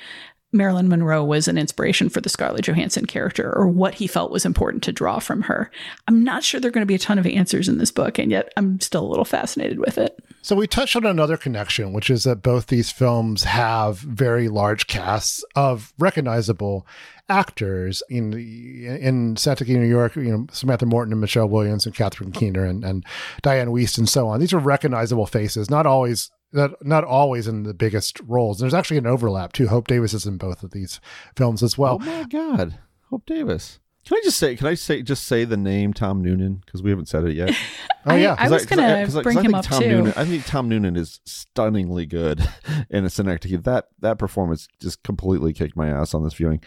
Marilyn 0.54 0.88
Monroe 0.88 1.24
was 1.24 1.48
an 1.48 1.58
inspiration 1.58 2.08
for 2.08 2.20
the 2.20 2.28
Scarlett 2.28 2.64
Johansson 2.64 3.06
character 3.06 3.52
or 3.54 3.66
what 3.66 3.94
he 3.94 4.06
felt 4.06 4.30
was 4.30 4.46
important 4.46 4.84
to 4.84 4.92
draw 4.92 5.18
from 5.18 5.42
her. 5.42 5.70
I'm 6.06 6.22
not 6.22 6.44
sure 6.44 6.60
there 6.60 6.68
are 6.68 6.72
going 6.72 6.82
to 6.82 6.86
be 6.86 6.94
a 6.94 6.98
ton 6.98 7.18
of 7.18 7.26
answers 7.26 7.68
in 7.68 7.78
this 7.78 7.90
book, 7.90 8.18
and 8.18 8.30
yet 8.30 8.52
I'm 8.56 8.80
still 8.80 9.04
a 9.04 9.08
little 9.08 9.24
fascinated 9.24 9.80
with 9.80 9.98
it. 9.98 10.16
So 10.42 10.54
we 10.54 10.68
touched 10.68 10.94
on 10.94 11.06
another 11.06 11.36
connection, 11.36 11.92
which 11.92 12.08
is 12.08 12.22
that 12.22 12.42
both 12.42 12.68
these 12.68 12.92
films 12.92 13.42
have 13.42 13.98
very 13.98 14.48
large 14.48 14.86
casts 14.86 15.44
of 15.56 15.92
recognizable 15.98 16.86
actors 17.28 18.02
in 18.08 18.32
in 18.34 19.36
Synecdoche 19.36 19.68
New 19.68 19.86
York, 19.86 20.16
you 20.16 20.30
know, 20.30 20.46
Samantha 20.52 20.86
Morton 20.86 21.12
and 21.12 21.20
Michelle 21.20 21.48
Williams 21.48 21.86
and 21.86 21.94
Catherine 21.94 22.32
Keener 22.32 22.64
and, 22.64 22.84
and 22.84 23.04
Dianne 23.42 23.68
Wiest 23.68 23.98
and 23.98 24.08
so 24.08 24.28
on. 24.28 24.40
These 24.40 24.52
are 24.52 24.58
recognizable 24.58 25.26
faces, 25.26 25.70
not 25.70 25.86
always 25.86 26.30
not 26.52 26.72
not 26.84 27.04
always 27.04 27.46
in 27.46 27.64
the 27.64 27.74
biggest 27.74 28.20
roles. 28.26 28.58
There's 28.58 28.74
actually 28.74 28.98
an 28.98 29.06
overlap 29.06 29.52
too. 29.52 29.68
Hope 29.68 29.86
Davis 29.86 30.14
is 30.14 30.26
in 30.26 30.38
both 30.38 30.62
of 30.62 30.70
these 30.70 31.00
films 31.36 31.62
as 31.62 31.76
well. 31.76 31.98
Oh 32.00 32.04
my 32.04 32.24
god, 32.24 32.78
Hope 33.10 33.26
Davis. 33.26 33.80
Can 34.04 34.18
I 34.18 34.20
just 34.22 34.38
say? 34.38 34.54
Can 34.54 34.66
I 34.66 34.74
say 34.74 35.02
just 35.02 35.24
say 35.24 35.44
the 35.44 35.56
name 35.56 35.94
Tom 35.94 36.22
Noonan 36.22 36.62
because 36.64 36.82
we 36.82 36.90
haven't 36.90 37.08
said 37.08 37.24
it 37.24 37.34
yet? 37.34 37.56
oh 38.06 38.14
yeah, 38.14 38.34
I, 38.38 38.46
I 38.46 38.50
was 38.50 38.66
going 38.66 38.78
to 38.78 39.22
bring 39.22 39.38
I 39.38 39.42
him 39.42 39.54
up 39.54 39.64
Tom 39.64 39.82
too. 39.82 39.88
Noonan, 39.88 40.12
I 40.16 40.26
think 40.26 40.44
Tom 40.44 40.68
Noonan 40.68 40.96
is 40.96 41.20
stunningly 41.24 42.04
good 42.04 42.46
in 42.90 43.06
a 43.06 43.10
Synecdoche. 43.10 43.62
That 43.62 43.88
that 44.00 44.18
performance 44.18 44.68
just 44.78 45.02
completely 45.04 45.54
kicked 45.54 45.74
my 45.74 45.88
ass 45.88 46.12
on 46.12 46.22
this 46.22 46.34
viewing. 46.34 46.60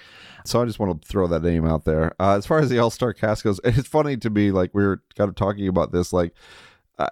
So 0.46 0.62
I 0.62 0.66
just 0.66 0.80
want 0.80 1.00
to 1.00 1.08
throw 1.08 1.28
that 1.28 1.44
name 1.44 1.66
out 1.66 1.86
there. 1.86 2.16
Uh, 2.20 2.38
as 2.38 2.46
far 2.46 2.60
as 2.60 2.70
the 2.70 2.80
All 2.80 2.90
Star 2.90 3.14
cast 3.14 3.44
goes, 3.44 3.60
it's 3.64 3.88
funny 3.88 4.18
to 4.18 4.30
me. 4.32 4.52
Like 4.52 4.74
we 4.74 4.84
were 4.84 5.04
kind 5.16 5.30
of 5.30 5.36
talking 5.36 5.68
about 5.68 5.92
this, 5.92 6.12
like 6.12 6.34
uh, 7.00 7.08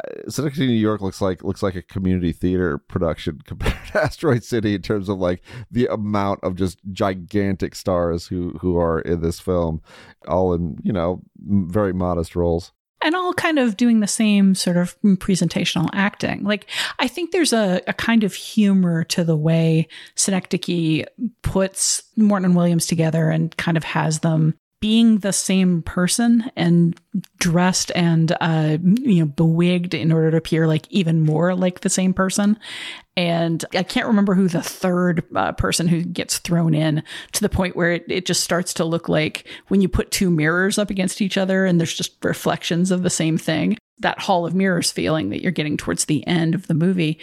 New 0.58 0.66
York 0.66 1.02
looks 1.02 1.22
like 1.22 1.44
looks 1.44 1.62
like 1.62 1.76
a 1.76 1.82
community 1.82 2.32
theater 2.32 2.78
production 2.78 3.42
compared 3.46 3.78
to 3.92 4.02
Asteroid 4.04 4.44
City 4.44 4.76
in 4.76 4.82
terms 4.82 5.10
of 5.10 5.18
like 5.18 5.42
the 5.70 5.88
amount 5.88 6.40
of 6.44 6.56
just 6.56 6.80
gigantic 6.92 7.76
stars 7.76 8.28
who 8.28 8.52
who 8.62 8.78
are 8.78 9.00
in 9.00 9.22
this 9.22 9.40
film, 9.40 9.82
all 10.28 10.54
in 10.54 10.78
you 10.84 10.94
know 10.94 11.22
very 11.46 11.94
modest 11.94 12.36
roles 12.36 12.72
and 13.02 13.16
all 13.16 13.34
kind 13.34 13.60
of 13.60 13.78
doing 13.78 14.00
the 14.00 14.08
same 14.08 14.56
sort 14.56 14.78
of 14.78 15.00
presentational 15.04 15.90
acting. 15.94 16.44
Like, 16.44 16.68
I 16.98 17.08
think 17.08 17.32
there's 17.32 17.54
a, 17.54 17.82
a 17.86 17.94
kind 17.94 18.24
of 18.24 18.34
humor 18.34 19.04
to 19.06 19.24
the 19.24 19.36
way 19.36 19.88
Synecdoche 20.16 21.06
puts 21.44 22.02
Morton 22.16 22.46
and 22.46 22.56
Williams 22.56 22.88
together 22.88 23.30
and 23.30 23.56
kind 23.58 23.78
of 23.78 23.84
has 23.84 24.20
them 24.20 24.58
being 24.82 25.20
the 25.20 25.34
same 25.34 25.82
person 25.82 26.52
and 26.56 27.00
dressed 27.40 27.92
and 27.96 28.36
uh, 28.42 28.78
you 28.82 29.26
know 29.26 29.32
bewigged 29.32 29.94
in 29.94 30.12
order 30.12 30.32
to 30.32 30.38
appear 30.38 30.68
like 30.68 30.86
even 30.90 31.22
more 31.22 31.56
like 31.56 31.82
the 31.82 31.90
same 31.90 32.14
person. 32.14 32.60
And 33.18 33.64
i 33.74 33.84
can't 33.84 34.08
remember 34.08 34.34
who 34.36 34.50
the 34.50 34.62
third 34.62 35.24
uh, 35.34 35.54
person 35.54 35.88
who 35.88 36.04
gets 36.04 36.40
thrown 36.40 36.74
in 36.74 37.02
to 37.32 37.42
the 37.42 37.48
point 37.48 37.76
where 37.76 37.94
it, 37.94 38.06
it 38.10 38.26
just 38.26 38.44
starts 38.44 38.74
to 38.74 38.84
look 38.84 39.08
like 39.08 39.48
when 39.70 39.80
you 39.80 39.88
put 39.88 40.12
two 40.12 40.30
mirrors 40.30 40.78
up 40.78 40.90
against 40.90 41.22
each 41.22 41.38
other 41.38 41.66
and 41.66 41.80
there's 41.80 41.94
just 41.94 42.24
reflections 42.26 42.92
of 42.92 43.04
the 43.04 43.10
same 43.10 43.38
thing 43.38 43.78
that 44.00 44.20
hall 44.20 44.46
of 44.46 44.54
mirrors 44.54 44.92
feeling 44.92 45.30
that 45.30 45.42
you're 45.42 45.52
getting 45.52 45.78
towards 45.78 46.06
the 46.06 46.26
end 46.28 46.54
of 46.54 46.68
the 46.68 46.74
movie 46.74 47.20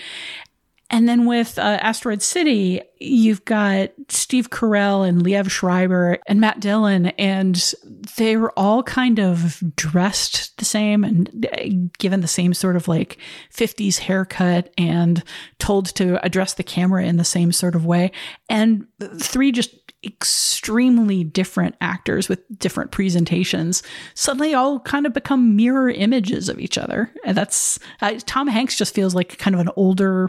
and 0.93 1.09
then 1.09 1.25
with 1.25 1.59
uh, 1.59 1.79
Asteroid 1.81 2.21
City, 2.21 2.83
you've 3.01 3.47
got 3.47 3.91
Steve 4.11 4.51
Carell 4.51 5.09
and 5.09 5.23
Liev 5.23 5.51
Schreiber 5.51 6.19
and 6.27 6.39
Matt 6.39 6.61
Dillon, 6.61 7.07
and 7.19 7.73
they 8.19 8.37
were 8.37 8.53
all 8.59 8.83
kind 8.83 9.19
of 9.19 9.63
dressed 9.75 10.59
the 10.59 10.67
same 10.67 11.03
and 11.03 11.49
uh, 11.51 11.89
given 11.99 12.21
the 12.21 12.29
same 12.29 12.53
sort 12.53 12.77
of 12.77 12.89
like 12.89 13.17
50s 13.55 14.01
haircut 14.01 14.71
and 14.77 15.25
told 15.59 15.87
to 15.95 16.23
address 16.25 16.55
the 16.55 16.63
camera 16.63 17.05
in 17.07 17.17
the 17.17 17.25
same 17.25 17.53
sort 17.53 17.75
of 17.75 17.87
way. 17.87 18.13
And 18.51 18.87
three 19.19 19.51
just 19.51 19.75
extremely 20.05 21.25
different 21.25 21.77
actors 21.81 22.29
with 22.29 22.41
different 22.59 22.91
presentations 22.91 23.85
suddenly 24.15 24.53
all 24.53 24.81
kind 24.81 25.07
of 25.07 25.15
become 25.15 25.55
mirror 25.55 25.89
images 25.89 26.49
of 26.49 26.59
each 26.59 26.77
other. 26.77 27.11
And 27.25 27.37
that's 27.37 27.79
uh, 28.03 28.19
Tom 28.27 28.49
Hanks 28.49 28.77
just 28.77 28.95
feels 28.95 29.15
like 29.15 29.39
kind 29.39 29.55
of 29.55 29.61
an 29.61 29.71
older 29.77 30.29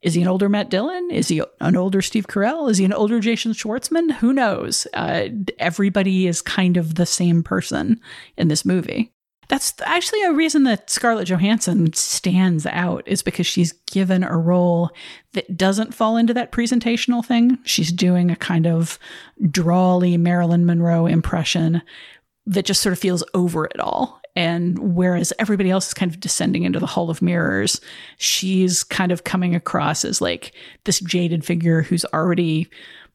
Is 0.00 0.14
he 0.14 0.22
an 0.22 0.28
older 0.28 0.48
Matt 0.48 0.70
Dillon? 0.70 1.10
Is 1.10 1.28
he 1.28 1.42
an 1.60 1.76
older 1.76 2.02
Steve 2.02 2.28
Carell? 2.28 2.70
Is 2.70 2.78
he 2.78 2.84
an 2.84 2.92
older 2.92 3.18
Jason 3.20 3.52
Schwartzman? 3.52 4.12
Who 4.12 4.32
knows? 4.32 4.86
Uh, 4.94 5.28
everybody 5.58 6.26
is 6.26 6.40
kind 6.40 6.76
of 6.76 6.94
the 6.94 7.06
same 7.06 7.42
person 7.42 8.00
in 8.36 8.48
this 8.48 8.64
movie. 8.64 9.12
That's 9.48 9.74
actually 9.82 10.22
a 10.24 10.32
reason 10.32 10.64
that 10.64 10.90
Scarlett 10.90 11.28
Johansson 11.28 11.92
stands 11.94 12.66
out 12.66 13.02
is 13.06 13.22
because 13.22 13.46
she's 13.46 13.72
given 13.90 14.22
a 14.22 14.36
role 14.36 14.90
that 15.32 15.56
doesn't 15.56 15.94
fall 15.94 16.18
into 16.18 16.34
that 16.34 16.52
presentational 16.52 17.24
thing. 17.24 17.58
She's 17.64 17.90
doing 17.90 18.30
a 18.30 18.36
kind 18.36 18.66
of 18.66 18.98
drawly 19.50 20.18
Marilyn 20.18 20.66
Monroe 20.66 21.06
impression 21.06 21.82
that 22.44 22.66
just 22.66 22.82
sort 22.82 22.92
of 22.92 22.98
feels 22.98 23.24
over 23.32 23.64
it 23.64 23.80
all. 23.80 24.17
And 24.36 24.94
whereas 24.94 25.32
everybody 25.38 25.70
else 25.70 25.88
is 25.88 25.94
kind 25.94 26.10
of 26.10 26.20
descending 26.20 26.62
into 26.62 26.78
the 26.78 26.86
Hall 26.86 27.10
of 27.10 27.22
Mirrors, 27.22 27.80
she's 28.18 28.84
kind 28.84 29.10
of 29.10 29.24
coming 29.24 29.54
across 29.54 30.04
as 30.04 30.20
like 30.20 30.52
this 30.84 31.00
jaded 31.00 31.44
figure 31.44 31.82
who's 31.82 32.04
already 32.06 32.68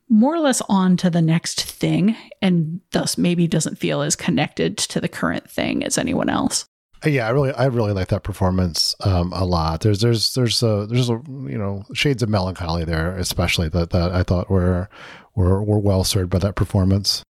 more 0.10 0.36
or 0.36 0.40
less 0.40 0.62
on 0.70 0.98
to 0.98 1.10
the 1.10 1.22
next 1.22 1.64
thing 1.64 2.16
and 2.42 2.82
thus 2.92 3.18
maybe 3.18 3.48
doesn't 3.48 3.78
feel 3.78 4.02
as 4.02 4.16
connected 4.16 4.78
to 4.78 5.00
the 5.00 5.08
current 5.08 5.50
thing 5.50 5.84
as 5.84 5.98
anyone 5.98 6.30
else. 6.30 6.66
Yeah, 7.06 7.28
I 7.28 7.32
really, 7.32 7.52
I 7.52 7.66
really 7.66 7.92
like 7.92 8.08
that 8.10 8.24
performance 8.24 8.96
um, 9.02 9.34
a 9.34 9.44
lot. 9.44 9.82
There's, 9.82 10.00
there's, 10.00 10.34
there's 10.34 10.64
a, 10.64 10.88
there's 10.88 11.10
a, 11.10 11.22
you 11.28 11.58
know, 11.58 11.84
shades 11.94 12.24
of 12.24 12.30
melancholy 12.30 12.86
there, 12.86 13.16
especially 13.18 13.68
that 13.70 13.90
that 13.90 14.12
I 14.12 14.24
thought 14.24 14.50
were 14.50 14.90
were 15.36 15.64
were 15.64 15.80
well 15.80 16.04
served 16.04 16.30
by 16.30 16.40
that 16.40 16.56
performance 16.56 17.24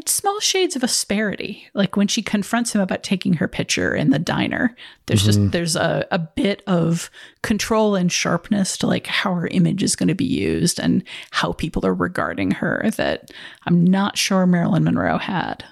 and 0.00 0.08
small 0.08 0.40
shades 0.40 0.76
of 0.76 0.82
asperity 0.82 1.68
like 1.74 1.94
when 1.94 2.08
she 2.08 2.22
confronts 2.22 2.74
him 2.74 2.80
about 2.80 3.02
taking 3.02 3.34
her 3.34 3.46
picture 3.46 3.94
in 3.94 4.08
the 4.10 4.18
diner 4.18 4.74
there's 5.06 5.20
mm-hmm. 5.20 5.42
just 5.42 5.52
there's 5.52 5.76
a, 5.76 6.06
a 6.10 6.18
bit 6.18 6.62
of 6.66 7.10
control 7.42 7.94
and 7.94 8.10
sharpness 8.10 8.78
to 8.78 8.86
like 8.86 9.06
how 9.06 9.34
her 9.34 9.46
image 9.48 9.82
is 9.82 9.96
going 9.96 10.08
to 10.08 10.14
be 10.14 10.24
used 10.24 10.80
and 10.80 11.04
how 11.32 11.52
people 11.52 11.84
are 11.84 11.94
regarding 11.94 12.50
her 12.50 12.90
that 12.96 13.30
i'm 13.66 13.84
not 13.84 14.16
sure 14.16 14.46
marilyn 14.46 14.84
monroe 14.84 15.18
had 15.18 15.64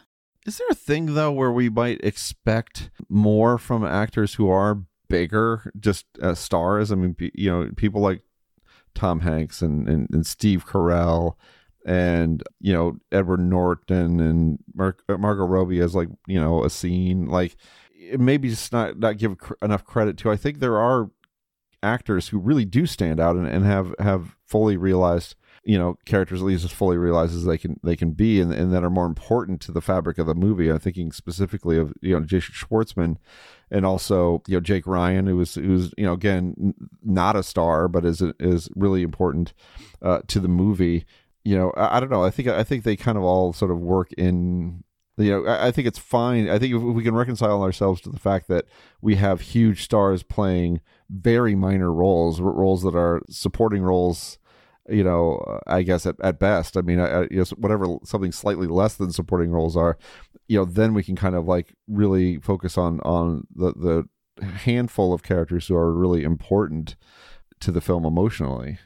is 0.46 0.58
there 0.58 0.68
a 0.70 0.74
thing 0.74 1.14
though 1.14 1.32
where 1.32 1.52
we 1.52 1.70
might 1.70 2.02
expect 2.04 2.90
more 3.08 3.56
from 3.56 3.82
actors 3.82 4.34
who 4.34 4.50
are 4.50 4.82
bigger 5.08 5.72
just 5.80 6.04
as 6.20 6.38
stars 6.38 6.92
i 6.92 6.94
mean 6.94 7.16
you 7.34 7.50
know 7.50 7.70
people 7.76 8.02
like 8.02 8.20
tom 8.94 9.20
hanks 9.20 9.62
and, 9.62 9.88
and, 9.88 10.06
and 10.10 10.26
steve 10.26 10.66
carell 10.66 11.36
and 11.88 12.42
you 12.60 12.72
know 12.72 12.98
Edward 13.10 13.40
Norton 13.40 14.20
and 14.20 14.58
Mar- 14.74 14.98
Margot 15.08 15.46
Robbie 15.46 15.80
as 15.80 15.94
like 15.94 16.10
you 16.26 16.38
know 16.38 16.62
a 16.62 16.68
scene 16.68 17.26
like 17.26 17.56
maybe 18.18 18.50
just 18.50 18.72
not 18.72 18.98
not 18.98 19.16
give 19.16 19.38
cr- 19.38 19.54
enough 19.62 19.84
credit 19.84 20.18
to. 20.18 20.30
I 20.30 20.36
think 20.36 20.58
there 20.58 20.76
are 20.76 21.10
actors 21.82 22.28
who 22.28 22.38
really 22.38 22.66
do 22.66 22.84
stand 22.84 23.18
out 23.18 23.36
and, 23.36 23.46
and 23.46 23.64
have 23.64 23.94
have 23.98 24.36
fully 24.44 24.76
realized 24.76 25.34
you 25.64 25.78
know 25.78 25.96
characters 26.04 26.42
at 26.42 26.46
least 26.46 26.64
as 26.64 26.72
fully 26.72 26.98
realized 26.98 27.34
as 27.34 27.44
they 27.44 27.56
can 27.56 27.80
they 27.82 27.96
can 27.96 28.10
be 28.10 28.38
and, 28.38 28.52
and 28.52 28.70
that 28.74 28.84
are 28.84 28.90
more 28.90 29.06
important 29.06 29.62
to 29.62 29.72
the 29.72 29.80
fabric 29.80 30.18
of 30.18 30.26
the 30.26 30.34
movie. 30.34 30.68
I'm 30.68 30.78
thinking 30.78 31.10
specifically 31.10 31.78
of 31.78 31.94
you 32.02 32.12
know 32.12 32.20
Jason 32.20 32.54
Schwartzman 32.54 33.16
and 33.70 33.86
also 33.86 34.42
you 34.46 34.56
know 34.56 34.60
Jake 34.60 34.86
Ryan 34.86 35.26
who 35.26 35.38
was 35.38 35.54
who's 35.54 35.94
you 35.96 36.04
know 36.04 36.12
again 36.12 36.74
not 37.02 37.34
a 37.34 37.42
star 37.42 37.88
but 37.88 38.04
is 38.04 38.20
is 38.38 38.68
really 38.76 39.02
important 39.02 39.54
uh, 40.02 40.20
to 40.26 40.38
the 40.38 40.48
movie 40.48 41.06
you 41.48 41.56
know, 41.56 41.70
I, 41.78 41.96
I, 41.96 42.00
don't 42.00 42.10
know. 42.10 42.22
I 42.22 42.28
think 42.28 42.48
I 42.48 42.62
think 42.62 42.84
they 42.84 42.94
kind 42.94 43.16
of 43.16 43.24
all 43.24 43.54
sort 43.54 43.70
of 43.70 43.78
work 43.78 44.12
in. 44.12 44.84
You 45.16 45.30
know, 45.30 45.46
I, 45.46 45.68
I 45.68 45.70
think 45.70 45.88
it's 45.88 45.98
fine. 45.98 46.46
I 46.50 46.58
think 46.58 46.74
if 46.74 46.82
we 46.82 47.02
can 47.02 47.14
reconcile 47.14 47.62
ourselves 47.62 48.02
to 48.02 48.10
the 48.10 48.18
fact 48.18 48.48
that 48.48 48.66
we 49.00 49.14
have 49.14 49.40
huge 49.40 49.82
stars 49.82 50.22
playing 50.22 50.82
very 51.08 51.54
minor 51.54 51.90
roles, 51.90 52.38
roles 52.38 52.82
that 52.82 52.94
are 52.94 53.22
supporting 53.30 53.82
roles. 53.82 54.38
You 54.90 55.04
know, 55.04 55.38
uh, 55.38 55.60
I 55.66 55.82
guess 55.82 56.04
at, 56.04 56.16
at 56.22 56.38
best. 56.38 56.76
I 56.76 56.82
mean, 56.82 57.00
I, 57.00 57.22
you 57.30 57.38
know, 57.38 57.44
whatever 57.56 57.96
something 58.04 58.32
slightly 58.32 58.66
less 58.66 58.96
than 58.96 59.10
supporting 59.10 59.50
roles 59.50 59.74
are, 59.74 59.96
you 60.48 60.58
know, 60.58 60.66
then 60.66 60.92
we 60.92 61.02
can 61.02 61.16
kind 61.16 61.34
of 61.34 61.46
like 61.46 61.74
really 61.86 62.38
focus 62.40 62.76
on 62.76 63.00
on 63.00 63.46
the 63.54 63.72
the 63.72 64.46
handful 64.46 65.14
of 65.14 65.22
characters 65.22 65.66
who 65.68 65.76
are 65.76 65.94
really 65.94 66.24
important 66.24 66.96
to 67.60 67.72
the 67.72 67.80
film 67.80 68.04
emotionally. 68.04 68.78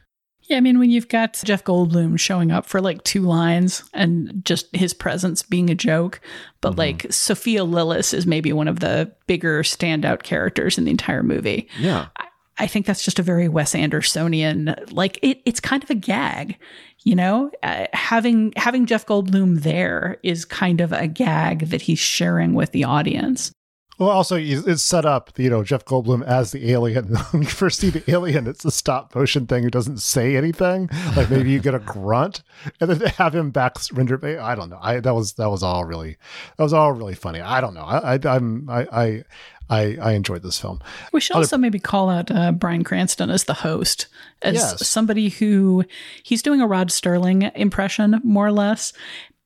Yeah, 0.45 0.57
I 0.57 0.61
mean, 0.61 0.79
when 0.79 0.91
you've 0.91 1.09
got 1.09 1.41
Jeff 1.45 1.65
Goldblum 1.65 2.19
showing 2.19 2.51
up 2.51 2.67
for 2.67 2.81
like 2.81 3.05
two 3.05 3.23
lines 3.23 3.85
and 3.95 4.45
just 4.45 4.75
his 4.75 4.93
presence 4.93 5.43
being 5.43 5.71
a 5.71 5.75
joke, 5.75 6.21
but 6.61 6.71
mm-hmm. 6.71 6.79
like 6.79 7.07
Sophia 7.11 7.61
Lillis 7.61 8.13
is 8.13 8.27
maybe 8.27 8.53
one 8.53 8.69
of 8.69 8.81
the 8.81 9.13
bigger 9.27 9.63
standout 9.63 10.23
characters 10.23 10.79
in 10.79 10.85
the 10.85 10.91
entire 10.91 11.23
movie. 11.23 11.69
Yeah. 11.79 12.09
I, 12.17 12.27
I 12.59 12.67
think 12.67 12.87
that's 12.87 13.05
just 13.05 13.19
a 13.19 13.23
very 13.23 13.49
Wes 13.49 13.75
Andersonian, 13.75 14.93
like 14.93 15.19
it, 15.23 15.41
it's 15.47 15.61
kind 15.61 15.83
of 15.83 15.91
a 15.91 15.95
gag, 15.95 16.59
you 17.03 17.15
know. 17.15 17.51
Uh, 17.63 17.87
having 17.93 18.53
having 18.57 18.85
Jeff 18.85 19.07
Goldblum 19.07 19.63
there 19.63 20.19
is 20.23 20.45
kind 20.45 20.81
of 20.81 20.93
a 20.93 21.07
gag 21.07 21.71
that 21.71 21.81
he's 21.81 21.99
sharing 21.99 22.53
with 22.55 22.73
the 22.73 22.85
audience. 22.85 23.53
Well, 24.03 24.11
also 24.11 24.37
it's 24.37 24.83
set 24.83 25.07
up, 25.07 25.31
you 25.39 25.49
know, 25.49 25.63
Jeff 25.63 25.85
Goldblum 25.85 26.25
as 26.25 26.51
the 26.51 26.73
alien. 26.73 27.15
when 27.31 27.43
you 27.43 27.49
first 27.49 27.79
see 27.79 27.89
the 27.89 28.03
alien, 28.11 28.49
it's 28.49 28.65
the 28.65 28.73
stop 28.73 29.15
motion 29.15 29.47
thing 29.47 29.63
who 29.63 29.71
doesn't 29.71 29.99
say 29.99 30.37
anything. 30.37 30.91
Like 31.17 31.31
maybe 31.31 31.53
you 31.53 31.61
get 31.61 31.77
a 31.77 31.79
grunt, 31.79 32.43
and 32.81 32.91
then 32.91 32.99
they 32.99 33.09
have 33.19 33.33
him 33.33 33.53
back 33.53 33.77
rendered. 33.93 34.25
I 34.25 34.57
don't 34.57 34.71
know. 34.71 34.79
I 34.83 34.99
that 34.99 35.15
was 35.15 35.35
that 35.35 35.51
was 35.51 35.63
all 35.63 35.85
really 35.85 36.17
that 36.57 36.65
was 36.65 36.73
all 36.73 36.91
really 36.91 37.15
funny. 37.15 37.41
I 37.41 37.61
don't 37.61 37.75
know. 37.75 37.85
I, 37.85 38.15
I 38.15 38.19
I'm 38.25 38.69
I 38.69 38.89
I 38.91 39.25
I, 39.71 39.97
I 40.03 40.13
enjoyed 40.13 40.43
this 40.43 40.61
film. 40.61 40.81
We 41.13 41.21
should 41.21 41.37
also 41.37 41.57
maybe 41.57 41.79
call 41.79 42.11
out 42.11 42.31
uh, 42.31 42.53
Bryan 42.53 42.85
Cranston 42.85 43.31
as 43.31 43.45
the 43.45 43.55
host, 43.55 44.09
as 44.43 44.57
yes. 44.57 44.87
somebody 44.87 45.29
who 45.29 45.85
he's 46.23 46.43
doing 46.43 46.61
a 46.61 46.67
Rod 46.67 46.89
Serling 46.89 47.51
impression, 47.55 48.21
more 48.25 48.49
or 48.49 48.53
less. 48.53 48.93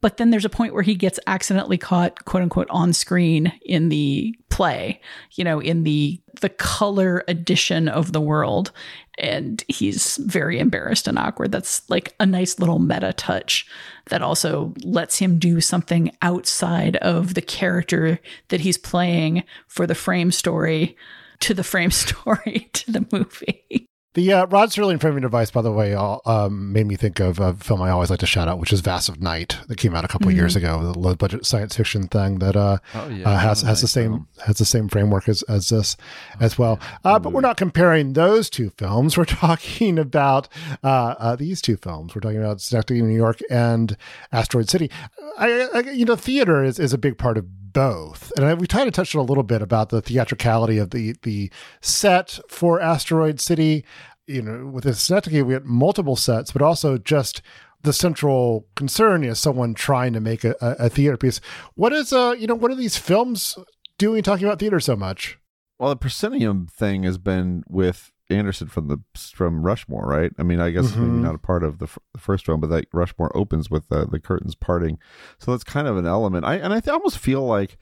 But 0.06 0.18
then 0.18 0.30
there's 0.30 0.44
a 0.44 0.48
point 0.48 0.72
where 0.72 0.84
he 0.84 0.94
gets 0.94 1.18
accidentally 1.26 1.78
caught, 1.78 2.26
quote 2.26 2.44
unquote, 2.44 2.70
on 2.70 2.92
screen 2.92 3.52
in 3.62 3.88
the 3.88 4.38
play, 4.50 5.00
you 5.32 5.42
know, 5.42 5.58
in 5.58 5.82
the 5.82 6.20
the 6.40 6.48
color 6.48 7.24
edition 7.26 7.88
of 7.88 8.12
the 8.12 8.20
world. 8.20 8.70
And 9.18 9.64
he's 9.66 10.18
very 10.18 10.60
embarrassed 10.60 11.08
and 11.08 11.18
awkward. 11.18 11.50
That's 11.50 11.90
like 11.90 12.14
a 12.20 12.24
nice 12.24 12.60
little 12.60 12.78
meta 12.78 13.14
touch 13.14 13.66
that 14.08 14.22
also 14.22 14.74
lets 14.84 15.18
him 15.18 15.40
do 15.40 15.60
something 15.60 16.12
outside 16.22 16.94
of 16.98 17.34
the 17.34 17.42
character 17.42 18.20
that 18.50 18.60
he's 18.60 18.78
playing 18.78 19.42
for 19.66 19.88
the 19.88 19.96
frame 19.96 20.30
story 20.30 20.96
to 21.40 21.52
the 21.52 21.64
frame 21.64 21.90
story 21.90 22.70
to 22.74 22.92
the 22.92 23.04
movie. 23.10 23.88
The 24.16 24.32
uh, 24.32 24.46
Rod 24.46 24.70
Serling 24.70 24.98
framing 24.98 25.20
device, 25.20 25.50
by 25.50 25.60
the 25.60 25.70
way, 25.70 25.94
um, 25.94 26.72
made 26.72 26.86
me 26.86 26.96
think 26.96 27.20
of 27.20 27.38
a 27.38 27.52
film 27.52 27.82
I 27.82 27.90
always 27.90 28.08
like 28.08 28.20
to 28.20 28.26
shout 28.26 28.48
out, 28.48 28.58
which 28.58 28.72
is 28.72 28.80
Vast 28.80 29.10
of 29.10 29.20
Night, 29.20 29.58
that 29.68 29.76
came 29.76 29.94
out 29.94 30.06
a 30.06 30.08
couple 30.08 30.28
mm-hmm. 30.28 30.30
of 30.30 30.36
years 30.38 30.56
ago, 30.56 30.82
the 30.90 30.98
low 30.98 31.14
budget 31.14 31.44
science 31.44 31.76
fiction 31.76 32.08
thing 32.08 32.38
that 32.38 32.56
uh, 32.56 32.78
oh, 32.94 33.08
yeah, 33.08 33.28
uh, 33.28 33.36
has 33.36 33.60
has 33.60 33.82
the 33.82 33.86
same 33.86 34.12
film. 34.12 34.28
has 34.46 34.56
the 34.56 34.64
same 34.64 34.88
framework 34.88 35.28
as, 35.28 35.42
as 35.42 35.68
this 35.68 35.98
oh, 36.00 36.36
as 36.40 36.56
well. 36.56 36.80
Uh, 37.04 37.18
but 37.18 37.34
we're 37.34 37.42
not 37.42 37.58
comparing 37.58 38.14
those 38.14 38.48
two 38.48 38.70
films. 38.78 39.18
We're 39.18 39.24
talking 39.26 39.98
about 39.98 40.48
uh, 40.82 41.14
uh, 41.18 41.36
these 41.36 41.60
two 41.60 41.76
films. 41.76 42.14
We're 42.14 42.22
talking 42.22 42.38
about 42.38 42.62
Synecdoche, 42.62 43.02
New 43.02 43.14
York, 43.14 43.40
and 43.50 43.98
Asteroid 44.32 44.70
City. 44.70 44.90
I, 45.36 45.68
I, 45.74 45.80
you 45.90 46.06
know, 46.06 46.16
theater 46.16 46.64
is, 46.64 46.78
is 46.78 46.94
a 46.94 46.98
big 46.98 47.18
part 47.18 47.36
of 47.36 47.44
both. 47.76 48.32
And 48.38 48.58
we 48.58 48.66
kind 48.66 48.88
of 48.88 48.94
touched 48.94 49.14
on 49.14 49.20
a 49.20 49.24
little 49.24 49.42
bit 49.42 49.60
about 49.60 49.90
the 49.90 50.00
theatricality 50.00 50.78
of 50.78 50.90
the 50.90 51.14
the 51.22 51.52
set 51.82 52.40
for 52.48 52.80
Asteroid 52.80 53.38
City. 53.38 53.84
You 54.26 54.42
know, 54.42 54.66
with 54.66 54.92
Synecdoche, 54.96 55.44
we 55.44 55.52
had 55.52 55.66
multiple 55.66 56.16
sets, 56.16 56.50
but 56.50 56.62
also 56.62 56.96
just 56.96 57.42
the 57.82 57.92
central 57.92 58.66
concern 58.76 59.22
is 59.22 59.38
someone 59.38 59.74
trying 59.74 60.14
to 60.14 60.20
make 60.20 60.42
a, 60.42 60.56
a, 60.60 60.88
theater 60.88 61.18
piece. 61.18 61.40
What 61.74 61.92
is 61.92 62.14
uh 62.14 62.34
you 62.38 62.46
know 62.46 62.54
what 62.54 62.70
are 62.70 62.76
these 62.76 62.96
films 62.96 63.58
doing 63.98 64.22
talking 64.22 64.46
about 64.46 64.58
theater 64.58 64.80
so 64.80 64.96
much? 64.96 65.38
Well, 65.78 65.90
the 65.90 65.96
proscenium 65.96 66.68
thing 66.68 67.02
has 67.02 67.18
been 67.18 67.62
with 67.68 68.10
Anderson 68.30 68.68
from 68.68 68.88
the 68.88 68.98
from 69.14 69.64
Rushmore, 69.64 70.06
right? 70.06 70.32
I 70.38 70.42
mean, 70.42 70.60
I 70.60 70.70
guess 70.70 70.86
mm-hmm. 70.86 71.00
maybe 71.00 71.22
not 71.24 71.34
a 71.34 71.38
part 71.38 71.62
of 71.62 71.78
the, 71.78 71.86
f- 71.86 71.98
the 72.12 72.20
first 72.20 72.48
one, 72.48 72.60
but 72.60 72.70
that 72.70 72.86
Rushmore 72.92 73.36
opens 73.36 73.70
with 73.70 73.88
the, 73.88 74.06
the 74.06 74.20
curtains 74.20 74.54
parting, 74.54 74.98
so 75.38 75.50
that's 75.50 75.64
kind 75.64 75.86
of 75.86 75.96
an 75.96 76.06
element. 76.06 76.44
I 76.44 76.56
and 76.56 76.72
I 76.72 76.80
th- 76.80 76.92
almost 76.92 77.18
feel 77.18 77.44
like 77.44 77.78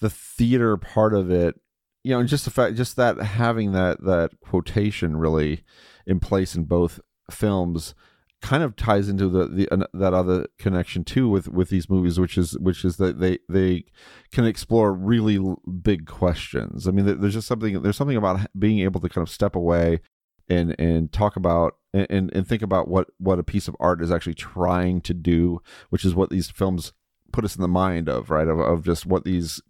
the 0.00 0.10
theater 0.10 0.76
part 0.76 1.14
of 1.14 1.30
it, 1.30 1.60
you 2.02 2.12
know, 2.12 2.22
just 2.24 2.44
the 2.44 2.50
fact, 2.50 2.76
just 2.76 2.96
that 2.96 3.18
having 3.18 3.72
that 3.72 4.02
that 4.04 4.40
quotation 4.40 5.16
really 5.16 5.62
in 6.06 6.20
place 6.20 6.54
in 6.54 6.64
both 6.64 7.00
films 7.30 7.94
kind 8.40 8.62
of 8.62 8.76
ties 8.76 9.08
into 9.08 9.28
the, 9.28 9.46
the 9.46 9.68
uh, 9.70 9.86
that 9.92 10.14
other 10.14 10.46
connection 10.58 11.04
too 11.04 11.28
with 11.28 11.48
with 11.48 11.70
these 11.70 11.90
movies 11.90 12.20
which 12.20 12.38
is 12.38 12.56
which 12.58 12.84
is 12.84 12.96
that 12.96 13.18
they 13.18 13.38
they 13.48 13.84
can 14.32 14.44
explore 14.44 14.92
really 14.92 15.38
big 15.82 16.06
questions. 16.06 16.86
I 16.86 16.92
mean 16.92 17.20
there's 17.20 17.34
just 17.34 17.48
something 17.48 17.82
there's 17.82 17.96
something 17.96 18.16
about 18.16 18.46
being 18.58 18.80
able 18.80 19.00
to 19.00 19.08
kind 19.08 19.26
of 19.26 19.30
step 19.30 19.56
away 19.56 20.00
and 20.48 20.74
and 20.78 21.12
talk 21.12 21.36
about 21.36 21.76
and 21.92 22.30
and 22.32 22.46
think 22.46 22.62
about 22.62 22.88
what 22.88 23.08
what 23.18 23.38
a 23.38 23.44
piece 23.44 23.68
of 23.68 23.76
art 23.80 24.02
is 24.02 24.12
actually 24.12 24.34
trying 24.34 25.00
to 25.02 25.14
do 25.14 25.60
which 25.90 26.04
is 26.04 26.14
what 26.14 26.30
these 26.30 26.50
films 26.50 26.92
put 27.32 27.44
us 27.44 27.56
in 27.56 27.62
the 27.62 27.68
mind 27.68 28.08
of 28.08 28.30
right? 28.30 28.48
Of, 28.48 28.58
of 28.60 28.84
just 28.84 29.06
what 29.06 29.24
these 29.24 29.60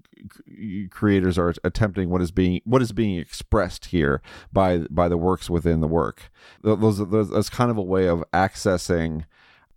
creators 0.90 1.38
are 1.38 1.54
attempting 1.64 2.10
what 2.10 2.22
is 2.22 2.30
being 2.30 2.60
what 2.64 2.82
is 2.82 2.92
being 2.92 3.18
expressed 3.18 3.86
here 3.86 4.20
by 4.52 4.78
by 4.90 5.08
the 5.08 5.16
works 5.16 5.48
within 5.48 5.80
the 5.80 5.88
work. 5.88 6.30
Those, 6.62 6.98
those 7.08 7.30
that's 7.30 7.50
kind 7.50 7.70
of 7.70 7.76
a 7.76 7.82
way 7.82 8.08
of 8.08 8.24
accessing 8.32 9.24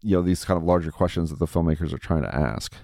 you 0.01 0.15
know 0.15 0.21
these 0.21 0.45
kind 0.45 0.57
of 0.57 0.63
larger 0.63 0.91
questions 0.91 1.29
that 1.29 1.39
the 1.39 1.45
filmmakers 1.45 1.93
are 1.93 1.97
trying 1.97 2.23
to 2.23 2.35
ask. 2.35 2.75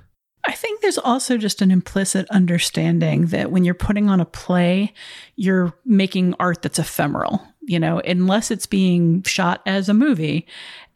I 0.45 0.53
think 0.53 0.79
there's 0.81 0.97
also 0.97 1.37
just 1.37 1.61
an 1.61 1.71
implicit 1.71 2.25
understanding 2.29 3.27
that 3.27 3.51
when 3.51 3.65
you're 3.65 3.73
putting 3.73 4.09
on 4.09 4.21
a 4.21 4.25
play, 4.25 4.93
you're 5.35 5.73
making 5.83 6.35
art 6.39 6.61
that's 6.61 6.79
ephemeral. 6.79 7.41
You 7.61 7.79
know, 7.79 7.99
unless 7.99 8.49
it's 8.49 8.65
being 8.65 9.23
shot 9.23 9.61
as 9.65 9.89
a 9.89 9.93
movie, 9.93 10.47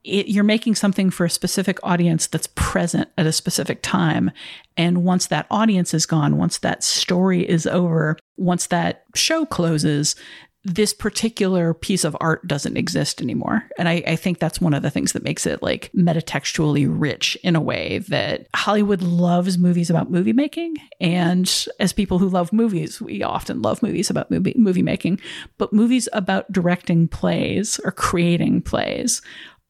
it, 0.03 0.27
you're 0.27 0.43
making 0.43 0.75
something 0.75 1.09
for 1.09 1.25
a 1.25 1.29
specific 1.29 1.79
audience 1.83 2.27
that's 2.27 2.47
present 2.55 3.09
at 3.17 3.25
a 3.25 3.31
specific 3.31 3.81
time. 3.81 4.31
And 4.77 5.03
once 5.03 5.27
that 5.27 5.47
audience 5.51 5.93
is 5.93 6.05
gone, 6.05 6.37
once 6.37 6.57
that 6.59 6.83
story 6.83 7.47
is 7.47 7.67
over, 7.67 8.17
once 8.37 8.67
that 8.67 9.03
show 9.15 9.45
closes, 9.45 10.15
this 10.63 10.93
particular 10.93 11.73
piece 11.73 12.03
of 12.03 12.15
art 12.19 12.45
doesn't 12.47 12.77
exist 12.77 13.19
anymore. 13.19 13.67
And 13.79 13.89
I, 13.89 14.03
I, 14.05 14.15
think 14.15 14.37
that's 14.37 14.61
one 14.61 14.75
of 14.75 14.83
the 14.83 14.91
things 14.91 15.13
that 15.13 15.23
makes 15.23 15.47
it 15.47 15.63
like 15.63 15.91
metatextually 15.93 16.85
rich 16.87 17.35
in 17.43 17.55
a 17.55 17.61
way 17.61 17.99
that 18.09 18.47
Hollywood 18.55 19.01
loves 19.01 19.57
movies 19.57 19.89
about 19.89 20.11
movie 20.11 20.33
making. 20.33 20.75
And 20.99 21.51
as 21.79 21.93
people 21.93 22.19
who 22.19 22.29
love 22.29 22.53
movies, 22.53 23.01
we 23.01 23.23
often 23.23 23.63
love 23.63 23.81
movies 23.81 24.11
about 24.11 24.29
movie, 24.29 24.53
movie 24.55 24.83
making, 24.83 25.19
but 25.57 25.73
movies 25.73 26.07
about 26.13 26.51
directing 26.51 27.07
plays 27.07 27.79
or 27.83 27.91
creating 27.91 28.61
plays 28.61 29.23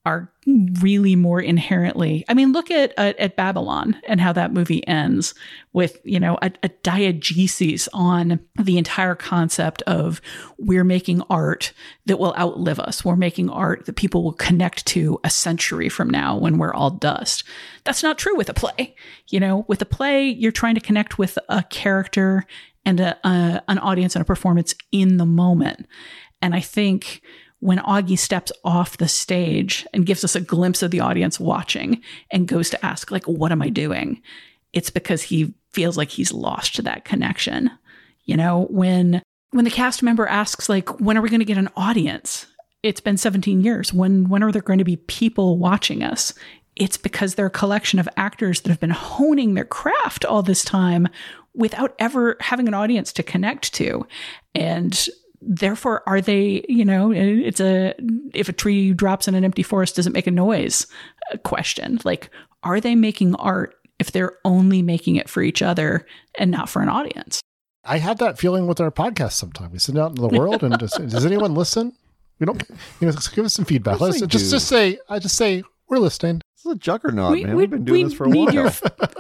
are 0.06 0.32
really 0.82 1.16
more 1.16 1.39
inherently 1.39 2.26
i 2.28 2.34
mean 2.34 2.52
look 2.52 2.72
at 2.72 2.93
uh, 2.97 3.14
at 3.20 3.36
babylon 3.36 3.99
and 4.08 4.20
how 4.20 4.34
that 4.34 4.52
movie 4.54 4.86
ends 4.88 5.36
with 5.74 5.99
you 6.04 6.20
know 6.20 6.38
a, 6.41 6.52
a 6.64 6.70
diegesis 6.84 7.88
on 7.93 8.39
the 8.56 8.78
entire 8.78 9.16
concept 9.16 9.82
of 9.84 10.22
we're 10.58 10.84
making 10.84 11.22
art 11.30 11.74
that 12.06 12.20
will 12.20 12.36
outlive 12.38 12.80
us. 12.80 13.06
We're 13.06 13.16
making 13.16 13.49
art 13.49 13.86
that 13.86 13.95
people 13.95 14.24
will 14.24 14.34
connect 14.34 14.86
to 14.88 15.20
a 15.24 15.30
century 15.30 15.89
from 15.89 16.10
now 16.10 16.38
when 16.38 16.58
we're 16.58 16.74
all 16.74 16.91
dust. 16.91 17.43
That's 17.84 18.04
not 18.04 18.18
true 18.18 18.36
with 18.36 18.49
a 18.49 18.54
play. 18.54 18.95
You 19.30 19.39
know 19.39 19.66
with 19.68 19.82
a 19.82 19.86
play 19.86 20.28
you're 20.28 20.52
trying 20.52 20.76
to 20.76 20.82
connect 20.82 21.18
with 21.18 21.38
a 21.49 21.64
character 21.64 22.45
and 22.86 22.99
a, 22.99 23.18
a, 23.26 23.62
an 23.68 23.78
audience 23.80 24.16
and 24.16 24.22
a 24.22 24.26
performance 24.26 24.76
in 24.91 25.18
the 25.18 25.26
moment. 25.26 25.88
And 26.41 26.56
i 26.56 26.60
think 26.60 27.22
when 27.62 27.78
Augie 27.78 28.18
steps 28.18 28.51
off 28.66 28.97
the 28.97 29.07
stage 29.07 29.88
and 29.93 30.05
gives 30.05 30.24
us 30.24 30.36
a 30.36 30.41
glimpse 30.41 30.82
of 30.82 30.91
the 30.91 30.99
audience 30.99 31.39
watching 31.39 32.01
and 32.32 32.47
goes 32.47 32.72
to 32.72 32.86
ask, 32.86 33.12
like, 33.12 33.26
what 33.26 33.51
am 33.51 33.62
I 33.62 33.70
doing? 33.70 34.22
It's 34.74 34.89
because 34.89 35.22
he 35.22 35.53
feels 35.72 35.95
like 35.95 36.09
he's 36.09 36.34
lost 36.34 36.84
that 36.84 37.05
connection. 37.05 37.72
You 38.26 38.36
know, 38.36 38.68
when 38.70 39.22
when 39.51 39.66
the 39.66 39.72
cast 39.72 40.01
member 40.01 40.26
asks, 40.28 40.70
like, 40.70 40.99
when 40.99 41.18
are 41.18 41.22
we 41.22 41.30
going 41.30 41.39
to 41.39 41.45
get 41.45 41.57
an 41.57 41.70
audience? 41.76 42.47
It's 42.84 43.01
been 43.01 43.18
17 43.18 43.62
years. 43.62 43.93
When 43.93 44.28
when 44.28 44.41
are 44.41 44.51
there 44.51 44.62
going 44.64 44.80
to 44.80 44.86
be 44.86 44.97
people 44.97 45.59
watching 45.59 46.03
us? 46.03 46.34
It's 46.76 46.97
because 46.97 47.36
they're 47.36 47.45
a 47.45 47.51
collection 47.51 47.99
of 47.99 48.09
actors 48.18 48.62
that 48.62 48.70
have 48.70 48.80
been 48.80 48.89
honing 48.89 49.53
their 49.53 49.66
craft 49.66 50.26
all 50.26 50.41
this 50.41 50.64
time 50.64 51.07
without 51.53 51.93
ever 51.99 52.38
having 52.39 52.68
an 52.68 52.74
audience 52.74 53.14
to 53.14 53.24
connect 53.24 53.74
to. 53.76 54.07
And 54.55 55.07
therefore 55.42 56.04
are 56.08 56.22
they 56.22 56.64
you 56.70 56.86
know 56.86 57.12
it's 57.12 57.60
a 57.60 57.94
if 58.34 58.48
a 58.50 58.54
tree 58.54 58.94
drops 58.94 59.28
in 59.28 59.36
an 59.36 59.44
empty 59.44 59.64
forest 59.64 59.96
does 59.96 60.08
it 60.08 60.14
make 60.14 60.28
a 60.28 60.32
noise? 60.32 60.88
A 61.32 61.38
question. 61.38 62.00
Like 62.04 62.30
are 62.64 62.80
they 62.80 62.96
making 62.96 63.36
art 63.36 63.76
if 64.00 64.12
they're 64.12 64.38
only 64.46 64.82
making 64.82 65.16
it 65.16 65.30
for 65.30 65.42
each 65.42 65.62
other 65.62 66.06
and 66.36 66.52
not 66.52 66.70
for 66.70 66.82
an 66.82 66.89
audience? 66.89 67.42
I 67.84 67.98
have 67.98 68.20
that 68.20 68.38
feeling 68.38 68.68
with 68.68 68.80
our 68.80 68.92
podcast 68.92 69.34
sometimes 69.34 69.74
we 69.74 69.80
sit 69.80 69.98
out 69.98 70.12
into 70.12 70.22
the 70.22 70.38
world 70.38 70.64
and 70.64 70.78
just, 70.80 70.98
does 71.10 71.26
anyone 71.26 71.56
listen? 71.56 71.94
We 72.39 72.46
don't 72.46 72.64
you 73.00 73.08
know 73.08 73.14
give 73.34 73.46
us 73.46 73.54
some 73.54 73.66
feedback. 73.66 74.00
Let's 74.00 74.22
just 74.22 74.52
just 74.52 74.68
say 74.68 75.00
i 75.10 75.20
just 75.20 75.36
say 75.36 75.64
we're 75.88 76.00
listening 76.00 76.42
this 76.64 76.72
is 76.72 76.78
a 76.78 76.80
juggernaut, 76.80 77.32
we, 77.32 77.43
man. 77.43 77.55
We, 77.55 77.64
have 77.64 77.72
been 77.72 77.86
doing 77.86 78.03
we 78.05 78.09
this 78.09 78.14
for 78.14 78.26
a 78.26 78.30
while. 78.30 78.53
Your, 78.53 78.72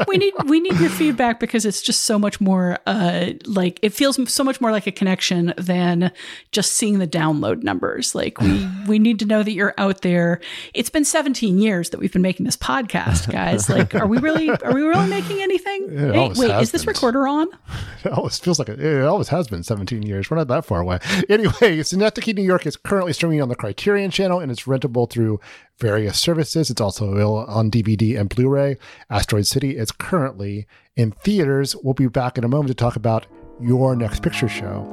we 0.07 0.17
need 0.17 0.33
we 0.45 0.59
need 0.59 0.79
your 0.79 0.89
feedback 0.89 1.39
because 1.39 1.65
it's 1.65 1.81
just 1.81 2.03
so 2.03 2.19
much 2.19 2.39
more 2.39 2.77
uh, 2.85 3.31
like 3.45 3.79
it 3.81 3.93
feels 3.93 4.31
so 4.31 4.43
much 4.43 4.61
more 4.61 4.71
like 4.71 4.85
a 4.85 4.91
connection 4.91 5.53
than 5.57 6.11
just 6.51 6.73
seeing 6.73 6.99
the 6.99 7.07
download 7.07 7.63
numbers. 7.63 8.13
Like 8.13 8.39
we 8.39 8.67
we 8.87 8.99
need 8.99 9.19
to 9.19 9.25
know 9.25 9.43
that 9.43 9.53
you're 9.53 9.73
out 9.77 10.01
there. 10.01 10.39
It's 10.73 10.89
been 10.89 11.05
17 11.05 11.57
years 11.57 11.89
that 11.89 11.99
we've 11.99 12.13
been 12.13 12.21
making 12.21 12.45
this 12.45 12.57
podcast, 12.57 13.31
guys. 13.31 13.61
Like, 13.71 13.95
are 13.95 14.05
we 14.05 14.17
really 14.17 14.49
are 14.49 14.73
we 14.73 14.81
really 14.81 15.07
making 15.07 15.39
anything? 15.41 15.87
Hey, 15.97 16.33
wait, 16.35 16.61
is 16.61 16.71
this 16.71 16.85
recorder 16.85 17.27
on? 17.27 17.47
It 18.03 18.11
always 18.11 18.39
feels 18.39 18.57
like 18.57 18.67
it, 18.67 18.79
it 18.79 19.03
always 19.03 19.27
has 19.27 19.47
been 19.47 19.61
17 19.61 20.01
years. 20.01 20.29
We're 20.29 20.37
not 20.37 20.47
that 20.47 20.65
far 20.65 20.81
away. 20.81 20.97
Anyway, 21.29 21.83
Synecdoche, 21.83 22.33
New 22.33 22.41
York 22.41 22.65
is 22.65 22.75
currently 22.75 23.13
streaming 23.13 23.43
on 23.43 23.49
the 23.49 23.55
Criterion 23.55 24.09
channel 24.09 24.39
and 24.39 24.51
it's 24.51 24.63
rentable 24.63 25.07
through 25.07 25.39
various 25.77 26.19
services. 26.19 26.71
It's 26.71 26.81
also 26.81 27.11
available 27.11 27.30
on 27.37 27.71
DVD 27.71 28.19
and 28.19 28.29
Blu 28.29 28.47
ray. 28.49 28.77
Asteroid 29.09 29.47
City 29.47 29.77
is 29.77 29.91
currently 29.91 30.67
in 30.95 31.11
theaters. 31.11 31.75
We'll 31.83 31.93
be 31.93 32.07
back 32.07 32.37
in 32.37 32.43
a 32.43 32.49
moment 32.49 32.69
to 32.69 32.75
talk 32.75 32.95
about 32.95 33.27
your 33.59 33.95
next 33.95 34.21
picture 34.21 34.49
show. 34.49 34.87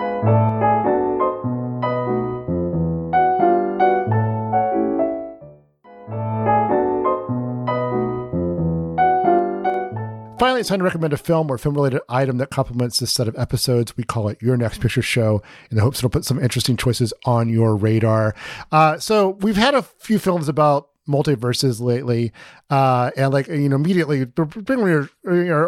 Finally, 10.39 10.61
it's 10.61 10.69
time 10.69 10.79
to 10.79 10.85
recommend 10.85 11.13
a 11.13 11.17
film 11.17 11.51
or 11.51 11.59
film 11.59 11.75
related 11.75 12.01
item 12.09 12.39
that 12.39 12.49
complements 12.49 13.01
this 13.01 13.11
set 13.11 13.27
of 13.27 13.37
episodes. 13.37 13.97
We 13.97 14.05
call 14.05 14.29
it 14.29 14.41
Your 14.41 14.57
Next 14.57 14.81
Picture 14.81 15.03
Show 15.03 15.43
in 15.69 15.77
the 15.77 15.83
hopes 15.83 15.99
it'll 15.99 16.11
put 16.11 16.25
some 16.25 16.39
interesting 16.39 16.77
choices 16.77 17.13
on 17.25 17.49
your 17.49 17.75
radar. 17.75 18.37
Uh, 18.71 18.99
so, 18.99 19.31
we've 19.41 19.57
had 19.57 19.75
a 19.75 19.83
few 19.83 20.21
films 20.21 20.49
about 20.49 20.91
multiverses 21.09 21.81
lately. 21.81 22.33
Uh, 22.71 23.11
and 23.17 23.33
like, 23.33 23.49
you 23.49 23.69
know, 23.69 23.77
immediately 23.77 24.25
bring 24.27 24.83
our, 24.83 25.09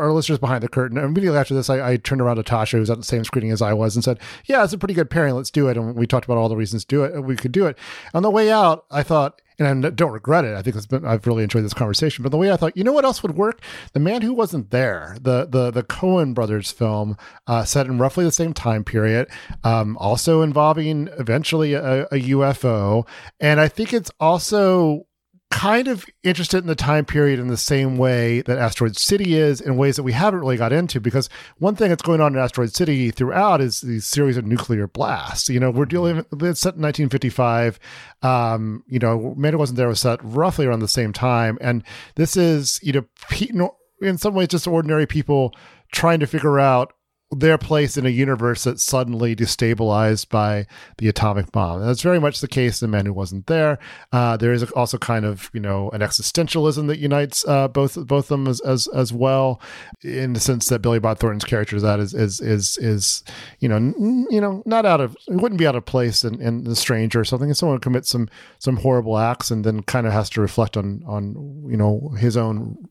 our, 0.00 0.12
listeners 0.12 0.38
behind 0.38 0.62
the 0.62 0.68
curtain. 0.68 0.98
Immediately 0.98 1.38
after 1.38 1.54
this, 1.54 1.70
I, 1.70 1.92
I, 1.92 1.96
turned 1.96 2.20
around 2.20 2.36
to 2.36 2.42
Tasha, 2.42 2.72
who's 2.72 2.90
at 2.90 2.98
the 2.98 3.04
same 3.04 3.24
screening 3.24 3.50
as 3.50 3.62
I 3.62 3.72
was, 3.72 3.96
and 3.96 4.04
said, 4.04 4.20
Yeah, 4.44 4.62
it's 4.62 4.74
a 4.74 4.78
pretty 4.78 4.94
good 4.94 5.08
pairing. 5.08 5.34
Let's 5.34 5.50
do 5.50 5.68
it. 5.68 5.76
And 5.76 5.94
we 5.94 6.06
talked 6.06 6.26
about 6.26 6.36
all 6.36 6.50
the 6.50 6.56
reasons 6.56 6.84
to 6.84 6.88
do 6.88 7.04
it. 7.04 7.20
We 7.24 7.36
could 7.36 7.52
do 7.52 7.66
it. 7.66 7.78
On 8.12 8.22
the 8.22 8.30
way 8.30 8.50
out, 8.50 8.84
I 8.90 9.02
thought, 9.02 9.40
and 9.60 9.86
I 9.86 9.90
don't 9.90 10.12
regret 10.12 10.44
it. 10.44 10.56
I 10.56 10.62
think 10.62 10.74
it's 10.74 10.86
been 10.86 11.04
I've 11.04 11.26
really 11.26 11.42
enjoyed 11.42 11.64
this 11.64 11.74
conversation. 11.74 12.22
But 12.22 12.30
the 12.30 12.38
way 12.38 12.50
I 12.50 12.56
thought, 12.56 12.76
you 12.76 12.82
know 12.82 12.92
what 12.92 13.04
else 13.04 13.22
would 13.22 13.36
work? 13.36 13.60
The 13.92 14.00
Man 14.00 14.22
Who 14.22 14.32
Wasn't 14.32 14.70
There, 14.70 15.16
the 15.20 15.46
the 15.46 15.70
the 15.70 15.82
Coen 15.82 16.34
brothers 16.34 16.70
film, 16.70 17.16
uh, 17.46 17.64
set 17.64 17.86
in 17.86 17.98
roughly 17.98 18.24
the 18.24 18.32
same 18.32 18.54
time 18.54 18.84
period, 18.84 19.28
um, 19.62 19.96
also 19.98 20.42
involving 20.42 21.08
eventually 21.18 21.74
a, 21.74 22.04
a 22.04 22.20
UFO, 22.30 23.06
and 23.38 23.60
I 23.60 23.68
think 23.68 23.92
it's 23.92 24.10
also 24.18 25.06
kind 25.50 25.88
of 25.88 26.06
interested 26.22 26.58
in 26.58 26.68
the 26.68 26.76
time 26.76 27.04
period 27.04 27.40
in 27.40 27.48
the 27.48 27.56
same 27.56 27.98
way 27.98 28.40
that 28.42 28.56
Asteroid 28.56 28.96
City 28.96 29.34
is 29.34 29.60
in 29.60 29.76
ways 29.76 29.96
that 29.96 30.04
we 30.04 30.12
haven't 30.12 30.40
really 30.40 30.56
got 30.56 30.72
into 30.72 31.00
because 31.00 31.28
one 31.58 31.74
thing 31.74 31.88
that's 31.88 32.02
going 32.02 32.20
on 32.20 32.34
in 32.34 32.38
Asteroid 32.40 32.72
City 32.72 33.10
throughout 33.10 33.60
is 33.60 33.80
these 33.80 34.06
series 34.06 34.36
of 34.36 34.46
nuclear 34.46 34.86
blasts. 34.86 35.48
You 35.48 35.58
know, 35.58 35.70
we're 35.70 35.86
dealing 35.86 36.18
it's 36.18 36.60
set 36.60 36.76
in 36.76 36.82
1955. 36.82 37.80
Um, 38.22 38.84
you 38.86 39.00
know, 39.00 39.34
Man 39.36 39.58
Wasn't 39.58 39.76
There 39.76 39.88
was 39.88 40.00
set 40.00 40.20
roughly 40.22 40.66
around 40.66 40.80
the 40.80 40.88
same 40.88 41.12
time. 41.12 41.58
And 41.60 41.82
this 42.14 42.36
is, 42.36 42.78
you 42.82 42.92
know, 42.92 43.76
in 44.00 44.18
some 44.18 44.34
ways 44.34 44.48
just 44.48 44.68
ordinary 44.68 45.06
people 45.06 45.52
trying 45.92 46.20
to 46.20 46.26
figure 46.26 46.60
out 46.60 46.92
their 47.30 47.58
place 47.58 47.96
in 47.96 48.06
a 48.06 48.10
universe 48.10 48.64
that's 48.64 48.82
suddenly 48.82 49.36
destabilized 49.36 50.28
by 50.28 50.66
the 50.98 51.08
atomic 51.08 51.52
bomb. 51.52 51.80
And 51.80 51.88
that's 51.88 52.02
very 52.02 52.18
much 52.18 52.40
the 52.40 52.48
case 52.48 52.82
in 52.82 52.90
the 52.90 52.96
Man 52.96 53.06
Who 53.06 53.12
Wasn't 53.12 53.46
There. 53.46 53.78
Uh, 54.12 54.36
there 54.36 54.52
is 54.52 54.64
also 54.72 54.98
kind 54.98 55.24
of 55.24 55.48
you 55.52 55.60
know 55.60 55.90
an 55.90 56.00
existentialism 56.00 56.88
that 56.88 56.98
unites 56.98 57.46
uh, 57.46 57.68
both 57.68 57.94
both 58.06 58.24
of 58.24 58.28
them 58.28 58.48
as, 58.48 58.60
as 58.60 58.88
as 58.88 59.12
well, 59.12 59.60
in 60.02 60.32
the 60.32 60.40
sense 60.40 60.68
that 60.68 60.80
Billy 60.80 60.98
Bob 60.98 61.18
Thornton's 61.18 61.44
character 61.44 61.78
that 61.80 62.00
is 62.00 62.14
is 62.14 62.40
is 62.40 62.76
is 62.78 63.22
you 63.60 63.68
know 63.68 63.76
n- 63.76 64.26
you 64.30 64.40
know 64.40 64.62
not 64.66 64.84
out 64.84 65.00
of 65.00 65.16
it 65.28 65.36
wouldn't 65.36 65.58
be 65.58 65.66
out 65.66 65.76
of 65.76 65.86
place 65.86 66.24
in, 66.24 66.40
in 66.40 66.64
The 66.64 66.76
Stranger 66.76 67.20
or 67.20 67.24
something. 67.24 67.48
And 67.48 67.56
someone 67.56 67.78
commits 67.78 68.10
some 68.10 68.28
some 68.58 68.76
horrible 68.78 69.18
acts 69.18 69.50
and 69.50 69.64
then 69.64 69.82
kind 69.82 70.06
of 70.06 70.12
has 70.12 70.30
to 70.30 70.40
reflect 70.40 70.76
on 70.76 71.02
on 71.06 71.64
you 71.70 71.76
know 71.76 72.12
his 72.18 72.36
own 72.36 72.88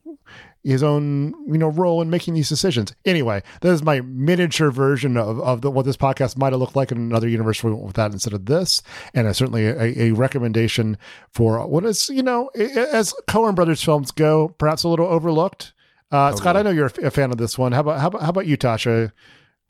his 0.62 0.82
own 0.82 1.32
you 1.46 1.58
know 1.58 1.68
role 1.68 2.02
in 2.02 2.10
making 2.10 2.34
these 2.34 2.48
decisions. 2.48 2.94
Anyway, 3.04 3.42
that 3.60 3.70
is 3.70 3.82
my 3.82 4.00
miniature 4.02 4.70
version 4.70 5.16
of, 5.16 5.40
of 5.40 5.62
the, 5.62 5.70
what 5.70 5.86
this 5.86 5.96
podcast 5.96 6.36
might 6.36 6.52
have 6.52 6.60
looked 6.60 6.76
like 6.76 6.92
in 6.92 6.98
another 6.98 7.28
universe. 7.28 7.62
We 7.64 7.70
went 7.70 7.84
with 7.84 7.96
that 7.96 8.12
instead 8.12 8.32
of 8.32 8.46
this, 8.46 8.82
and 9.14 9.26
it's 9.26 9.38
certainly 9.38 9.66
a, 9.66 10.08
a 10.08 10.12
recommendation 10.12 10.98
for 11.32 11.66
what 11.66 11.84
is 11.84 12.08
you 12.10 12.22
know 12.22 12.48
as 12.48 13.14
Coen 13.28 13.54
Brothers 13.54 13.82
films 13.82 14.10
go, 14.10 14.48
perhaps 14.58 14.84
a 14.84 14.88
little 14.88 15.06
overlooked. 15.06 15.72
Uh, 16.10 16.34
Scott, 16.34 16.56
I 16.56 16.62
know 16.62 16.70
you're 16.70 16.86
a 17.02 17.10
fan 17.10 17.30
of 17.30 17.38
this 17.38 17.56
one. 17.56 17.72
How 17.72 17.80
about 17.80 18.00
how 18.00 18.08
about 18.08 18.22
how 18.22 18.30
about 18.30 18.46
you, 18.46 18.58
Tasha? 18.58 19.12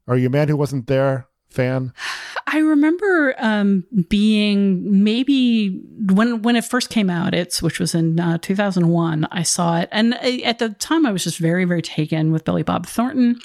Are 0.08 0.16
you 0.16 0.26
a 0.26 0.30
man 0.30 0.48
who 0.48 0.56
wasn't 0.56 0.86
there? 0.86 1.26
Fan? 1.50 1.92
I 2.46 2.58
remember 2.58 3.34
um, 3.38 3.84
being 4.08 5.02
maybe 5.04 5.80
when 6.12 6.42
when 6.42 6.56
it 6.56 6.64
first 6.64 6.90
came 6.90 7.10
out, 7.10 7.34
it's 7.34 7.62
which 7.62 7.78
was 7.78 7.94
in 7.94 8.18
uh, 8.18 8.38
2001. 8.38 9.26
I 9.30 9.42
saw 9.42 9.78
it, 9.78 9.88
and 9.92 10.14
uh, 10.14 10.42
at 10.44 10.58
the 10.58 10.70
time, 10.70 11.06
I 11.06 11.12
was 11.12 11.24
just 11.24 11.38
very 11.38 11.64
very 11.64 11.82
taken 11.82 12.32
with 12.32 12.44
Billy 12.44 12.62
Bob 12.62 12.86
Thornton. 12.86 13.40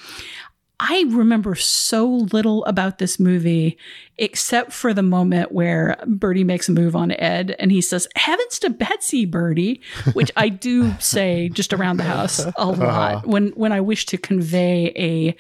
I 0.80 1.06
remember 1.08 1.56
so 1.56 2.06
little 2.06 2.66
about 2.66 2.98
this 2.98 3.20
movie 3.20 3.78
except 4.18 4.74
for 4.74 4.94
the 4.94 5.02
moment 5.02 5.52
where 5.52 5.98
Birdie 6.06 6.44
makes 6.44 6.68
a 6.68 6.74
move 6.74 6.96
on 6.96 7.12
Ed 7.12 7.56
and 7.60 7.72
he 7.72 7.82
says, 7.82 8.08
Heavens 8.16 8.60
to 8.60 8.70
Betsy, 8.70 9.26
Birdie, 9.26 9.82
which 10.14 10.32
I 10.36 10.50
do 10.50 10.94
say 11.00 11.50
just 11.50 11.72
around 11.72 11.98
the 11.98 12.04
house 12.04 12.46
a 12.58 12.66
lot 12.66 13.26
when, 13.26 13.50
when 13.50 13.72
I 13.72 13.82
wish 13.82 14.06
to 14.08 14.18
convey 14.18 14.92
a 14.96 15.38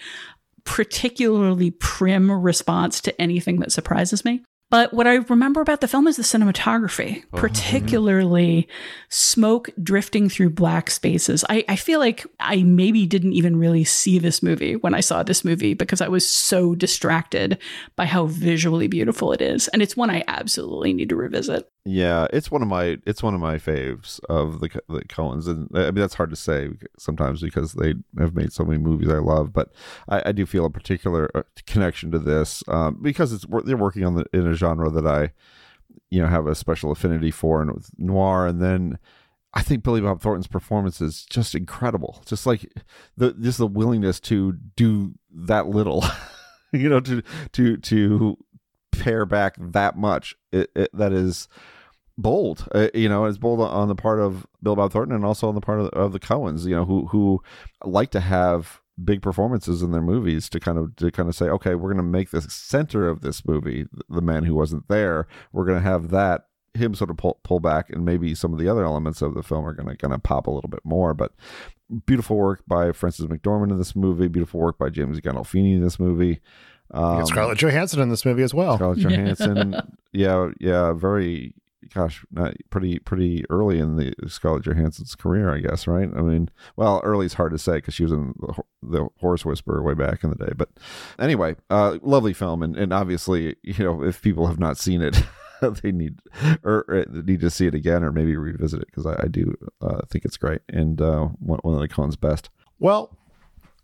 particularly 0.66 1.72
prim 1.72 2.32
response 2.32 2.99
to 3.01 3.22
anything 3.22 3.59
that 3.59 3.72
surprises 3.72 4.26
me. 4.26 4.43
But 4.72 4.93
what 4.93 5.05
I 5.05 5.16
remember 5.16 5.61
about 5.61 5.82
the 5.82 5.88
film 5.88 6.07
is 6.07 6.18
the 6.18 6.24
cinematography, 6.24 7.18
Oh, 7.18 7.20
mm-hmm. 7.20 7.38
particularly 7.38 8.68
smoke 9.09 9.70
drifting 9.82 10.28
through 10.28 10.49
black 10.49 10.89
spaces. 10.89 11.45
I, 11.47 11.63
I 11.70 11.76
feel 11.76 11.99
like 11.99 12.26
I 12.39 12.63
maybe 12.63 13.05
didn't 13.05 13.34
even 13.34 13.57
really 13.57 13.84
see 13.84 14.18
this 14.18 14.41
movie 14.41 14.76
when 14.76 14.95
I 14.95 15.01
saw 15.01 15.22
this 15.22 15.45
movie 15.45 15.76
because 15.76 16.01
I 16.01 16.07
was 16.07 16.28
so 16.28 16.74
distracted 16.74 17.59
by 17.95 18.05
how 18.05 18.26
visually 18.26 18.88
beautiful 18.88 19.32
it 19.32 19.41
is. 19.41 19.68
And 19.68 19.82
it's 19.82 19.95
one 19.95 20.09
I 20.09 20.24
absolutely 20.28 20.93
need 20.93 21.09
to 21.09 21.16
revisit. 21.16 21.70
Yeah, 21.88 22.25
it's 22.33 22.49
one 22.49 22.63
of 22.63 22.67
my 22.67 22.97
it's 23.05 23.21
one 23.21 23.36
of 23.36 23.39
my 23.39 23.57
faves 23.57 24.19
of 24.27 24.59
the 24.59 24.69
the 24.89 25.01
Coens, 25.05 25.47
and 25.47 25.69
I 25.75 25.91
mean 25.91 25.95
that's 26.01 26.15
hard 26.15 26.31
to 26.31 26.36
say 26.36 26.69
sometimes 26.97 27.41
because 27.41 27.73
they 27.73 27.93
have 28.17 28.33
made 28.36 28.51
so 28.51 28.65
many 28.65 28.79
movies 28.79 29.09
I 29.09 29.19
love. 29.19 29.53
But 29.53 29.71
I, 30.09 30.23
I 30.27 30.31
do 30.31 30.47
feel 30.47 30.65
a 30.65 30.69
particular 30.71 31.29
uh, 31.36 31.43
connection 31.67 32.09
to 32.11 32.17
this 32.17 32.63
um, 32.67 32.97
because 33.03 33.33
it's 33.33 33.45
they're 33.65 33.77
working 33.77 34.03
on 34.03 34.15
the 34.15 34.25
in 34.33 34.47
a 34.47 34.55
genre 34.55 34.89
that 34.89 35.05
I, 35.05 35.31
you 36.09 36.23
know, 36.23 36.27
have 36.27 36.47
a 36.47 36.55
special 36.55 36.91
affinity 36.91 37.29
for, 37.29 37.61
and 37.61 37.71
with 37.71 37.91
noir, 37.99 38.47
and 38.47 38.61
then. 38.61 38.97
I 39.57 39.61
think 39.61 39.83
Billy 39.83 40.01
Bob 40.01 40.19
Thornton's 40.19 40.47
performance 40.47 40.99
is 40.99 41.23
just 41.23 41.55
incredible. 41.55 42.21
Just 42.25 42.45
like 42.45 42.73
the 43.15 43.31
just 43.39 43.57
the 43.57 43.65
willingness 43.67 44.19
to 44.21 44.51
do 44.75 45.13
that 45.33 45.67
little, 45.67 46.03
you 46.73 46.89
know, 46.89 46.99
to 46.99 47.23
to 47.53 47.77
to 47.77 48.38
pare 48.91 49.25
back 49.25 49.55
that 49.57 49.97
much. 49.97 50.36
It, 50.51 50.71
it, 50.75 50.89
that 50.93 51.13
is 51.13 51.47
bold. 52.18 52.68
Uh, 52.74 52.88
you 52.93 53.09
know, 53.09 53.26
it's 53.26 53.38
bold 53.38 53.61
on 53.61 53.88
the 53.88 53.95
part 53.95 54.20
of 54.20 54.45
Bill 54.61 54.76
Bob 54.76 54.91
Thornton 54.91 55.16
and 55.16 55.26
also 55.26 55.47
on 55.47 55.55
the 55.55 55.61
part 55.61 55.80
of, 55.80 55.88
of 55.89 56.11
the 56.11 56.20
Coens. 56.20 56.66
You 56.66 56.76
know, 56.76 56.86
who 56.86 57.07
who 57.07 57.41
like 57.84 58.11
to 58.11 58.20
have 58.20 58.82
big 59.03 59.22
performances 59.22 59.82
in 59.82 59.91
their 59.91 60.01
movies 60.01 60.47
to 60.49 60.59
kind 60.59 60.78
of 60.78 60.95
to 60.97 61.11
kind 61.11 61.30
of 61.30 61.36
say, 61.36 61.45
okay, 61.45 61.76
we're 61.76 61.93
going 61.93 61.97
to 61.97 62.03
make 62.03 62.32
the 62.32 62.41
center 62.41 63.07
of 63.07 63.22
this 63.22 63.45
movie 63.45 63.86
the 64.09 64.22
man 64.22 64.43
who 64.43 64.55
wasn't 64.55 64.88
there. 64.88 65.28
We're 65.51 65.66
going 65.66 65.82
to 65.82 65.89
have 65.89 66.09
that 66.09 66.47
him 66.74 66.93
sort 66.93 67.09
of 67.09 67.18
pull, 67.18 67.39
pull 67.43 67.59
back, 67.59 67.89
and 67.89 68.05
maybe 68.05 68.36
some 68.36 68.53
of 68.53 68.59
the 68.59 68.68
other 68.68 68.84
elements 68.84 69.22
of 69.22 69.34
the 69.34 69.43
film 69.43 69.66
are 69.66 69.74
going 69.74 69.88
to 69.88 69.95
kind 69.95 70.13
of 70.13 70.22
pop 70.24 70.47
a 70.47 70.51
little 70.51 70.70
bit 70.70 70.84
more. 70.84 71.13
But 71.13 71.32
beautiful 72.05 72.36
work 72.38 72.63
by 72.68 72.91
Frances 72.91 73.28
McDormand 73.28 73.72
in 73.72 73.78
this 73.78 73.95
movie. 73.95 74.28
Beautiful 74.28 74.59
work 74.59 74.78
by 74.78 74.89
James 74.89 75.20
Gandolfini 75.20 75.76
in 75.76 75.84
this 75.84 75.99
movie. 75.99 76.41
Um, 76.91 77.26
Scarlett 77.26 77.57
Johansson 77.57 78.01
in 78.01 78.09
this 78.09 78.26
movie 78.26 78.43
as 78.43 78.53
well. 78.53 78.76
Scarlett 78.76 78.99
Johansson, 78.99 79.76
yeah, 80.11 80.51
yeah, 80.59 80.93
very 80.93 81.55
gosh, 81.93 82.25
pretty 82.69 82.99
pretty 82.99 83.45
early 83.49 83.79
in 83.79 83.97
the 83.97 84.13
Scarlett 84.27 84.63
Johansson's 84.63 85.15
career, 85.15 85.53
I 85.53 85.59
guess, 85.59 85.88
right? 85.88 86.09
I 86.15 86.21
mean, 86.21 86.49
well, 86.75 87.01
early 87.03 87.25
is 87.25 87.33
hard 87.33 87.51
to 87.51 87.57
say 87.57 87.75
because 87.75 87.93
she 87.93 88.03
was 88.03 88.11
in 88.11 88.33
the, 88.39 88.63
the 88.83 89.07
Horse 89.19 89.45
Whisperer 89.45 89.81
way 89.81 89.93
back 89.93 90.23
in 90.23 90.29
the 90.29 90.36
day. 90.36 90.51
But 90.55 90.69
anyway, 91.19 91.55
uh, 91.69 91.97
lovely 92.01 92.33
film, 92.33 92.63
and, 92.63 92.75
and 92.75 92.93
obviously, 92.93 93.55
you 93.63 93.83
know, 93.83 94.03
if 94.03 94.21
people 94.21 94.47
have 94.47 94.59
not 94.59 94.77
seen 94.77 95.01
it. 95.01 95.21
they 95.81 95.93
need 95.93 96.19
or, 96.63 96.86
or, 96.89 97.05
need 97.09 97.39
to 97.39 97.49
see 97.49 97.65
it 97.65 97.73
again 97.73 98.03
or 98.03 98.11
maybe 98.11 98.36
revisit 98.36 98.81
it 98.81 98.88
because 98.88 99.05
I, 99.05 99.15
I, 99.23 99.27
do 99.27 99.55
uh, 99.79 100.01
think 100.09 100.25
it's 100.25 100.36
great 100.36 100.59
and 100.67 101.01
uh, 101.01 101.27
one, 101.39 101.59
one 101.59 101.75
of 101.75 101.79
the 101.79 101.88
Coens 101.88 102.19
best. 102.19 102.49
Well, 102.77 103.17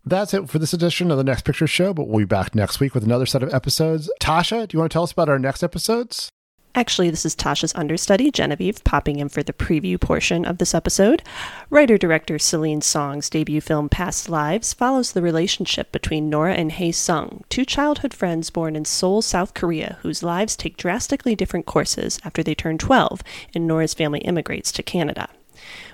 that's 0.06 0.34
it 0.34 0.50
for 0.50 0.60
this 0.60 0.74
edition 0.74 1.12
of 1.12 1.18
the 1.18 1.24
Next 1.24 1.46
Picture 1.46 1.68
Show, 1.68 1.94
but 1.94 2.08
we'll 2.08 2.20
be 2.20 2.26
back 2.26 2.56
next 2.56 2.80
week 2.80 2.94
with 2.94 3.04
another 3.04 3.26
set 3.26 3.44
of 3.44 3.54
episodes. 3.54 4.12
Tasha, 4.20 4.68
do 4.68 4.76
you 4.76 4.80
want 4.80 4.92
to 4.92 4.94
tell 4.94 5.04
us 5.04 5.12
about 5.12 5.30
our 5.30 5.40
next 5.40 5.64
episodes? 5.64 6.32
Actually, 6.74 7.10
this 7.10 7.26
is 7.26 7.36
Tasha's 7.36 7.76
understudy, 7.76 8.32
Genevieve, 8.32 8.82
popping 8.86 9.20
in 9.20 9.28
for 9.28 9.44
the 9.44 9.52
preview 9.52 10.00
portion 10.00 10.46
of 10.46 10.58
this 10.58 10.74
episode. 10.74 11.22
Writer 11.70 11.98
director 11.98 12.40
Celine 12.40 12.82
Song's 12.82 13.30
debut 13.30 13.60
film, 13.60 13.90
Past 13.90 14.30
Lives, 14.30 14.74
follows 14.74 15.12
the 15.12 15.22
relationship 15.22 15.92
between 15.92 16.30
Nora 16.30 16.54
and 16.54 16.72
Hae 16.72 16.94
Sung, 16.94 17.44
two 17.50 17.66
childhood 17.66 18.14
friends 18.14 18.50
born 18.50 18.78
in 18.78 18.86
Seoul, 18.86 19.22
South 19.22 19.54
Korea, 19.54 19.98
whose 20.02 20.24
lives 20.24 20.56
take 20.56 20.78
drastically 20.78 21.36
different 21.36 21.66
courses 21.66 22.20
after 22.24 22.42
they 22.42 22.56
turn 22.56 22.78
12 22.78 23.22
and 23.54 23.68
Nora's 23.68 23.94
family 23.94 24.20
immigrates 24.22 24.72
to 24.72 24.82
Canada. 24.82 25.28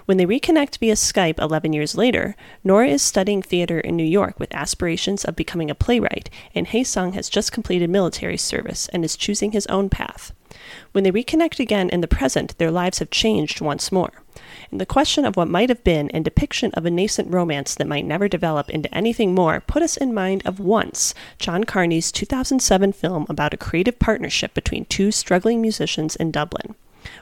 When 0.05 0.17
they 0.17 0.25
reconnect 0.25 0.77
via 0.77 0.93
Skype 0.93 1.39
11 1.39 1.73
years 1.73 1.95
later, 1.95 2.35
Nora 2.63 2.87
is 2.87 3.01
studying 3.01 3.41
theater 3.41 3.79
in 3.79 3.97
New 3.97 4.05
York 4.05 4.39
with 4.39 4.55
aspirations 4.55 5.25
of 5.25 5.35
becoming 5.35 5.69
a 5.69 5.75
playwright, 5.75 6.29
and 6.55 6.67
Hae 6.67 6.83
Sung 6.83 7.13
has 7.13 7.29
just 7.29 7.51
completed 7.51 7.89
military 7.89 8.37
service 8.37 8.87
and 8.93 9.03
is 9.03 9.17
choosing 9.17 9.51
his 9.51 9.67
own 9.67 9.89
path. 9.89 10.31
When 10.93 11.03
they 11.03 11.11
reconnect 11.11 11.59
again 11.59 11.89
in 11.89 12.01
the 12.01 12.07
present, 12.07 12.57
their 12.57 12.71
lives 12.71 12.99
have 12.99 13.09
changed 13.09 13.59
once 13.59 13.91
more. 13.91 14.23
And 14.71 14.79
the 14.79 14.85
question 14.85 15.25
of 15.25 15.35
what 15.35 15.49
might 15.49 15.69
have 15.69 15.83
been 15.83 16.09
and 16.11 16.23
depiction 16.23 16.71
of 16.73 16.85
a 16.85 16.91
nascent 16.91 17.33
romance 17.33 17.75
that 17.75 17.87
might 17.87 18.05
never 18.05 18.27
develop 18.27 18.69
into 18.69 18.93
anything 18.95 19.35
more 19.35 19.61
put 19.61 19.83
us 19.83 19.97
in 19.97 20.13
mind 20.13 20.41
of 20.45 20.59
Once, 20.59 21.13
John 21.37 21.63
Carney's 21.63 22.11
2007 22.11 22.93
film 22.93 23.25
about 23.29 23.53
a 23.53 23.57
creative 23.57 23.99
partnership 23.99 24.53
between 24.53 24.85
two 24.85 25.11
struggling 25.11 25.61
musicians 25.61 26.15
in 26.15 26.31
Dublin. 26.31 26.75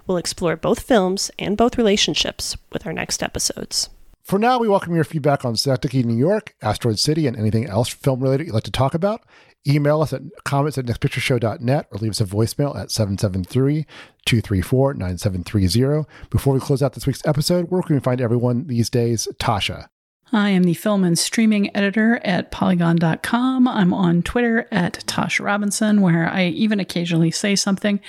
We'll 0.08 0.18
explore 0.18 0.56
both 0.56 0.80
films 0.80 1.32
and 1.38 1.58
both 1.58 1.78
relationships 1.78 2.56
with 2.72 2.86
our 2.86 2.94
next 2.94 3.24
episodes. 3.24 3.90
For 4.24 4.40
now, 4.40 4.58
we 4.58 4.68
welcome 4.68 4.96
your 4.96 5.04
feedback 5.04 5.46
on 5.46 5.56
Synecdoche, 5.56 6.04
New 6.04 6.18
York, 6.18 6.56
Asteroid 6.62 6.98
City, 6.98 7.28
and 7.28 7.38
anything 7.38 7.68
else 7.68 7.90
film 7.90 8.22
related 8.22 8.48
you'd 8.48 8.54
like 8.54 8.64
to 8.64 8.72
talk 8.72 8.96
about. 8.96 9.22
Email 9.68 10.02
us 10.02 10.14
at 10.14 10.22
comments 10.44 10.78
at 10.78 10.86
nextpictureshow.net 10.86 11.88
or 11.92 11.98
leave 12.00 12.12
us 12.12 12.22
a 12.22 12.26
voicemail 12.26 12.76
at 12.76 12.90
773 12.92 13.86
234 14.26 14.94
9730. 14.96 16.08
Before 16.30 16.54
we 16.54 16.60
close 16.60 16.82
out 16.82 16.94
this 16.94 17.06
week's 17.06 17.26
episode, 17.26 17.70
where 17.70 17.82
can 17.82 17.96
we 17.96 18.00
find 18.00 18.20
everyone 18.20 18.68
these 18.68 18.90
days? 18.90 19.28
Tasha. 19.40 19.88
I 20.34 20.50
am 20.50 20.64
the 20.64 20.74
film 20.74 21.04
and 21.04 21.18
streaming 21.18 21.76
editor 21.78 22.20
at 22.24 22.50
Polygon.com. 22.50 23.68
I'm 23.68 23.94
on 23.94 24.24
Twitter 24.24 24.68
at 24.72 25.04
Tasha 25.06 25.46
Robinson, 25.46 26.02
where 26.02 26.28
I 26.28 26.48
even 26.48 26.80
occasionally 26.80 27.30
say 27.30 27.56
something. 27.56 28.00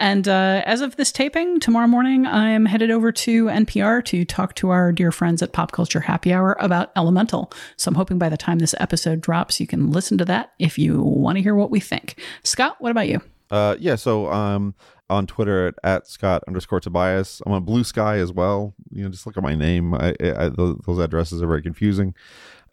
And 0.00 0.26
uh, 0.26 0.62
as 0.66 0.80
of 0.80 0.96
this 0.96 1.12
taping, 1.12 1.60
tomorrow 1.60 1.86
morning, 1.86 2.26
I 2.26 2.50
am 2.50 2.66
headed 2.66 2.90
over 2.90 3.12
to 3.12 3.46
NPR 3.46 4.04
to 4.06 4.24
talk 4.24 4.54
to 4.56 4.70
our 4.70 4.90
dear 4.90 5.12
friends 5.12 5.42
at 5.42 5.52
Pop 5.52 5.70
Culture 5.70 6.00
Happy 6.00 6.32
Hour 6.32 6.56
about 6.58 6.90
Elemental. 6.96 7.52
So 7.76 7.88
I'm 7.88 7.94
hoping 7.94 8.18
by 8.18 8.28
the 8.28 8.36
time 8.36 8.58
this 8.58 8.74
episode 8.80 9.20
drops, 9.20 9.60
you 9.60 9.68
can 9.68 9.92
listen 9.92 10.18
to 10.18 10.24
that 10.24 10.52
if 10.58 10.76
you 10.76 11.00
want 11.00 11.36
to 11.36 11.42
hear 11.42 11.54
what 11.54 11.70
we 11.70 11.78
think. 11.78 12.20
Scott, 12.42 12.76
what 12.80 12.90
about 12.90 13.08
you? 13.08 13.20
Uh, 13.50 13.76
yeah, 13.78 13.96
so 13.96 14.30
um, 14.30 14.74
on 15.08 15.26
Twitter 15.26 15.68
at, 15.68 15.74
at 15.82 16.06
Scott 16.06 16.44
underscore 16.46 16.80
Tobias. 16.80 17.42
I'm 17.44 17.52
on 17.52 17.64
Blue 17.64 17.84
Sky 17.84 18.18
as 18.18 18.32
well. 18.32 18.74
You 18.90 19.04
know, 19.04 19.10
just 19.10 19.26
look 19.26 19.36
at 19.36 19.42
my 19.42 19.54
name. 19.54 19.94
I, 19.94 20.14
I, 20.20 20.48
those, 20.48 20.78
those 20.86 20.98
addresses 20.98 21.42
are 21.42 21.46
very 21.46 21.62
confusing. 21.62 22.14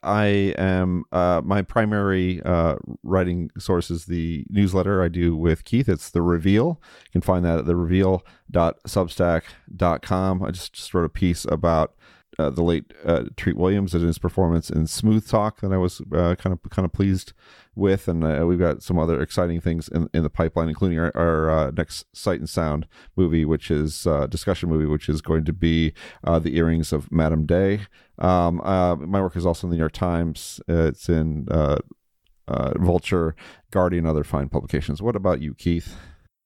I 0.04 0.54
am 0.58 1.06
uh, 1.12 1.42
my 1.44 1.64
primary 1.64 2.42
uh, 2.44 2.76
writing 3.04 3.50
source 3.58 3.90
is 3.90 4.06
the 4.06 4.46
newsletter 4.50 5.04
I 5.04 5.10
do 5.10 5.36
with 5.36 5.66
Keith. 5.66 5.90
It's 5.90 6.12
the 6.12 6.22
Reveal. 6.22 6.80
You 7.06 7.12
can 7.12 7.22
find 7.22 7.44
that 7.46 7.58
at 7.60 7.66
the 7.66 7.76
reveal.substack.com. 7.76 10.44
I 10.44 10.52
just, 10.52 10.74
just 10.74 10.94
wrote 10.94 11.06
a 11.06 11.10
piece 11.10 11.46
about 11.46 11.96
uh, 12.40 12.50
the 12.52 12.62
late 12.62 12.94
uh, 13.04 13.24
Treat 13.36 13.58
Williams 13.58 13.96
and 13.96 14.06
his 14.06 14.20
performance 14.20 14.70
in 14.70 14.86
Smooth 14.86 15.28
Talk 15.28 15.62
that 15.62 15.74
I 15.74 15.78
was 15.78 16.02
uh, 16.14 16.36
kind 16.36 16.54
of 16.54 16.62
kind 16.70 16.86
of 16.86 16.94
pleased 16.94 17.34
with, 17.78 18.08
and 18.08 18.24
uh, 18.24 18.46
we've 18.46 18.60
got 18.60 18.82
some 18.84 18.98
other 18.98 19.22
exciting 19.22 19.62
things 19.62 19.88
in, 19.88 20.10
in 20.14 20.24
the 20.24 20.30
pipeline, 20.30 20.70
including 20.70 21.00
our, 21.00 21.12
our 21.16 21.50
uh, 21.50 21.72
next 21.72 22.06
Sight 22.14 22.40
and 22.40 22.50
Sound 22.50 22.88
movie, 23.16 23.46
which 23.46 23.72
is 23.72 24.08
uh, 24.08 24.28
discussion 24.28 24.70
movie, 24.70 24.86
which 24.86 25.08
is 25.08 25.22
going 25.22 25.46
to 25.46 25.54
be 25.54 25.94
the 26.24 26.58
Earrings 26.58 26.92
of 26.92 27.12
Madame 27.12 27.46
de. 27.46 27.80
Um, 28.18 28.62
my 28.66 29.22
work 29.22 29.36
is 29.36 29.46
also 29.46 29.68
in 29.68 29.72
the 29.72 29.76
New 29.76 29.82
York 29.82 29.94
Times. 29.94 30.60
it's 30.68 31.08
in 31.08 31.48
Vulture, 32.48 33.36
Guardian, 33.72 34.06
other 34.06 34.24
fine 34.24 34.50
publications. 34.50 35.02
What 35.02 35.16
about 35.16 35.42
you, 35.42 35.54
Keith? 35.54 35.96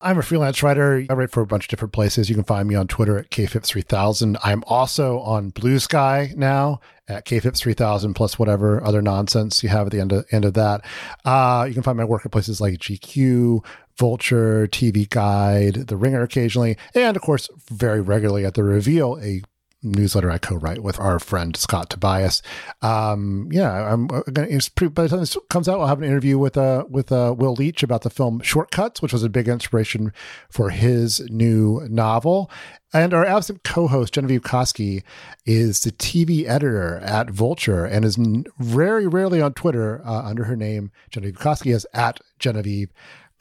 I'm 0.03 0.17
a 0.17 0.23
freelance 0.23 0.63
writer. 0.63 1.05
I 1.09 1.13
write 1.13 1.31
for 1.31 1.41
a 1.41 1.45
bunch 1.45 1.65
of 1.65 1.69
different 1.69 1.93
places. 1.93 2.29
You 2.29 2.35
can 2.35 2.43
find 2.43 2.67
me 2.67 2.75
on 2.75 2.87
Twitter 2.87 3.17
at 3.17 3.29
kphipps3000. 3.29 4.37
I'm 4.43 4.63
also 4.65 5.19
on 5.19 5.49
Blue 5.49 5.79
Sky 5.79 6.33
now 6.35 6.79
at 7.07 7.25
kphipps3000 7.25 8.15
plus 8.15 8.39
whatever 8.39 8.83
other 8.83 9.01
nonsense 9.01 9.61
you 9.61 9.69
have 9.69 9.87
at 9.87 9.91
the 9.91 9.99
end 9.99 10.11
of, 10.11 10.25
end 10.31 10.45
of 10.45 10.53
that. 10.55 10.83
Uh, 11.23 11.65
you 11.67 11.73
can 11.73 11.83
find 11.83 11.97
my 11.97 12.03
work 12.03 12.25
at 12.25 12.31
places 12.31 12.59
like 12.59 12.79
GQ, 12.79 13.63
Vulture, 13.97 14.67
TV 14.67 15.07
Guide, 15.07 15.87
The 15.87 15.97
Ringer 15.97 16.23
occasionally, 16.23 16.77
and 16.95 17.15
of 17.15 17.21
course, 17.21 17.49
very 17.69 18.01
regularly 18.01 18.45
at 18.45 18.55
The 18.55 18.63
Reveal, 18.63 19.19
a 19.21 19.41
newsletter 19.83 20.31
I 20.31 20.37
co-write 20.37 20.83
with 20.83 20.99
our 20.99 21.19
friend 21.19 21.55
Scott 21.55 21.89
Tobias. 21.89 22.41
Um, 22.81 23.49
yeah, 23.51 23.91
I'm 23.91 24.07
gonna. 24.07 24.47
It's 24.47 24.69
pretty, 24.69 24.91
by 24.91 25.03
the 25.03 25.09
time 25.09 25.19
this 25.19 25.37
comes 25.49 25.67
out, 25.67 25.79
I'll 25.79 25.87
have 25.87 25.99
an 25.99 26.07
interview 26.07 26.37
with 26.37 26.57
uh 26.57 26.85
with 26.89 27.11
uh, 27.11 27.33
Will 27.37 27.55
Leitch 27.55 27.83
about 27.83 28.01
the 28.01 28.09
film 28.09 28.41
Shortcuts, 28.41 29.01
which 29.01 29.13
was 29.13 29.23
a 29.23 29.29
big 29.29 29.47
inspiration 29.47 30.13
for 30.49 30.69
his 30.69 31.19
new 31.29 31.87
novel. 31.89 32.49
And 32.93 33.13
our 33.13 33.25
absent 33.25 33.63
co-host 33.63 34.13
Genevieve 34.13 34.41
Koski 34.41 35.03
is 35.45 35.79
the 35.79 35.91
TV 35.91 36.45
editor 36.45 36.97
at 36.97 37.29
Vulture 37.29 37.85
and 37.85 38.03
is 38.03 38.17
very 38.59 39.07
rarely 39.07 39.41
on 39.41 39.53
Twitter 39.53 40.01
uh, 40.05 40.23
under 40.23 40.43
her 40.43 40.57
name. 40.57 40.91
Genevieve 41.09 41.39
Koski 41.39 41.73
is 41.73 41.87
at 41.93 42.19
Genevieve 42.37 42.91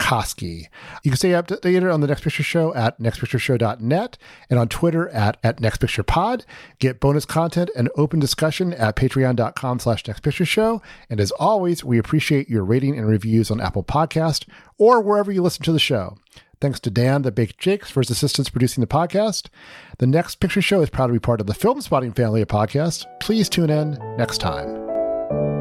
Koski. 0.01 0.67
You 1.03 1.11
can 1.11 1.17
stay 1.17 1.29
updated 1.29 1.93
on 1.93 2.01
the 2.01 2.07
Next 2.07 2.23
Picture 2.23 2.43
Show 2.43 2.73
at 2.73 2.99
nextpictureshow.net 2.99 4.17
and 4.49 4.59
on 4.59 4.67
Twitter 4.67 5.07
at, 5.09 5.37
at 5.43 5.61
nextpicturepod. 5.61 6.43
Get 6.79 6.99
bonus 6.99 7.25
content 7.25 7.69
and 7.77 7.89
open 7.95 8.19
discussion 8.19 8.73
at 8.73 8.95
patreon.com 8.95 9.79
slash 9.79 10.03
nextpictureshow. 10.03 10.81
And 11.09 11.19
as 11.19 11.31
always, 11.31 11.83
we 11.83 11.99
appreciate 11.99 12.49
your 12.49 12.65
rating 12.65 12.97
and 12.97 13.07
reviews 13.07 13.51
on 13.51 13.61
Apple 13.61 13.83
Podcast 13.83 14.45
or 14.77 15.01
wherever 15.01 15.31
you 15.31 15.43
listen 15.43 15.63
to 15.63 15.71
the 15.71 15.79
show. 15.79 16.17
Thanks 16.59 16.79
to 16.81 16.91
Dan, 16.91 17.21
the 17.23 17.31
Baked 17.31 17.59
Jakes, 17.59 17.89
for 17.89 18.01
his 18.01 18.11
assistance 18.11 18.49
producing 18.49 18.81
the 18.81 18.87
podcast. 18.87 19.47
The 19.97 20.07
Next 20.07 20.35
Picture 20.39 20.61
Show 20.61 20.81
is 20.81 20.89
proud 20.89 21.07
to 21.07 21.13
be 21.13 21.19
part 21.19 21.41
of 21.41 21.47
the 21.47 21.53
Filmspotting 21.53 22.15
family 22.15 22.41
of 22.41 22.47
podcasts. 22.47 23.05
Please 23.19 23.49
tune 23.49 23.69
in 23.69 23.97
next 24.17 24.39
time. 24.39 25.60